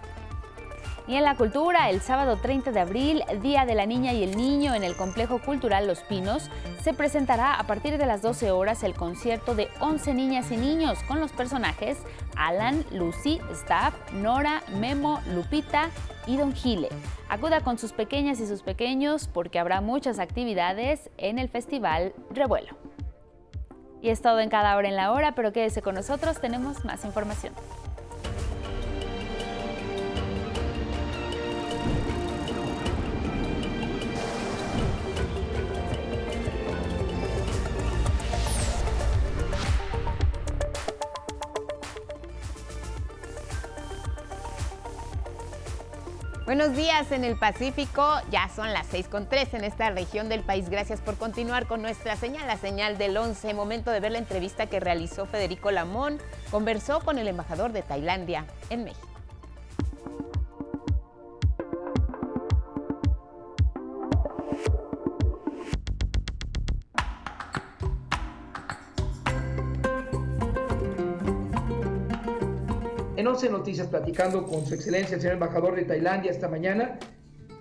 Y 1.07 1.15
en 1.15 1.23
la 1.23 1.35
cultura, 1.35 1.91
el 1.91 2.01
sábado 2.01 2.37
30 2.37 2.71
de 2.71 2.79
abril, 2.79 3.23
Día 3.41 3.65
de 3.65 3.75
la 3.75 3.85
Niña 3.85 4.11
y 4.13 4.23
el 4.23 4.35
Niño, 4.35 4.73
en 4.73 4.83
el 4.83 4.95
Complejo 4.95 5.39
Cultural 5.39 5.85
Los 5.85 5.99
Pinos, 6.01 6.49
se 6.81 6.93
presentará 6.93 7.59
a 7.59 7.67
partir 7.67 7.99
de 7.99 8.07
las 8.07 8.23
12 8.23 8.49
horas 8.49 8.81
el 8.81 8.95
concierto 8.95 9.53
de 9.53 9.69
11 9.81 10.15
niñas 10.15 10.51
y 10.51 10.57
niños 10.57 10.97
con 11.07 11.19
los 11.19 11.31
personajes 11.31 11.99
Alan, 12.35 12.83
Lucy, 12.91 13.39
Staff, 13.51 13.93
Nora, 14.13 14.63
Memo, 14.79 15.21
Lupita 15.33 15.91
y 16.25 16.37
Don 16.37 16.53
Gile. 16.53 16.89
Acuda 17.29 17.61
con 17.61 17.77
sus 17.77 17.93
pequeñas 17.93 18.39
y 18.39 18.47
sus 18.47 18.63
pequeños 18.63 19.27
porque 19.27 19.59
habrá 19.59 19.81
muchas 19.81 20.17
actividades 20.17 21.11
en 21.17 21.37
el 21.37 21.49
Festival 21.49 22.13
Revuelo. 22.31 22.75
Y 24.01 24.09
es 24.09 24.23
todo 24.23 24.39
en 24.39 24.49
cada 24.49 24.75
hora 24.75 24.87
en 24.87 24.95
la 24.95 25.11
hora, 25.11 25.33
pero 25.35 25.53
quédese 25.53 25.83
con 25.83 25.93
nosotros, 25.93 26.41
tenemos 26.41 26.83
más 26.83 27.05
información. 27.05 27.53
Buenos 46.66 46.84
días 46.84 47.11
en 47.11 47.24
el 47.24 47.38
Pacífico, 47.38 48.03
ya 48.32 48.49
son 48.49 48.74
las 48.74 48.88
6 48.88 49.07
con 49.07 49.30
3 49.30 49.53
en 49.53 49.63
esta 49.63 49.91
región 49.91 50.30
del 50.30 50.41
país. 50.41 50.68
Gracias 50.68 50.99
por 50.99 51.16
continuar 51.16 51.68
con 51.68 51.84
nuestra 51.84 52.16
señal, 52.16 52.47
la 52.47 52.57
señal 52.57 52.97
del 52.97 53.16
11. 53.16 53.53
Momento 53.53 53.91
de 53.91 53.99
ver 53.99 54.13
la 54.13 54.18
entrevista 54.18 54.66
que 54.66 54.80
realizó 54.80 55.28
Federico 55.28 55.70
Lamón. 55.70 56.18
Conversó 56.49 57.01
con 57.01 57.20
el 57.20 57.28
embajador 57.28 57.72
de 57.72 57.84
Tailandia 57.84 58.47
en 58.72 58.86
México. 58.86 59.04
11 73.36 73.49
Noticias, 73.49 73.88
platicando 73.88 74.45
con 74.45 74.65
su 74.65 74.75
excelencia 74.75 75.15
el 75.15 75.21
señor 75.21 75.33
embajador 75.33 75.75
de 75.75 75.83
Tailandia 75.83 76.31
esta 76.31 76.47
mañana, 76.47 76.97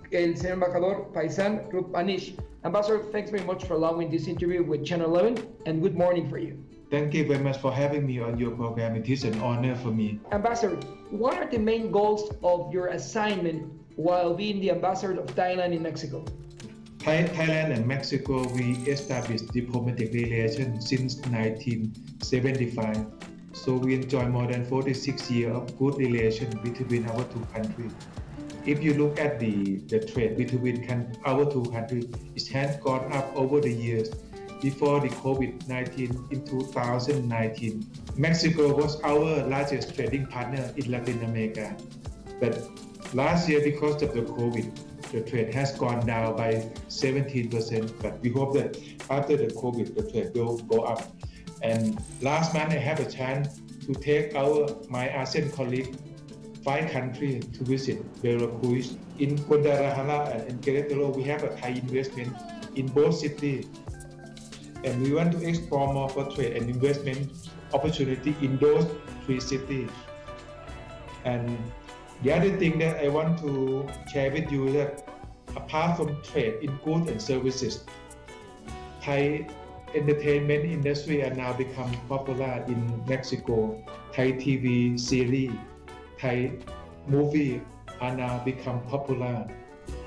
el 0.09 0.37
señor 0.37 0.53
embajador 0.53 1.11
Paisan 1.13 1.63
Rupanish. 1.69 2.37
Ambassador, 2.63 3.01
thanks 3.11 3.29
very 3.29 3.43
much 3.43 3.65
for 3.65 3.73
allowing 3.73 4.09
this 4.09 4.29
interview 4.29 4.63
with 4.63 4.85
Channel 4.85 5.13
11, 5.13 5.45
and 5.65 5.81
good 5.81 5.97
morning 5.97 6.29
for 6.29 6.37
you. 6.37 6.57
Thank 6.89 7.13
you 7.13 7.27
very 7.27 7.43
much 7.43 7.57
for 7.57 7.73
having 7.73 8.07
me 8.07 8.21
on 8.21 8.39
your 8.39 8.51
program. 8.51 8.95
It 8.95 9.09
is 9.09 9.25
an 9.25 9.37
honor 9.41 9.75
for 9.75 9.89
me. 9.89 10.21
Ambassador, 10.31 10.77
what 11.11 11.35
are 11.35 11.51
the 11.51 11.59
main 11.59 11.91
goals 11.91 12.31
of 12.41 12.71
your 12.71 12.87
assignment 12.87 13.69
while 13.97 14.33
being 14.33 14.61
the 14.61 14.71
ambassador 14.71 15.19
of 15.19 15.25
Thailand 15.35 15.73
in 15.73 15.83
Mexico? 15.83 16.23
Thailand 16.99 17.75
and 17.75 17.85
Mexico, 17.85 18.47
we 18.53 18.77
established 18.87 19.51
diplomatic 19.51 20.13
relations 20.13 20.87
since 20.87 21.17
1975. 21.27 23.34
So 23.55 23.73
we 23.73 23.95
enjoy 23.95 24.25
more 24.25 24.45
than 24.47 24.65
46 24.65 25.31
years 25.31 25.55
of 25.55 25.79
good 25.79 25.95
relation 25.95 26.49
between 26.61 27.07
our 27.07 27.23
two 27.23 27.47
countries. 27.53 27.93
If 28.65 28.83
you 28.83 28.93
look 28.95 29.17
at 29.17 29.39
the, 29.39 29.77
the 29.87 29.99
trade 30.05 30.37
between 30.37 31.17
our 31.25 31.49
two 31.49 31.63
countries, 31.71 32.05
it 32.35 32.47
has 32.49 32.75
gone 32.77 33.11
up 33.13 33.33
over 33.35 33.61
the 33.61 33.71
years. 33.71 34.09
Before 34.61 34.99
the 34.99 35.07
COVID-19 35.07 36.31
in 36.31 36.45
2019, 36.45 37.87
Mexico 38.17 38.75
was 38.75 38.99
our 39.01 39.47
largest 39.47 39.95
trading 39.95 40.27
partner 40.27 40.71
in 40.75 40.91
Latin 40.91 41.23
America. 41.23 41.75
But 42.41 42.61
last 43.13 43.47
year, 43.47 43.61
because 43.63 44.01
of 44.01 44.13
the 44.13 44.21
COVID, 44.21 45.11
the 45.11 45.21
trade 45.21 45.53
has 45.53 45.77
gone 45.77 46.05
down 46.05 46.35
by 46.35 46.69
17%. 46.89 48.01
But 48.01 48.19
we 48.19 48.31
hope 48.31 48.53
that 48.55 48.77
after 49.09 49.37
the 49.37 49.47
COVID, 49.47 49.95
the 49.95 50.11
trade 50.11 50.35
will 50.35 50.57
go 50.57 50.81
up. 50.81 51.09
And 51.61 51.99
last 52.21 52.53
month, 52.53 52.71
I 52.73 52.77
had 52.77 52.99
a 52.99 53.09
chance 53.09 53.59
to 53.85 53.93
take 53.93 54.35
our 54.35 54.67
my 54.89 55.07
ASEAN 55.07 55.53
colleague 55.53 55.95
five 56.63 56.89
countries 56.91 57.45
to 57.57 57.63
visit 57.63 58.01
Belarus. 58.21 58.97
In 59.19 59.35
Guadalajara 59.35 60.43
and 60.47 60.67
in 60.67 61.11
we 61.11 61.23
have 61.23 61.43
a 61.43 61.55
Thai 61.55 61.69
investment 61.69 62.35
in 62.75 62.87
both 62.87 63.15
cities. 63.15 63.67
And 64.83 65.01
we 65.01 65.13
want 65.13 65.31
to 65.33 65.47
explore 65.47 65.93
more 65.93 66.09
for 66.09 66.25
trade 66.31 66.57
and 66.57 66.69
investment 66.69 67.31
opportunity 67.73 68.35
in 68.41 68.57
those 68.57 68.85
three 69.25 69.39
cities. 69.39 69.89
And 71.23 71.57
the 72.23 72.33
other 72.33 72.55
thing 72.57 72.79
that 72.79 73.03
I 73.03 73.07
want 73.09 73.39
to 73.39 73.87
share 74.11 74.31
with 74.31 74.51
you 74.51 74.71
that 74.73 75.07
apart 75.55 75.97
from 75.97 76.21
trade 76.23 76.55
in 76.61 76.75
goods 76.83 77.09
and 77.09 77.21
services, 77.21 77.83
Thai 79.01 79.47
entertainment 79.95 80.65
industry 80.65 81.23
are 81.23 81.33
now 81.33 81.53
become 81.53 81.91
popular 82.09 82.63
in 82.67 83.03
Mexico. 83.07 83.81
Thai 84.13 84.33
TV 84.33 84.99
series, 84.99 85.51
Thai 86.19 86.51
movie 87.07 87.61
are 88.01 88.15
now 88.15 88.39
become 88.43 88.81
popular, 88.83 89.47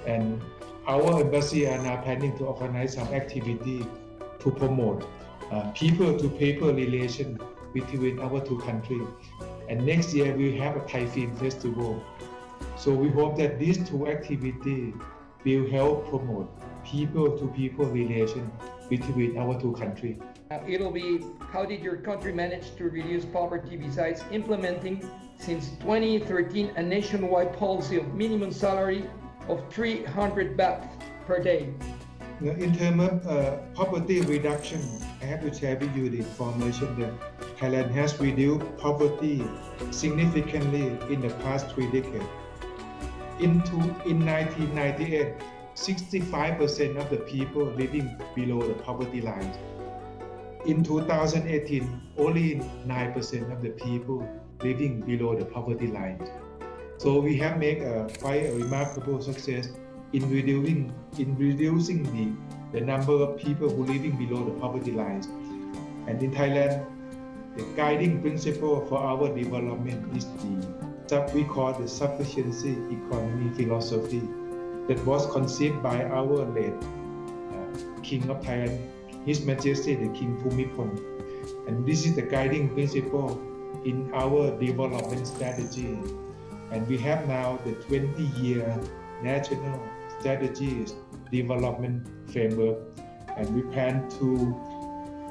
and 0.07 0.41
our 0.87 1.21
embassy 1.21 1.67
are 1.67 1.83
now 1.83 1.97
planning 2.03 2.37
to 2.39 2.45
organize 2.45 2.95
some 2.95 3.09
activity 3.09 3.87
to 4.41 4.51
promote 4.51 5.07
uh, 5.51 5.71
people-to-people 5.73 6.73
relation 6.73 7.39
between 7.73 8.19
our 8.21 8.41
two 8.41 8.59
countries. 8.59 9.07
And 9.69 9.85
next 9.85 10.15
year 10.15 10.35
we 10.35 10.57
have 10.59 10.77
a 10.77 10.81
Thai 10.81 11.07
Film 11.07 11.35
Festival. 11.37 12.03
So 12.77 12.93
we 12.93 13.09
hope 13.11 13.37
that 13.39 13.59
these 13.59 13.89
two 13.89 14.07
activities 14.07 14.95
will 15.45 15.71
help 15.71 16.09
promote 16.09 16.51
people-to-people 16.85 17.87
relation 17.87 18.51
between 18.89 19.37
our 19.39 19.61
two 19.61 19.73
countries. 19.73 20.19
Uh, 20.51 20.59
it'll 20.67 20.91
be 20.91 21.25
how 21.53 21.65
did 21.65 21.83
your 21.83 21.97
country 21.97 22.33
manage 22.33 22.75
to 22.77 22.85
reduce 22.85 23.25
poverty 23.25 23.77
besides 23.77 24.25
implementing 24.33 25.09
since 25.39 25.71
2013 25.81 26.73
a 26.77 26.83
nationwide 26.83 27.57
policy 27.57 27.97
of 27.97 28.15
minimum 28.15 28.53
salary 28.53 29.05
of 29.49 29.63
300 29.73 30.57
baht 30.57 30.89
per 31.27 31.43
day. 31.43 31.69
In 32.41 32.73
terms 32.77 33.03
of 33.03 33.27
uh, 33.27 33.57
poverty 33.75 34.21
reduction, 34.21 34.81
I 35.21 35.25
have 35.25 35.41
to 35.43 35.53
share 35.53 35.77
with 35.77 35.95
you 35.97 36.09
the 36.09 36.19
information 36.19 37.01
that 37.01 37.13
Thailand 37.59 37.91
has 37.91 38.19
reduced 38.21 38.65
poverty 38.79 39.45
significantly 39.91 40.87
in 41.13 41.21
the 41.21 41.31
past 41.43 41.69
three 41.71 41.91
decades. 41.91 42.25
Into, 43.41 43.77
in 44.07 44.25
1998, 44.25 45.35
65% 45.79 46.97
of 46.97 47.09
the 47.09 47.19
people 47.19 47.65
living 47.65 48.21
below 48.35 48.61
the 48.67 48.75
poverty 48.75 49.21
line. 49.21 49.53
In 50.67 50.83
2018, 50.83 52.03
only 52.19 52.57
9% 52.87 53.53
of 53.53 53.63
the 53.63 53.71
people 53.71 54.29
living 54.61 55.01
below 55.03 55.37
the 55.37 55.45
poverty 55.45 55.87
line. 55.87 56.19
So 56.97 57.21
we 57.21 57.37
have 57.37 57.59
made 57.59 57.83
a 57.83 58.09
quite 58.19 58.47
a 58.47 58.55
remarkable 58.55 59.23
success 59.23 59.69
in 60.13 60.29
reducing 60.29 60.93
in 61.19 61.37
reducing 61.37 62.03
the, 62.03 62.79
the 62.79 62.85
number 62.85 63.13
of 63.13 63.39
people 63.39 63.69
who 63.69 63.85
living 63.85 64.17
below 64.17 64.45
the 64.45 64.59
poverty 64.61 64.91
line. 64.91 65.23
And 66.09 66.21
in 66.21 66.33
Thailand, 66.33 66.85
the 67.57 67.63
guiding 67.77 68.21
principle 68.21 68.85
for 68.87 68.99
our 68.99 69.33
development 69.33 70.17
is 70.17 70.27
the 70.43 70.79
we 71.33 71.45
call 71.45 71.73
the 71.73 71.89
sufficiency 71.89 72.73
economy 72.91 73.51
philosophy 73.55 74.21
that 74.89 75.05
was 75.05 75.31
conceived 75.33 75.83
by 75.83 76.05
our 76.05 76.45
late 76.57 76.73
uh, 76.73 78.01
King 78.03 78.29
of 78.31 78.41
Thailand, 78.41 78.81
His 79.25 79.45
Majesty 79.45 79.95
the 79.95 80.09
King 80.09 80.37
Bhumibol. 80.43 80.91
And 81.69 81.87
this 81.87 82.07
is 82.07 82.17
the 82.17 82.23
guiding 82.23 82.71
principle 82.71 83.41
in 83.85 84.11
our 84.15 84.59
development 84.59 85.27
strategy. 85.27 85.99
And 86.73 86.87
we 86.89 86.99
have 86.99 87.29
now 87.29 87.59
the 87.65 87.73
20-year 87.73 88.81
national 89.23 89.83
strategies 90.19 90.95
development 91.31 92.07
framework, 92.31 92.79
and 93.37 93.55
we 93.55 93.63
plan 93.73 94.09
to 94.19 94.57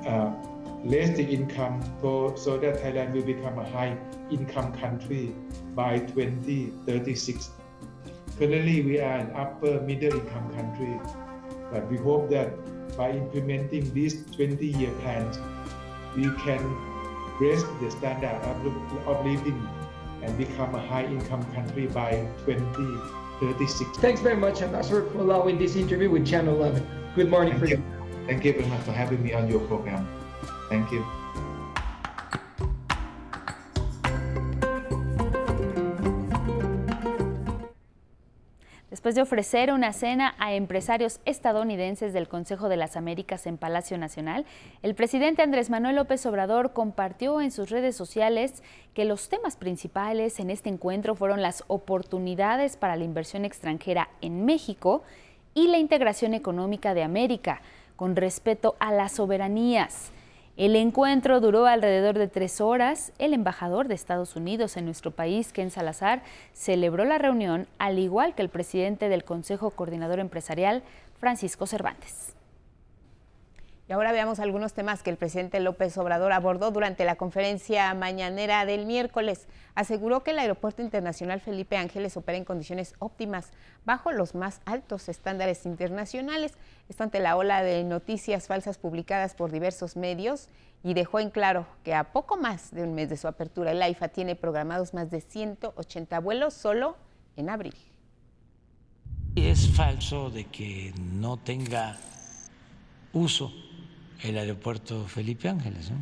uh, 0.08 0.32
raise 0.84 1.16
the 1.18 1.24
income 1.24 1.82
so 2.38 2.58
that 2.58 2.82
Thailand 2.82 3.14
will 3.14 3.24
become 3.24 3.58
a 3.60 3.68
high 3.70 3.98
income 4.30 4.74
country 4.74 5.36
by 5.76 6.00
2036. 6.00 7.50
Currently, 8.40 8.84
we 8.84 9.00
are 9.00 9.18
an 9.18 9.32
upper 9.36 9.82
middle 9.82 10.14
income 10.14 10.54
country, 10.54 11.00
but 11.72 11.90
we 11.90 11.98
hope 11.98 12.30
that 12.30 12.54
by 12.96 13.12
implementing 13.12 13.92
these 13.96 14.24
20 14.36 14.64
year 14.64 14.92
plans, 15.02 15.40
we 16.16 16.30
can 16.46 16.62
raise 17.40 17.64
the 17.82 17.90
standard 17.90 18.38
of, 18.46 19.26
living 19.26 19.68
and 20.22 20.38
become 20.38 20.76
a 20.76 20.80
high 20.80 21.06
income 21.06 21.44
country 21.54 21.88
by 21.88 22.28
2036. 22.46 23.98
Thanks 23.98 24.22
very 24.22 24.38
much, 24.38 24.62
Ambassador, 24.62 25.10
for 25.10 25.20
allowing 25.20 25.58
this 25.58 25.76
interview 25.76 26.12
with 26.12 26.26
Channel 26.28 26.56
11. 26.56 26.86
Good 27.16 27.30
morning 27.30 27.54
Thank 27.54 27.64
for 27.64 27.70
you. 27.70 27.78
you. 27.78 28.26
Thank 28.28 28.46
you 28.46 28.54
very 28.54 28.66
much 28.68 28.82
for 28.82 28.92
having 28.92 29.24
me 29.24 29.34
on 29.34 29.48
your 29.48 29.62
program. 29.62 30.08
Thank 30.70 30.92
you. 30.92 31.04
Después 38.98 39.14
de 39.14 39.22
ofrecer 39.22 39.72
una 39.72 39.94
cena 39.94 40.34
a 40.40 40.56
empresarios 40.56 41.20
estadounidenses 41.26 42.14
del 42.14 42.28
Consejo 42.28 42.68
de 42.68 42.78
las 42.78 42.98
Américas 42.98 43.46
en 43.46 43.60
Palacio 43.60 43.96
Nacional, 44.00 44.44
el 44.82 44.96
presidente 44.96 45.44
Andrés 45.44 45.70
Manuel 45.70 45.98
López 45.98 46.26
Obrador 46.26 46.74
compartió 46.74 47.40
en 47.40 47.52
sus 47.52 47.70
redes 47.70 47.96
sociales 47.96 48.64
que 48.96 49.06
los 49.06 49.30
temas 49.30 49.56
principales 49.56 50.40
en 50.40 50.50
este 50.50 50.70
encuentro 50.70 51.14
fueron 51.14 51.44
las 51.44 51.64
oportunidades 51.68 52.76
para 52.76 52.96
la 52.96 53.04
inversión 53.04 53.46
extranjera 53.46 54.10
en 54.22 54.46
México 54.46 55.04
y 55.54 55.68
la 55.68 55.78
integración 55.78 56.34
económica 56.34 56.96
de 56.96 57.04
América, 57.04 57.62
con 57.98 58.16
respeto 58.16 58.76
a 58.80 58.92
las 58.92 59.12
soberanías. 59.12 60.12
El 60.58 60.76
encuentro 60.76 61.40
duró 61.40 61.68
alrededor 61.68 62.18
de 62.18 62.28
tres 62.28 62.62
horas. 62.62 63.14
El 63.20 63.36
embajador 63.36 63.88
de 63.88 63.94
Estados 63.94 64.36
Unidos 64.36 64.76
en 64.76 64.86
nuestro 64.86 65.12
país, 65.12 65.54
Ken 65.54 65.70
Salazar, 65.70 66.24
celebró 66.54 67.06
la 67.06 67.20
reunión, 67.20 67.68
al 67.78 68.00
igual 68.00 68.34
que 68.34 68.42
el 68.42 68.50
presidente 68.50 69.08
del 69.08 69.24
Consejo 69.24 69.70
Coordinador 69.70 70.18
Empresarial, 70.20 70.82
Francisco 71.20 71.68
Cervantes. 71.68 72.37
Y 73.90 73.94
ahora 73.94 74.12
veamos 74.12 74.40
algunos 74.42 74.74
temas 74.74 75.02
que 75.02 75.10
el 75.10 75.16
presidente 75.16 75.62
López 75.62 75.98
Obrador 75.98 76.34
abordó 76.34 76.72
durante 76.72 77.06
la 77.06 77.16
conferencia 77.16 77.94
mañanera 77.94 78.66
del 78.66 78.86
miércoles. 78.86 79.48
Aseguró 79.76 80.24
que 80.24 80.32
el 80.32 80.40
Aeropuerto 80.40 80.82
Internacional 80.82 81.40
Felipe 81.40 81.78
Ángeles 81.78 82.18
opera 82.18 82.38
en 82.38 82.44
condiciones 82.44 82.96
óptimas, 83.00 83.52
bajo 83.86 84.12
los 84.12 84.36
más 84.36 84.60
altos 84.66 85.08
estándares 85.08 85.66
internacionales. 85.66 86.52
Esto 86.90 87.04
ante 87.04 87.22
la 87.22 87.38
ola 87.38 87.64
de 87.64 87.86
noticias 87.86 88.48
falsas 88.48 88.78
publicadas 88.78 89.36
por 89.36 89.52
diversos 89.52 89.96
medios 89.96 90.50
y 90.84 90.94
dejó 90.94 91.22
en 91.22 91.30
claro 91.30 91.66
que 91.86 91.96
a 91.96 92.12
poco 92.12 92.36
más 92.36 92.72
de 92.72 92.84
un 92.84 92.94
mes 92.94 93.08
de 93.08 93.16
su 93.16 93.30
apertura, 93.30 93.72
el 93.72 93.82
AIFA 93.82 94.10
tiene 94.10 94.36
programados 94.36 94.94
más 94.94 95.10
de 95.12 95.22
180 95.22 96.20
vuelos 96.20 96.54
solo 96.54 96.98
en 97.38 97.50
abril. 97.50 97.76
Es 99.36 99.70
falso 99.70 100.30
de 100.30 100.44
que 100.46 100.94
no 100.98 101.38
tenga 101.38 101.96
uso 103.14 103.54
el 104.24 104.38
aeropuerto 104.38 105.06
Felipe 105.08 105.50
Ángeles, 105.50 105.92
¿no? 105.92 105.98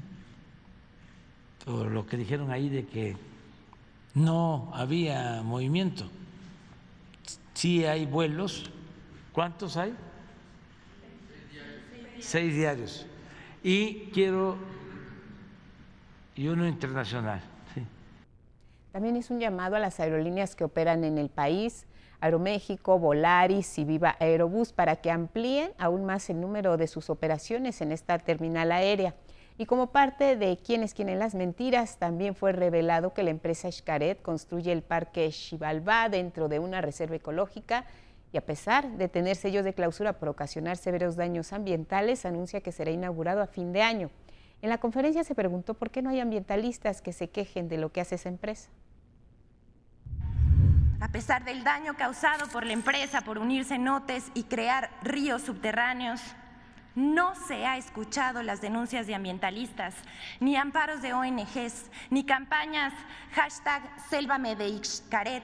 Por 1.65 1.91
lo 1.91 2.05
que 2.05 2.17
dijeron 2.17 2.51
ahí 2.51 2.69
de 2.69 2.85
que 2.85 3.17
no 4.13 4.71
había 4.73 5.41
movimiento. 5.43 6.09
Sí 7.53 7.85
hay 7.85 8.05
vuelos. 8.05 8.69
¿Cuántos 9.33 9.75
hay? 9.77 9.93
Seis 12.19 12.55
diarios. 12.55 13.05
Y 13.63 14.11
quiero, 14.13 14.57
y 16.35 16.47
uno 16.47 16.67
internacional. 16.67 17.41
Sí. 17.73 17.81
También 18.91 19.15
es 19.15 19.29
un 19.29 19.39
llamado 19.39 19.75
a 19.75 19.79
las 19.79 19.99
aerolíneas 19.99 20.55
que 20.55 20.63
operan 20.63 21.03
en 21.03 21.17
el 21.17 21.29
país, 21.29 21.85
Aeroméxico, 22.25 22.99
Volaris 22.99 23.77
y 23.77 23.85
Viva 23.85 24.15
Aerobús, 24.19 24.73
para 24.73 24.97
que 24.97 25.11
amplíen 25.11 25.71
aún 25.77 26.05
más 26.05 26.29
el 26.29 26.41
número 26.41 26.77
de 26.77 26.87
sus 26.87 27.09
operaciones 27.09 27.81
en 27.81 27.91
esta 27.91 28.19
terminal 28.19 28.71
aérea. 28.71 29.15
Y 29.57 29.67
como 29.67 29.91
parte 29.91 30.35
de 30.35 30.57
Quienes 30.57 30.93
quieren 30.93 31.19
las 31.19 31.33
mentiras, 31.33 31.97
también 31.97 32.35
fue 32.35 32.51
revelado 32.51 33.13
que 33.13 33.23
la 33.23 33.29
empresa 33.29 33.71
Xcaret 33.71 34.21
construye 34.21 34.71
el 34.73 34.81
parque 34.81 35.31
Xibalbá 35.31 36.09
dentro 36.09 36.49
de 36.49 36.59
una 36.59 36.81
reserva 36.81 37.15
ecológica 37.15 37.85
y 38.33 38.37
a 38.37 38.45
pesar 38.45 38.97
de 38.97 39.07
tener 39.07 39.37
sellos 39.37 39.63
de 39.63 39.73
clausura 39.73 40.19
por 40.19 40.27
ocasionar 40.27 40.75
severos 40.75 41.15
daños 41.15 41.53
ambientales, 41.53 42.25
anuncia 42.25 42.59
que 42.59 42.73
será 42.73 42.91
inaugurado 42.91 43.41
a 43.41 43.47
fin 43.47 43.71
de 43.71 43.81
año. 43.81 44.09
En 44.61 44.69
la 44.69 44.79
conferencia 44.79 45.23
se 45.23 45.35
preguntó 45.35 45.73
por 45.73 45.89
qué 45.89 46.01
no 46.01 46.09
hay 46.09 46.19
ambientalistas 46.19 47.01
que 47.01 47.13
se 47.13 47.29
quejen 47.29 47.69
de 47.69 47.77
lo 47.77 47.93
que 47.93 48.01
hace 48.01 48.15
esa 48.15 48.27
empresa. 48.27 48.69
A 51.01 51.09
pesar 51.09 51.43
del 51.43 51.63
daño 51.63 51.95
causado 51.95 52.47
por 52.47 52.65
la 52.65 52.73
empresa 52.73 53.21
por 53.21 53.37
unir 53.37 53.65
cenotes 53.65 54.31
y 54.33 54.43
crear 54.43 54.89
ríos 55.01 55.41
subterráneos, 55.41 56.21
no 56.95 57.35
se 57.35 57.65
ha 57.65 57.77
escuchado 57.77 58.41
las 58.41 58.61
denuncias 58.61 59.05
de 59.05 59.15
ambientalistas, 59.15 59.93
ni 60.39 60.55
amparos 60.55 61.01
de 61.01 61.13
ONGs, 61.13 61.91
ni 62.09 62.25
campañas 62.25 62.93
hashtag 63.33 63.81
Sélvame 64.09 64.55
de 64.55 64.69
Ixcaret. 64.69 65.43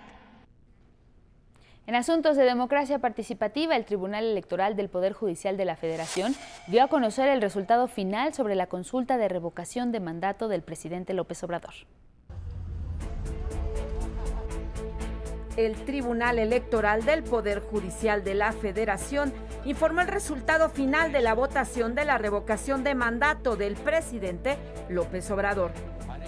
En 1.88 1.96
asuntos 1.96 2.38
de 2.38 2.44
democracia 2.44 3.00
participativa, 3.00 3.76
el 3.76 3.84
Tribunal 3.84 4.24
Electoral 4.24 4.78
del 4.78 4.88
Poder 4.88 5.12
Judicial 5.12 5.58
de 5.58 5.66
la 5.66 5.76
Federación 5.76 6.34
dio 6.68 6.84
a 6.84 6.88
conocer 6.88 7.28
el 7.28 7.42
resultado 7.42 7.90
final 7.90 8.34
sobre 8.34 8.56
la 8.56 8.68
consulta 8.68 9.18
de 9.18 9.28
revocación 9.28 9.92
de 9.92 10.00
mandato 10.00 10.48
del 10.48 10.62
presidente 10.62 11.14
López 11.14 11.44
Obrador. 11.44 11.74
El 15.58 15.76
Tribunal 15.84 16.40
Electoral 16.40 17.04
del 17.04 17.24
Poder 17.24 17.60
Judicial 17.60 18.24
de 18.24 18.36
la 18.36 18.54
Federación 18.54 19.34
informó 19.66 20.02
el 20.02 20.08
resultado 20.08 20.70
final 20.70 21.12
de 21.12 21.22
la 21.22 21.34
votación 21.34 21.94
de 21.94 22.06
la 22.06 22.18
revocación 22.18 22.86
de 22.86 22.96
mandato 22.96 23.58
del 23.58 23.76
presidente 23.76 24.58
López 24.88 25.30
Obrador. 25.30 25.72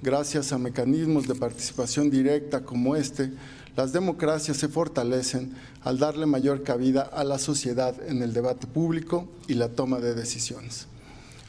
Gracias 0.00 0.52
a 0.52 0.58
mecanismos 0.58 1.28
de 1.28 1.34
participación 1.34 2.08
directa 2.08 2.64
como 2.64 2.96
este, 2.96 3.30
las 3.76 3.92
democracias 3.92 4.56
se 4.56 4.68
fortalecen 4.68 5.52
al 5.82 5.98
darle 5.98 6.24
mayor 6.24 6.62
cabida 6.62 7.02
a 7.02 7.24
la 7.24 7.38
sociedad 7.38 7.94
en 8.08 8.22
el 8.22 8.32
debate 8.32 8.66
público 8.66 9.28
y 9.48 9.54
la 9.54 9.68
toma 9.68 9.98
de 9.98 10.14
decisiones. 10.14 10.86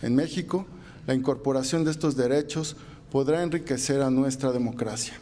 En 0.02 0.16
México, 0.16 0.66
la 1.08 1.14
incorporación 1.14 1.84
de 1.84 1.92
estos 1.92 2.16
derechos 2.16 2.78
podrá 3.12 3.44
enriquecer 3.44 4.02
a 4.02 4.10
nuestra 4.10 4.52
democracia. 4.52 5.16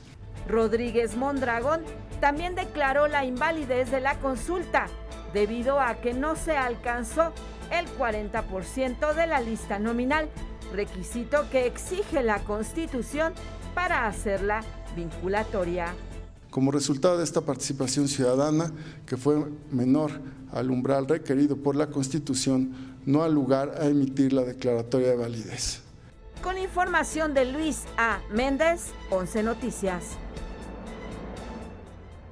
Rodríguez 0.47 1.15
Mondragón 1.17 1.81
también 2.21 2.55
declaró 2.55 3.07
la 3.07 3.25
invalidez 3.25 3.91
de 3.91 4.01
la 4.01 4.19
consulta 4.19 4.87
debido 5.33 5.79
a 5.79 5.95
que 5.95 6.13
no 6.13 6.35
se 6.35 6.55
alcanzó 6.55 7.33
el 7.71 7.85
40% 7.97 9.13
de 9.13 9.27
la 9.27 9.41
lista 9.41 9.77
nominal, 9.77 10.29
requisito 10.73 11.49
que 11.51 11.65
exige 11.65 12.23
la 12.23 12.39
Constitución 12.43 13.33
para 13.75 14.07
hacerla 14.07 14.61
vinculatoria. 14.95 15.93
Como 16.49 16.71
resultado 16.71 17.17
de 17.17 17.23
esta 17.23 17.41
participación 17.41 18.07
ciudadana, 18.07 18.71
que 19.05 19.17
fue 19.17 19.45
menor 19.69 20.11
al 20.51 20.71
umbral 20.71 21.07
requerido 21.07 21.57
por 21.57 21.75
la 21.75 21.87
Constitución, 21.87 22.86
no 23.07 23.23
ha 23.23 23.29
lugar 23.29 23.73
a 23.79 23.85
emitir 23.85 24.33
la 24.33 24.43
declaratoria 24.43 25.07
de 25.09 25.15
validez. 25.15 25.81
Con 26.43 26.57
información 26.57 27.33
de 27.33 27.45
Luis 27.45 27.85
A. 27.97 28.19
Méndez, 28.29 28.91
11 29.09 29.43
Noticias. 29.43 30.17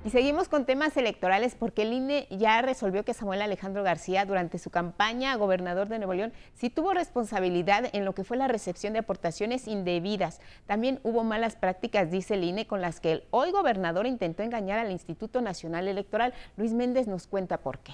Y 0.04 0.10
seguimos 0.12 0.50
con 0.50 0.66
temas 0.66 0.96
electorales 0.98 1.56
porque 1.56 1.84
el 1.84 1.94
INE 1.94 2.28
ya 2.30 2.62
resolvió 2.62 3.04
que 3.06 3.14
Samuel 3.14 3.42
Alejandro 3.42 3.84
García 3.84 4.26
durante 4.26 4.60
su 4.60 4.70
campaña 4.70 5.32
a 5.32 5.38
gobernador 5.38 5.88
de 5.88 5.98
Nuevo 5.98 6.14
León 6.14 6.34
sí 6.54 6.70
tuvo 6.70 6.94
responsabilidad 6.94 7.90
en 7.94 8.06
lo 8.06 8.14
que 8.14 8.26
fue 8.26 8.38
la 8.38 8.50
recepción 8.50 8.94
de 8.94 9.00
aportaciones 9.00 9.68
indebidas. 9.68 10.42
También 10.68 11.00
hubo 11.04 11.24
malas 11.24 11.56
prácticas, 11.56 12.12
dice 12.12 12.36
el 12.36 12.44
INE, 12.44 12.68
con 12.68 12.82
las 12.82 13.00
que 13.00 13.14
el 13.14 13.24
hoy 13.32 13.52
gobernador 13.52 14.06
intentó 14.06 14.44
engañar 14.44 14.78
al 14.78 14.92
Instituto 14.92 15.42
Nacional 15.42 15.88
Electoral. 15.88 16.34
Luis 16.58 16.74
Méndez 16.74 17.08
nos 17.08 17.28
cuenta 17.28 17.62
por 17.62 17.80
qué. 17.80 17.94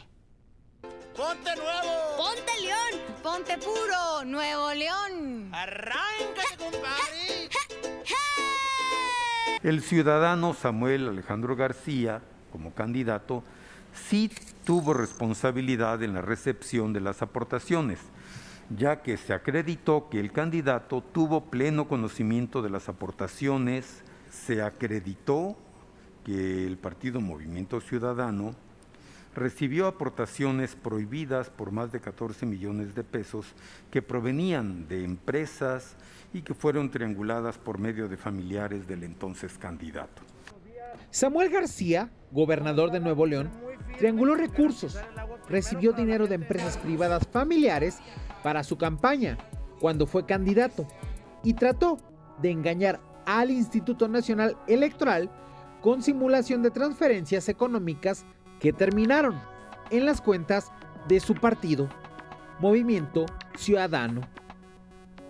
¡Ponte 1.15 1.55
nuevo! 1.57 2.17
¡Ponte 2.17 2.61
León! 2.61 3.01
¡Ponte 3.21 3.57
puro! 3.57 4.23
¡Nuevo 4.25 4.73
León! 4.73 5.53
¡Arráncate, 5.53 6.57
compadre! 6.57 7.49
El 9.61 9.81
ciudadano 9.81 10.53
Samuel 10.53 11.09
Alejandro 11.09 11.57
García, 11.57 12.21
como 12.51 12.73
candidato, 12.73 13.43
sí 13.93 14.31
tuvo 14.63 14.93
responsabilidad 14.93 16.01
en 16.01 16.13
la 16.13 16.21
recepción 16.21 16.93
de 16.93 17.01
las 17.01 17.21
aportaciones, 17.21 17.99
ya 18.69 19.01
que 19.01 19.17
se 19.17 19.33
acreditó 19.33 20.07
que 20.09 20.19
el 20.19 20.31
candidato 20.31 21.01
tuvo 21.01 21.51
pleno 21.51 21.89
conocimiento 21.89 22.61
de 22.61 22.69
las 22.69 22.87
aportaciones, 22.87 24.01
se 24.29 24.61
acreditó 24.61 25.57
que 26.23 26.65
el 26.65 26.77
partido 26.77 27.19
Movimiento 27.19 27.81
Ciudadano 27.81 28.55
recibió 29.35 29.87
aportaciones 29.87 30.75
prohibidas 30.75 31.49
por 31.49 31.71
más 31.71 31.91
de 31.91 31.99
14 31.99 32.45
millones 32.45 32.95
de 32.95 33.03
pesos 33.03 33.47
que 33.89 34.01
provenían 34.01 34.87
de 34.87 35.03
empresas, 35.03 35.95
y 36.33 36.41
que 36.41 36.53
fueron 36.53 36.89
trianguladas 36.89 37.57
por 37.57 37.77
medio 37.77 38.07
de 38.07 38.17
familiares 38.17 38.87
del 38.87 39.03
entonces 39.03 39.57
candidato. 39.57 40.21
Samuel 41.09 41.49
García, 41.49 42.09
gobernador 42.31 42.91
de 42.91 42.99
Nuevo 42.99 43.25
León, 43.25 43.49
trianguló 43.97 44.35
recursos, 44.35 44.97
recibió 45.49 45.91
dinero 45.91 46.27
de 46.27 46.35
empresas 46.35 46.77
privadas 46.77 47.27
familiares 47.27 47.99
para 48.43 48.63
su 48.63 48.77
campaña 48.77 49.37
cuando 49.79 50.07
fue 50.07 50.25
candidato 50.25 50.87
y 51.43 51.53
trató 51.53 51.97
de 52.41 52.51
engañar 52.51 53.01
al 53.25 53.51
Instituto 53.51 54.07
Nacional 54.07 54.57
Electoral 54.67 55.29
con 55.81 56.01
simulación 56.01 56.61
de 56.61 56.71
transferencias 56.71 57.49
económicas 57.49 58.25
que 58.61 58.71
terminaron 58.71 59.41
en 59.89 60.05
las 60.05 60.21
cuentas 60.21 60.71
de 61.07 61.19
su 61.19 61.33
partido, 61.33 61.89
Movimiento 62.59 63.25
Ciudadano. 63.57 64.21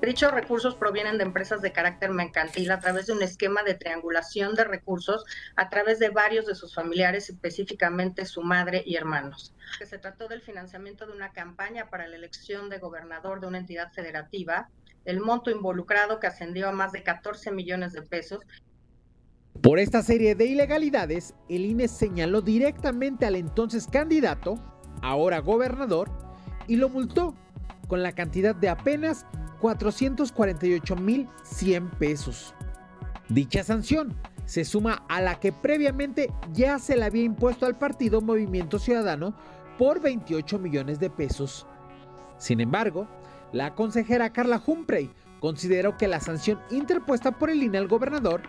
Dichos 0.01 0.32
recursos 0.32 0.75
provienen 0.75 1.17
de 1.17 1.23
empresas 1.23 1.61
de 1.61 1.71
carácter 1.71 2.09
mercantil 2.09 2.71
a 2.71 2.79
través 2.79 3.05
de 3.05 3.13
un 3.13 3.21
esquema 3.21 3.63
de 3.63 3.75
triangulación 3.75 4.55
de 4.55 4.63
recursos 4.63 5.23
a 5.55 5.69
través 5.69 5.99
de 5.99 6.09
varios 6.09 6.45
de 6.47 6.55
sus 6.55 6.73
familiares, 6.75 7.29
específicamente 7.29 8.25
su 8.25 8.41
madre 8.41 8.84
y 8.86 8.95
hermanos. 8.95 9.53
Se 9.86 9.97
trató 9.99 10.27
del 10.27 10.41
financiamiento 10.41 11.05
de 11.05 11.13
una 11.13 11.32
campaña 11.32 11.89
para 11.89 12.07
la 12.07 12.15
elección 12.15 12.69
de 12.69 12.79
gobernador 12.79 13.39
de 13.39 13.47
una 13.47 13.59
entidad 13.59 13.93
federativa, 13.93 14.69
el 15.05 15.21
monto 15.21 15.51
involucrado 15.51 16.19
que 16.19 16.27
ascendió 16.27 16.67
a 16.67 16.73
más 16.73 16.91
de 16.91 17.03
14 17.03 17.51
millones 17.51 17.93
de 17.93 18.01
pesos. 18.01 18.41
Por 19.60 19.80
esta 19.80 20.02
serie 20.02 20.34
de 20.34 20.45
ilegalidades, 20.45 21.36
el 21.49 21.66
INE 21.66 21.88
señaló 21.88 22.41
directamente 22.41 23.26
al 23.26 23.36
entonces 23.36 23.86
candidato, 23.86 24.56
ahora 25.02 25.39
gobernador, 25.39 26.10
y 26.68 26.78
lo 26.78 26.88
multó 26.89 27.36
con 27.88 28.02
la 28.02 28.14
cantidad 28.14 28.56
de 28.56 28.70
apenas 28.70 29.28
448.100 29.62 31.89
pesos. 31.97 32.56
Dicha 33.30 33.64
sanción 33.64 34.16
se 34.45 34.66
suma 34.66 35.06
a 35.10 35.22
la 35.22 35.39
que 35.39 35.52
previamente 35.52 36.34
ya 36.54 36.80
se 36.80 36.95
le 36.95 37.06
había 37.06 37.22
impuesto 37.24 37.68
al 37.68 37.78
partido 37.78 38.22
Movimiento 38.22 38.80
Ciudadano 38.80 39.36
por 39.78 40.02
28 40.02 40.58
millones 40.58 40.99
de 40.99 41.12
pesos. 41.12 41.68
Sin 42.38 42.62
embargo, 42.62 43.08
la 43.52 43.76
consejera 43.76 44.34
Carla 44.34 44.60
Humphrey 44.66 45.12
consideró 45.39 45.97
que 45.97 46.08
la 46.08 46.20
sanción 46.20 46.60
interpuesta 46.72 47.38
por 47.38 47.52
el 47.52 47.62
INE 47.62 47.78
al 47.78 47.88
gobernador 47.88 48.41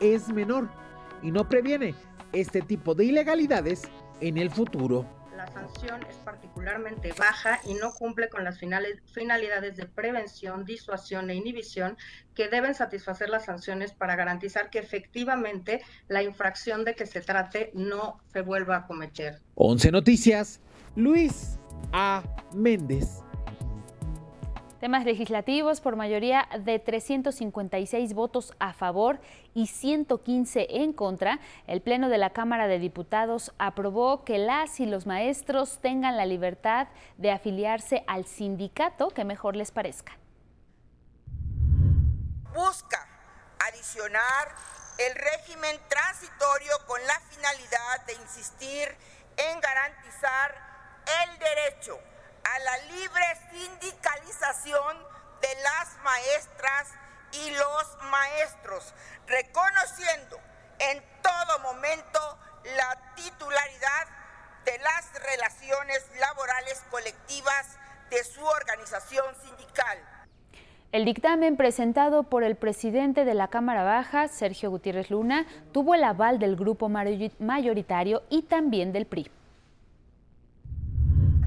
es 0.00 0.28
menor 0.28 0.68
y 1.22 1.30
no 1.30 1.48
previene 1.48 1.94
este 2.32 2.60
tipo 2.60 2.94
de 2.94 3.04
ilegalidades 3.06 3.82
en 4.20 4.38
el 4.38 4.50
futuro 4.50 5.06
la 5.44 5.52
sanción 5.52 6.00
es 6.08 6.16
particularmente 6.16 7.12
baja 7.18 7.60
y 7.66 7.74
no 7.74 7.92
cumple 7.92 8.28
con 8.28 8.44
las 8.44 8.58
finalidades 8.58 9.76
de 9.76 9.86
prevención, 9.86 10.64
disuasión 10.64 11.28
e 11.30 11.34
inhibición 11.34 11.96
que 12.34 12.48
deben 12.48 12.74
satisfacer 12.74 13.28
las 13.28 13.44
sanciones 13.44 13.92
para 13.92 14.16
garantizar 14.16 14.70
que 14.70 14.78
efectivamente 14.78 15.82
la 16.08 16.22
infracción 16.22 16.84
de 16.84 16.94
que 16.94 17.06
se 17.06 17.20
trate 17.20 17.70
no 17.74 18.20
se 18.32 18.40
vuelva 18.40 18.76
a 18.76 18.86
cometer. 18.86 19.40
11 19.56 19.90
Noticias, 19.90 20.60
Luis 20.96 21.58
A. 21.92 22.22
Méndez. 22.54 23.23
Temas 24.84 25.06
legislativos 25.06 25.80
por 25.80 25.96
mayoría 25.96 26.46
de 26.58 26.78
356 26.78 28.12
votos 28.12 28.52
a 28.58 28.74
favor 28.74 29.18
y 29.54 29.68
115 29.68 30.66
en 30.68 30.92
contra, 30.92 31.40
el 31.66 31.80
Pleno 31.80 32.10
de 32.10 32.18
la 32.18 32.34
Cámara 32.34 32.66
de 32.66 32.78
Diputados 32.78 33.54
aprobó 33.58 34.24
que 34.24 34.36
las 34.36 34.80
y 34.80 34.84
los 34.84 35.06
maestros 35.06 35.78
tengan 35.80 36.18
la 36.18 36.26
libertad 36.26 36.88
de 37.16 37.30
afiliarse 37.30 38.04
al 38.06 38.26
sindicato 38.26 39.08
que 39.08 39.24
mejor 39.24 39.56
les 39.56 39.70
parezca. 39.70 40.18
Busca 42.52 43.08
adicionar 43.66 44.48
el 44.98 45.14
régimen 45.14 45.80
transitorio 45.88 46.74
con 46.86 47.00
la 47.06 47.18
finalidad 47.30 48.04
de 48.06 48.12
insistir 48.22 48.88
en 49.38 49.60
garantizar 49.60 50.54
el 51.24 51.38
derecho 51.38 52.13
a 52.44 52.58
la 52.58 52.76
libre 52.94 53.24
sindicalización 53.50 54.98
de 55.40 55.48
las 55.62 55.96
maestras 56.02 56.92
y 57.32 57.50
los 57.50 57.98
maestros, 58.10 58.94
reconociendo 59.26 60.38
en 60.78 61.02
todo 61.22 61.58
momento 61.60 62.20
la 62.76 63.14
titularidad 63.16 64.06
de 64.64 64.78
las 64.78 65.12
relaciones 65.22 66.04
laborales 66.20 66.82
colectivas 66.90 67.78
de 68.10 68.24
su 68.24 68.44
organización 68.44 69.34
sindical. 69.42 69.98
El 70.92 71.04
dictamen 71.04 71.56
presentado 71.56 72.22
por 72.22 72.44
el 72.44 72.56
presidente 72.56 73.24
de 73.24 73.34
la 73.34 73.48
Cámara 73.48 73.82
Baja, 73.82 74.28
Sergio 74.28 74.70
Gutiérrez 74.70 75.10
Luna, 75.10 75.44
tuvo 75.72 75.96
el 75.96 76.04
aval 76.04 76.38
del 76.38 76.54
grupo 76.54 76.88
mayoritario 76.88 78.22
y 78.30 78.42
también 78.42 78.92
del 78.92 79.06
PRI. 79.06 79.28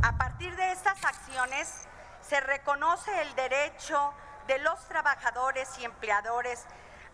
A 0.03 0.17
partir 0.17 0.55
de 0.55 0.71
estas 0.71 1.03
acciones 1.03 1.87
se 2.21 2.39
reconoce 2.39 3.11
el 3.21 3.35
derecho 3.35 4.13
de 4.47 4.59
los 4.59 4.79
trabajadores 4.87 5.67
y 5.79 5.85
empleadores 5.85 6.65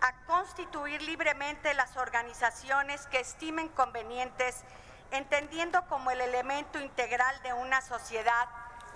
a 0.02 0.26
constituir 0.26 1.02
libremente 1.02 1.74
las 1.74 1.96
organizaciones 1.96 3.08
que 3.08 3.22
estimen 3.22 3.70
convenientes, 3.70 4.64
entendiendo 5.12 5.86
como 5.88 6.12
el 6.12 6.20
elemento 6.20 6.80
integral 6.80 7.36
de 7.44 7.54
una 7.54 7.82
sociedad 7.82 8.48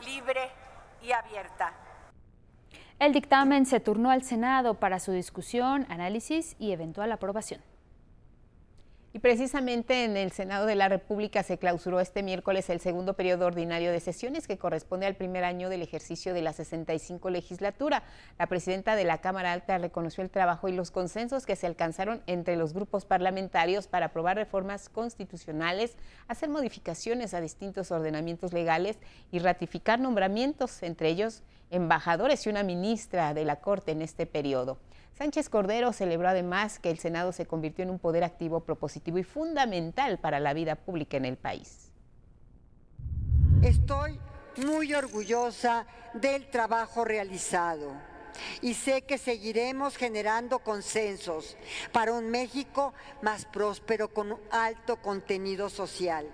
libre 0.03 0.51
y 1.01 1.13
abierta. 1.13 1.73
El 2.99 3.13
dictamen 3.13 3.65
se 3.65 3.79
turnó 3.79 4.11
al 4.11 4.23
Senado 4.23 4.73
para 4.73 4.99
su 4.99 5.11
discusión, 5.11 5.85
análisis 5.89 6.55
y 6.59 6.73
eventual 6.73 7.11
aprobación. 7.11 7.61
Y 9.17 9.19
precisamente 9.19 10.03
en 10.03 10.15
el 10.15 10.31
Senado 10.31 10.67
de 10.67 10.75
la 10.75 10.89
República 10.89 11.41
se 11.41 11.57
clausuró 11.57 11.99
este 11.99 12.21
miércoles 12.21 12.69
el 12.69 12.79
segundo 12.79 13.15
periodo 13.15 13.47
ordinario 13.47 13.91
de 13.91 13.99
sesiones 13.99 14.45
que 14.45 14.59
corresponde 14.59 15.07
al 15.07 15.15
primer 15.15 15.43
año 15.43 15.69
del 15.69 15.81
ejercicio 15.81 16.35
de 16.35 16.43
la 16.43 16.53
65 16.53 17.31
legislatura. 17.31 18.03
La 18.37 18.45
presidenta 18.45 18.95
de 18.95 19.05
la 19.05 19.17
Cámara 19.17 19.53
Alta 19.53 19.79
reconoció 19.79 20.23
el 20.23 20.29
trabajo 20.29 20.67
y 20.67 20.73
los 20.73 20.91
consensos 20.91 21.47
que 21.47 21.55
se 21.55 21.65
alcanzaron 21.65 22.21
entre 22.27 22.57
los 22.57 22.73
grupos 22.73 23.05
parlamentarios 23.05 23.87
para 23.87 24.05
aprobar 24.05 24.37
reformas 24.37 24.87
constitucionales, 24.87 25.97
hacer 26.27 26.49
modificaciones 26.49 27.33
a 27.33 27.41
distintos 27.41 27.89
ordenamientos 27.89 28.53
legales 28.53 28.99
y 29.31 29.39
ratificar 29.39 29.99
nombramientos, 29.99 30.83
entre 30.83 31.09
ellos 31.09 31.41
embajadores 31.71 32.45
y 32.45 32.49
una 32.49 32.61
ministra 32.61 33.33
de 33.33 33.45
la 33.45 33.61
Corte 33.61 33.93
en 33.93 34.03
este 34.03 34.27
periodo. 34.27 34.77
Sánchez 35.17 35.49
Cordero 35.49 35.93
celebró 35.93 36.29
además 36.29 36.77
que 36.77 36.91
el 36.91 36.99
Senado 36.99 37.31
se 37.31 37.47
convirtió 37.47 37.81
en 37.81 37.89
un 37.89 37.97
poder 37.97 38.23
activo, 38.23 38.59
propositivo 38.59 39.17
y 39.17 39.23
fundamental 39.23 40.19
para 40.19 40.39
la 40.39 40.53
vida 40.53 40.75
pública 40.75 41.17
en 41.17 41.25
el 41.25 41.37
país. 41.37 41.91
Estoy 43.63 44.19
muy 44.57 44.93
orgullosa 44.93 45.87
del 46.13 46.51
trabajo 46.51 47.03
realizado 47.03 47.93
y 48.61 48.75
sé 48.75 49.01
que 49.01 49.17
seguiremos 49.17 49.97
generando 49.97 50.59
consensos 50.59 51.57
para 51.91 52.13
un 52.13 52.29
México 52.29 52.93
más 53.23 53.45
próspero 53.45 54.13
con 54.13 54.37
alto 54.51 55.01
contenido 55.01 55.71
social 55.71 56.27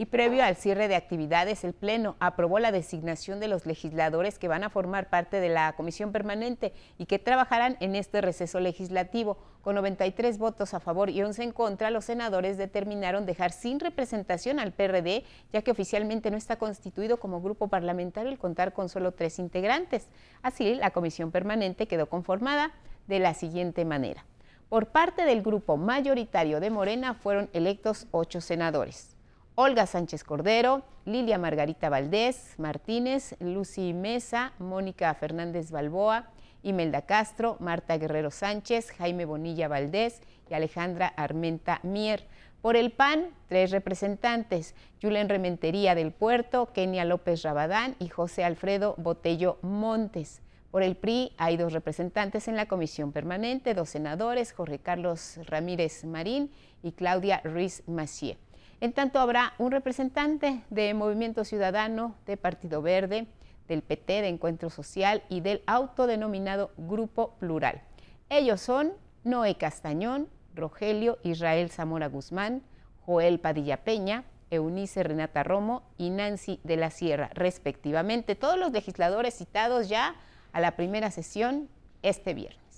y 0.00 0.06
previo 0.06 0.42
al 0.42 0.56
cierre 0.56 0.88
de 0.88 0.96
actividades, 0.96 1.62
el 1.62 1.74
Pleno 1.74 2.16
aprobó 2.20 2.58
la 2.58 2.72
designación 2.72 3.38
de 3.38 3.48
los 3.48 3.66
legisladores 3.66 4.38
que 4.38 4.48
van 4.48 4.64
a 4.64 4.70
formar 4.70 5.10
parte 5.10 5.40
de 5.40 5.50
la 5.50 5.74
comisión 5.74 6.10
permanente 6.10 6.72
y 6.96 7.04
que 7.04 7.18
trabajarán 7.18 7.76
en 7.80 7.94
este 7.94 8.22
receso 8.22 8.60
legislativo. 8.60 9.36
Con 9.60 9.74
93 9.74 10.38
votos 10.38 10.72
a 10.72 10.80
favor 10.80 11.10
y 11.10 11.20
11 11.22 11.42
en 11.42 11.52
contra, 11.52 11.90
los 11.90 12.06
senadores 12.06 12.56
determinaron 12.56 13.26
dejar 13.26 13.52
sin 13.52 13.78
representación 13.78 14.58
al 14.58 14.72
PRD, 14.72 15.22
ya 15.52 15.60
que 15.60 15.70
oficialmente 15.70 16.30
no 16.30 16.38
está 16.38 16.56
constituido 16.56 17.20
como 17.20 17.42
grupo 17.42 17.68
parlamentario 17.68 18.32
el 18.32 18.38
contar 18.38 18.72
con 18.72 18.88
solo 18.88 19.12
tres 19.12 19.38
integrantes. 19.38 20.08
Así, 20.40 20.76
la 20.76 20.92
comisión 20.92 21.30
permanente 21.30 21.86
quedó 21.86 22.08
conformada 22.08 22.72
de 23.06 23.18
la 23.18 23.34
siguiente 23.34 23.84
manera. 23.84 24.24
Por 24.70 24.86
parte 24.86 25.26
del 25.26 25.42
grupo 25.42 25.76
mayoritario 25.76 26.58
de 26.58 26.70
Morena 26.70 27.12
fueron 27.12 27.50
electos 27.52 28.06
ocho 28.12 28.40
senadores. 28.40 29.19
Olga 29.54 29.86
Sánchez 29.86 30.24
Cordero, 30.24 30.82
Lilia 31.04 31.38
Margarita 31.38 31.88
Valdés 31.88 32.54
Martínez, 32.58 33.36
Lucy 33.40 33.92
Mesa, 33.92 34.52
Mónica 34.58 35.12
Fernández 35.14 35.70
Balboa, 35.70 36.30
Imelda 36.62 37.02
Castro, 37.02 37.56
Marta 37.60 37.98
Guerrero 37.98 38.30
Sánchez, 38.30 38.90
Jaime 38.92 39.24
Bonilla 39.24 39.68
Valdés 39.68 40.20
y 40.48 40.54
Alejandra 40.54 41.08
Armenta 41.08 41.80
Mier. 41.82 42.26
Por 42.62 42.76
el 42.76 42.92
PAN, 42.92 43.30
tres 43.48 43.70
representantes, 43.70 44.74
Julen 45.00 45.28
Rementería 45.28 45.94
del 45.94 46.12
Puerto, 46.12 46.72
Kenia 46.72 47.04
López 47.04 47.42
Rabadán 47.42 47.96
y 47.98 48.08
José 48.08 48.44
Alfredo 48.44 48.94
Botello 48.98 49.58
Montes. 49.62 50.42
Por 50.70 50.82
el 50.82 50.94
PRI 50.94 51.32
hay 51.36 51.56
dos 51.56 51.72
representantes 51.72 52.46
en 52.46 52.56
la 52.56 52.66
comisión 52.66 53.10
permanente, 53.12 53.74
dos 53.74 53.88
senadores, 53.88 54.52
Jorge 54.52 54.78
Carlos 54.78 55.40
Ramírez 55.46 56.04
Marín 56.04 56.52
y 56.82 56.92
Claudia 56.92 57.40
Ruiz 57.42 57.82
Macié. 57.88 58.38
En 58.80 58.94
tanto, 58.94 59.18
habrá 59.18 59.52
un 59.58 59.72
representante 59.72 60.62
de 60.70 60.94
Movimiento 60.94 61.44
Ciudadano, 61.44 62.14
de 62.24 62.38
Partido 62.38 62.80
Verde, 62.80 63.26
del 63.68 63.82
PT, 63.82 64.22
de 64.22 64.28
Encuentro 64.28 64.70
Social 64.70 65.22
y 65.28 65.42
del 65.42 65.62
autodenominado 65.66 66.70
Grupo 66.78 67.34
Plural. 67.38 67.82
Ellos 68.30 68.62
son 68.62 68.94
Noé 69.22 69.56
Castañón, 69.56 70.28
Rogelio 70.54 71.18
Israel 71.22 71.70
Zamora 71.70 72.08
Guzmán, 72.08 72.62
Joel 73.04 73.38
Padilla 73.38 73.84
Peña, 73.84 74.24
Eunice 74.50 75.02
Renata 75.02 75.42
Romo 75.42 75.82
y 75.98 76.08
Nancy 76.08 76.58
de 76.64 76.76
la 76.76 76.90
Sierra, 76.90 77.30
respectivamente. 77.34 78.34
Todos 78.34 78.58
los 78.58 78.72
legisladores 78.72 79.34
citados 79.34 79.90
ya 79.90 80.16
a 80.52 80.60
la 80.60 80.74
primera 80.74 81.10
sesión 81.10 81.68
este 82.02 82.32
viernes. 82.32 82.69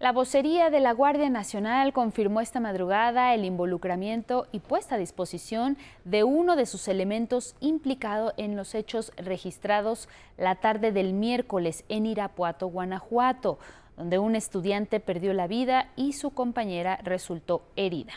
La 0.00 0.12
vocería 0.12 0.70
de 0.70 0.78
la 0.78 0.92
Guardia 0.92 1.28
Nacional 1.28 1.92
confirmó 1.92 2.40
esta 2.40 2.60
madrugada 2.60 3.34
el 3.34 3.44
involucramiento 3.44 4.46
y 4.52 4.60
puesta 4.60 4.94
a 4.94 4.98
disposición 4.98 5.76
de 6.04 6.22
uno 6.22 6.54
de 6.54 6.66
sus 6.66 6.86
elementos 6.86 7.56
implicado 7.58 8.32
en 8.36 8.54
los 8.54 8.76
hechos 8.76 9.10
registrados 9.16 10.08
la 10.36 10.54
tarde 10.54 10.92
del 10.92 11.14
miércoles 11.14 11.84
en 11.88 12.06
Irapuato, 12.06 12.68
Guanajuato, 12.68 13.58
donde 13.96 14.20
un 14.20 14.36
estudiante 14.36 15.00
perdió 15.00 15.34
la 15.34 15.48
vida 15.48 15.88
y 15.96 16.12
su 16.12 16.30
compañera 16.30 17.00
resultó 17.02 17.62
herida. 17.74 18.12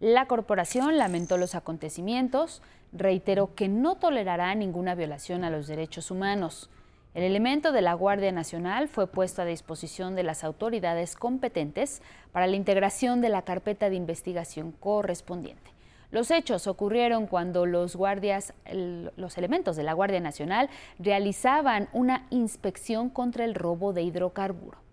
La 0.00 0.24
corporación 0.24 0.96
lamentó 0.96 1.36
los 1.36 1.54
acontecimientos, 1.54 2.62
reiteró 2.90 3.54
que 3.54 3.68
no 3.68 3.96
tolerará 3.96 4.54
ninguna 4.54 4.94
violación 4.94 5.44
a 5.44 5.50
los 5.50 5.66
derechos 5.66 6.10
humanos. 6.10 6.70
El 7.14 7.24
elemento 7.24 7.72
de 7.72 7.80
la 7.80 7.94
Guardia 7.94 8.32
Nacional 8.32 8.86
fue 8.86 9.06
puesto 9.06 9.42
a 9.42 9.46
disposición 9.46 10.14
de 10.14 10.22
las 10.22 10.44
autoridades 10.44 11.16
competentes 11.16 12.02
para 12.32 12.46
la 12.46 12.56
integración 12.56 13.20
de 13.20 13.30
la 13.30 13.42
carpeta 13.42 13.88
de 13.88 13.96
investigación 13.96 14.72
correspondiente. 14.72 15.72
Los 16.10 16.30
hechos 16.30 16.66
ocurrieron 16.66 17.26
cuando 17.26 17.66
los 17.66 17.96
guardias, 17.96 18.54
los 18.72 19.36
elementos 19.36 19.76
de 19.76 19.82
la 19.82 19.92
Guardia 19.92 20.20
Nacional 20.20 20.70
realizaban 20.98 21.88
una 21.92 22.26
inspección 22.30 23.10
contra 23.10 23.44
el 23.44 23.54
robo 23.54 23.92
de 23.92 24.02
hidrocarburo. 24.02 24.87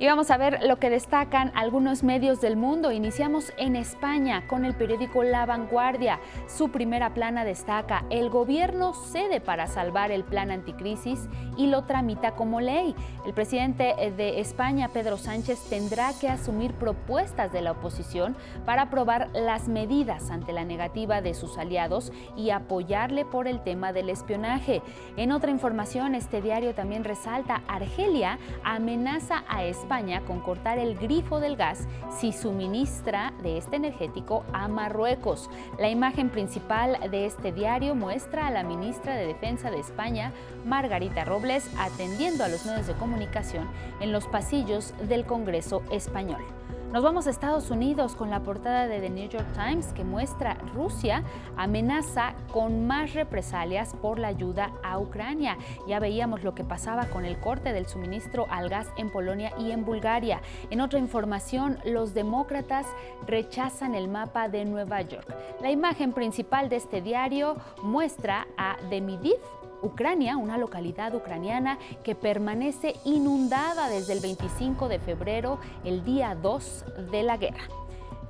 Y 0.00 0.06
vamos 0.06 0.30
a 0.30 0.38
ver 0.38 0.60
lo 0.62 0.78
que 0.78 0.88
destacan 0.88 1.52
algunos 1.54 2.02
medios 2.02 2.40
del 2.40 2.56
mundo. 2.56 2.90
Iniciamos 2.90 3.52
en 3.58 3.76
España 3.76 4.46
con 4.46 4.64
el 4.64 4.72
periódico 4.72 5.22
La 5.24 5.44
Vanguardia. 5.44 6.20
Su 6.46 6.70
primera 6.70 7.12
plana 7.12 7.44
destaca, 7.44 8.06
el 8.08 8.30
gobierno 8.30 8.94
cede 8.94 9.42
para 9.42 9.66
salvar 9.66 10.10
el 10.10 10.24
plan 10.24 10.50
anticrisis 10.50 11.28
y 11.58 11.66
lo 11.66 11.84
tramita 11.84 12.34
como 12.34 12.62
ley. 12.62 12.94
El 13.26 13.34
presidente 13.34 13.94
de 14.16 14.40
España, 14.40 14.88
Pedro 14.88 15.18
Sánchez, 15.18 15.68
tendrá 15.68 16.14
que 16.18 16.30
asumir 16.30 16.72
propuestas 16.72 17.52
de 17.52 17.60
la 17.60 17.72
oposición 17.72 18.38
para 18.64 18.84
aprobar 18.84 19.28
las 19.34 19.68
medidas 19.68 20.30
ante 20.30 20.54
la 20.54 20.64
negativa 20.64 21.20
de 21.20 21.34
sus 21.34 21.58
aliados 21.58 22.10
y 22.38 22.48
apoyarle 22.48 23.26
por 23.26 23.46
el 23.46 23.62
tema 23.62 23.92
del 23.92 24.08
espionaje. 24.08 24.80
En 25.18 25.30
otra 25.30 25.50
información, 25.50 26.14
este 26.14 26.40
diario 26.40 26.74
también 26.74 27.04
resalta, 27.04 27.60
Argelia 27.68 28.38
amenaza 28.64 29.44
a 29.46 29.62
España 29.64 29.89
Con 30.24 30.38
cortar 30.38 30.78
el 30.78 30.96
grifo 30.96 31.40
del 31.40 31.56
gas 31.56 31.88
si 32.16 32.30
suministra 32.30 33.32
de 33.42 33.58
este 33.58 33.74
energético 33.74 34.44
a 34.52 34.68
Marruecos. 34.68 35.50
La 35.80 35.90
imagen 35.90 36.30
principal 36.30 37.10
de 37.10 37.26
este 37.26 37.50
diario 37.50 37.96
muestra 37.96 38.46
a 38.46 38.52
la 38.52 38.62
ministra 38.62 39.16
de 39.16 39.26
Defensa 39.26 39.68
de 39.68 39.80
España, 39.80 40.32
Margarita 40.64 41.24
Robles, 41.24 41.68
atendiendo 41.76 42.44
a 42.44 42.48
los 42.48 42.64
medios 42.66 42.86
de 42.86 42.94
comunicación 42.94 43.68
en 44.00 44.12
los 44.12 44.28
pasillos 44.28 44.94
del 45.08 45.26
Congreso 45.26 45.82
español. 45.90 46.44
Nos 46.92 47.04
vamos 47.04 47.28
a 47.28 47.30
Estados 47.30 47.70
Unidos 47.70 48.16
con 48.16 48.30
la 48.30 48.40
portada 48.40 48.88
de 48.88 48.98
The 48.98 49.10
New 49.10 49.28
York 49.28 49.46
Times 49.54 49.92
que 49.92 50.02
muestra 50.02 50.54
Rusia 50.74 51.22
amenaza 51.56 52.34
con 52.52 52.88
más 52.88 53.14
represalias 53.14 53.94
por 54.02 54.18
la 54.18 54.26
ayuda 54.26 54.72
a 54.82 54.98
Ucrania. 54.98 55.56
Ya 55.86 56.00
veíamos 56.00 56.42
lo 56.42 56.52
que 56.56 56.64
pasaba 56.64 57.06
con 57.06 57.24
el 57.24 57.38
corte 57.38 57.72
del 57.72 57.86
suministro 57.86 58.48
al 58.50 58.68
gas 58.68 58.88
en 58.96 59.08
Polonia 59.08 59.52
y 59.56 59.70
en 59.70 59.84
Bulgaria. 59.84 60.40
En 60.70 60.80
otra 60.80 60.98
información, 60.98 61.78
los 61.84 62.12
demócratas 62.12 62.88
rechazan 63.24 63.94
el 63.94 64.08
mapa 64.08 64.48
de 64.48 64.64
Nueva 64.64 65.00
York. 65.02 65.32
La 65.62 65.70
imagen 65.70 66.12
principal 66.12 66.68
de 66.68 66.76
este 66.76 67.00
diario 67.00 67.54
muestra 67.84 68.48
a 68.56 68.76
Demidiv 68.90 69.38
Ucrania, 69.82 70.36
una 70.36 70.58
localidad 70.58 71.14
ucraniana 71.14 71.78
que 72.04 72.14
permanece 72.14 72.96
inundada 73.04 73.88
desde 73.88 74.12
el 74.12 74.20
25 74.20 74.88
de 74.88 74.98
febrero, 74.98 75.58
el 75.84 76.04
día 76.04 76.34
2 76.34 76.84
de 77.10 77.22
la 77.22 77.36
guerra. 77.36 77.79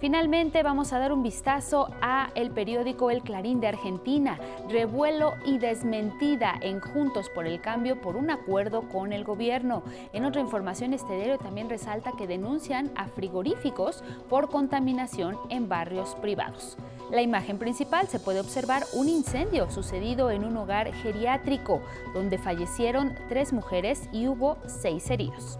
Finalmente 0.01 0.63
vamos 0.63 0.95
a 0.95 0.99
dar 0.99 1.13
un 1.13 1.23
vistazo 1.23 1.91
a 2.01 2.31
el 2.35 2.51
periódico 2.51 3.11
El 3.11 3.21
Clarín 3.21 3.61
de 3.61 3.69
Argentina, 3.69 4.39
revuelo 4.71 5.35
y 5.45 5.59
desmentida 5.59 6.55
en 6.63 6.81
Juntos 6.81 7.29
por 7.29 7.47
el 7.47 7.61
Cambio 7.61 8.01
por 8.01 8.17
un 8.17 8.31
acuerdo 8.31 8.89
con 8.89 9.13
el 9.13 9.25
gobierno. 9.25 9.83
En 10.15 10.25
otra 10.25 10.41
información 10.41 10.95
este 10.95 11.15
diario 11.17 11.37
también 11.37 11.69
resalta 11.69 12.13
que 12.17 12.27
denuncian 12.27 12.91
a 12.97 13.09
frigoríficos 13.09 14.03
por 14.31 14.49
contaminación 14.49 15.37
en 15.51 15.69
barrios 15.69 16.15
privados. 16.23 16.79
la 17.11 17.21
imagen 17.23 17.59
principal 17.59 18.07
se 18.07 18.21
puede 18.21 18.41
observar 18.41 18.85
un 18.95 19.09
incendio 19.09 19.69
sucedido 19.69 20.31
en 20.31 20.45
un 20.45 20.57
hogar 20.57 20.95
geriátrico, 20.95 21.83
donde 22.15 22.39
fallecieron 22.39 23.15
tres 23.29 23.53
mujeres 23.53 24.09
y 24.13 24.29
hubo 24.29 24.57
seis 24.67 25.11
heridos. 25.11 25.59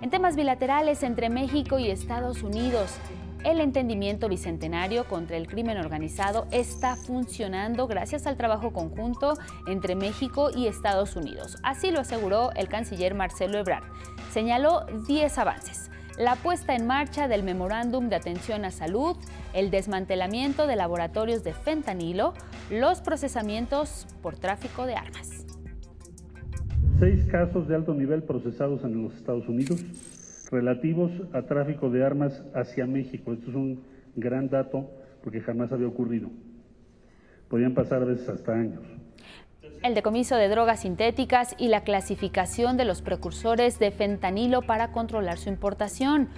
En 0.00 0.08
temas 0.08 0.34
bilaterales 0.34 1.02
entre 1.02 1.28
México 1.28 1.78
y 1.78 1.90
Estados 1.90 2.42
Unidos, 2.42 2.96
el 3.44 3.60
entendimiento 3.60 4.28
bicentenario 4.28 5.04
contra 5.04 5.36
el 5.36 5.46
crimen 5.46 5.78
organizado 5.78 6.46
está 6.50 6.96
funcionando 6.96 7.86
gracias 7.86 8.26
al 8.26 8.36
trabajo 8.36 8.72
conjunto 8.72 9.34
entre 9.66 9.94
México 9.94 10.50
y 10.54 10.66
Estados 10.66 11.16
Unidos. 11.16 11.56
Así 11.62 11.90
lo 11.90 12.00
aseguró 12.00 12.50
el 12.54 12.68
canciller 12.68 13.14
Marcelo 13.14 13.58
Ebrard. 13.58 13.84
Señaló 14.30 14.84
10 15.06 15.38
avances. 15.38 15.90
La 16.18 16.36
puesta 16.36 16.74
en 16.74 16.86
marcha 16.86 17.28
del 17.28 17.42
memorándum 17.42 18.10
de 18.10 18.16
atención 18.16 18.66
a 18.66 18.70
salud, 18.70 19.16
el 19.54 19.70
desmantelamiento 19.70 20.66
de 20.66 20.76
laboratorios 20.76 21.42
de 21.42 21.54
fentanilo, 21.54 22.34
los 22.70 23.00
procesamientos 23.00 24.06
por 24.20 24.36
tráfico 24.36 24.84
de 24.84 24.96
armas. 24.96 25.46
Seis 26.98 27.24
casos 27.24 27.66
de 27.68 27.74
alto 27.74 27.94
nivel 27.94 28.22
procesados 28.22 28.84
en 28.84 29.02
los 29.02 29.14
Estados 29.14 29.48
Unidos, 29.48 29.82
relativos 30.50 31.12
a 31.32 31.42
tráfico 31.42 31.90
de 31.90 32.04
armas 32.04 32.42
hacia 32.54 32.86
México. 32.86 33.32
Esto 33.32 33.50
es 33.50 33.56
un 33.56 33.84
gran 34.16 34.48
dato 34.48 34.90
porque 35.22 35.40
jamás 35.40 35.72
había 35.72 35.86
ocurrido. 35.86 36.28
Podían 37.48 37.74
pasar 37.74 38.02
a 38.02 38.06
veces 38.06 38.28
hasta 38.28 38.52
años. 38.52 38.82
El 39.82 39.94
decomiso 39.94 40.36
de 40.36 40.48
drogas 40.48 40.80
sintéticas 40.80 41.54
y 41.58 41.68
la 41.68 41.84
clasificación 41.84 42.76
de 42.76 42.84
los 42.84 43.00
precursores 43.00 43.78
de 43.78 43.90
fentanilo 43.90 44.62
para 44.62 44.92
controlar 44.92 45.38
su 45.38 45.48
importación. 45.48 46.28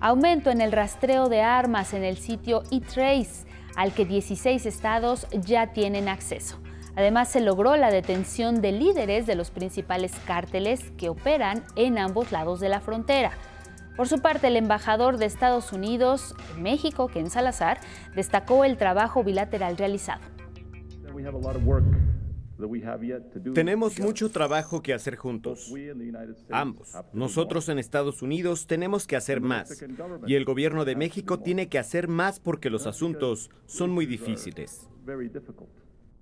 Aumento 0.00 0.50
en 0.50 0.60
el 0.60 0.72
rastreo 0.72 1.28
de 1.28 1.42
armas 1.42 1.92
en 1.92 2.04
el 2.04 2.16
sitio 2.16 2.62
eTrace, 2.70 3.46
al 3.76 3.92
que 3.92 4.06
16 4.06 4.64
estados 4.64 5.26
ya 5.32 5.72
tienen 5.72 6.08
acceso. 6.08 6.58
Además, 6.96 7.28
se 7.28 7.40
logró 7.40 7.76
la 7.76 7.90
detención 7.90 8.62
de 8.62 8.72
líderes 8.72 9.26
de 9.26 9.34
los 9.34 9.50
principales 9.50 10.14
cárteles 10.26 10.90
que 10.96 11.10
operan 11.10 11.62
en 11.76 11.98
ambos 11.98 12.32
lados 12.32 12.60
de 12.60 12.70
la 12.70 12.80
frontera. 12.80 13.32
Por 13.96 14.08
su 14.08 14.20
parte, 14.20 14.48
el 14.48 14.56
embajador 14.56 15.16
de 15.16 15.24
Estados 15.24 15.72
Unidos 15.72 16.34
en 16.54 16.62
México, 16.62 17.08
Ken 17.08 17.30
Salazar, 17.30 17.80
destacó 18.14 18.64
el 18.64 18.76
trabajo 18.76 19.24
bilateral 19.24 19.78
realizado. 19.78 20.20
Tenemos 23.54 23.98
mucho 23.98 24.30
trabajo 24.30 24.82
que 24.82 24.92
hacer 24.92 25.16
juntos. 25.16 25.72
Ambos. 26.50 26.92
Nosotros 27.14 27.68
en 27.70 27.78
Estados 27.78 28.20
Unidos 28.20 28.66
tenemos 28.66 29.06
que 29.06 29.16
hacer 29.16 29.40
más. 29.40 29.82
Y 30.26 30.34
el 30.34 30.44
gobierno 30.44 30.84
de 30.84 30.94
México 30.96 31.38
tiene 31.38 31.68
que 31.68 31.78
hacer 31.78 32.08
más 32.08 32.38
porque 32.38 32.68
los 32.68 32.86
asuntos 32.86 33.50
son 33.64 33.90
muy 33.90 34.04
difíciles. 34.04 34.88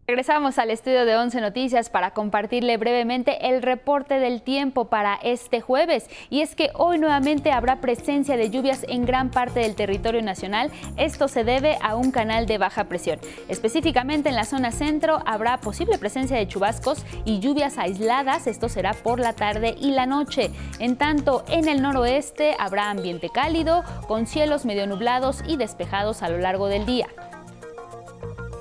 Regresamos 0.07 0.59
al 0.59 0.71
estudio 0.71 1.07
de 1.07 1.17
11 1.17 1.41
Noticias 1.41 1.89
para 1.89 2.11
compartirle 2.11 2.77
brevemente 2.77 3.49
el 3.49 3.63
reporte 3.63 4.19
del 4.19 4.43
tiempo 4.43 4.85
para 4.91 5.15
este 5.15 5.63
jueves. 5.63 6.11
Y 6.29 6.43
es 6.43 6.55
que 6.55 6.69
hoy 6.75 6.99
nuevamente 6.99 7.53
habrá 7.53 7.81
presencia 7.81 8.37
de 8.37 8.51
lluvias 8.51 8.85
en 8.87 9.07
gran 9.07 9.31
parte 9.31 9.61
del 9.61 9.75
territorio 9.75 10.21
nacional. 10.21 10.71
Esto 10.99 11.27
se 11.27 11.43
debe 11.43 11.79
a 11.81 11.97
un 11.97 12.11
canal 12.11 12.45
de 12.45 12.59
baja 12.59 12.85
presión. 12.85 13.19
Específicamente 13.49 14.29
en 14.29 14.35
la 14.35 14.45
zona 14.45 14.73
centro 14.73 15.23
habrá 15.25 15.57
posible 15.63 15.97
presencia 15.97 16.37
de 16.37 16.49
chubascos 16.49 17.03
y 17.25 17.41
lluvias 17.41 17.79
aisladas. 17.79 18.47
Esto 18.47 18.69
será 18.69 18.93
por 18.93 19.19
la 19.19 19.33
tarde 19.33 19.75
y 19.81 19.93
la 19.93 20.05
noche. 20.05 20.51
En 20.81 20.97
tanto, 20.97 21.47
en 21.49 21.67
el 21.67 21.81
noroeste 21.81 22.57
habrá 22.59 22.91
ambiente 22.91 23.31
cálido, 23.31 23.83
con 24.07 24.27
cielos 24.27 24.67
medio 24.67 24.87
nublados 24.87 25.43
y 25.49 25.57
despejados 25.57 26.23
a 26.23 26.29
lo 26.29 26.37
largo 26.37 26.67
del 26.67 26.85
día. 26.85 27.07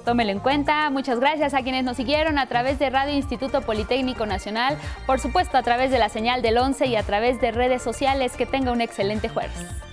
Tómelo 0.05 0.31
en 0.31 0.39
cuenta. 0.39 0.89
Muchas 0.89 1.19
gracias 1.19 1.53
a 1.53 1.61
quienes 1.61 1.85
nos 1.85 1.97
siguieron 1.97 2.37
a 2.37 2.47
través 2.47 2.77
de 2.77 2.89
Radio 2.89 3.13
Instituto 3.13 3.61
Politécnico 3.61 4.25
Nacional, 4.25 4.77
por 5.05 5.19
supuesto 5.19 5.57
a 5.57 5.63
través 5.63 5.91
de 5.91 5.99
la 5.99 6.09
señal 6.09 6.41
del 6.41 6.57
11 6.57 6.87
y 6.87 6.95
a 6.95 7.03
través 7.03 7.39
de 7.39 7.51
redes 7.51 7.81
sociales. 7.81 8.35
Que 8.35 8.45
tenga 8.45 8.71
un 8.71 8.81
excelente 8.81 9.29
jueves. 9.29 9.92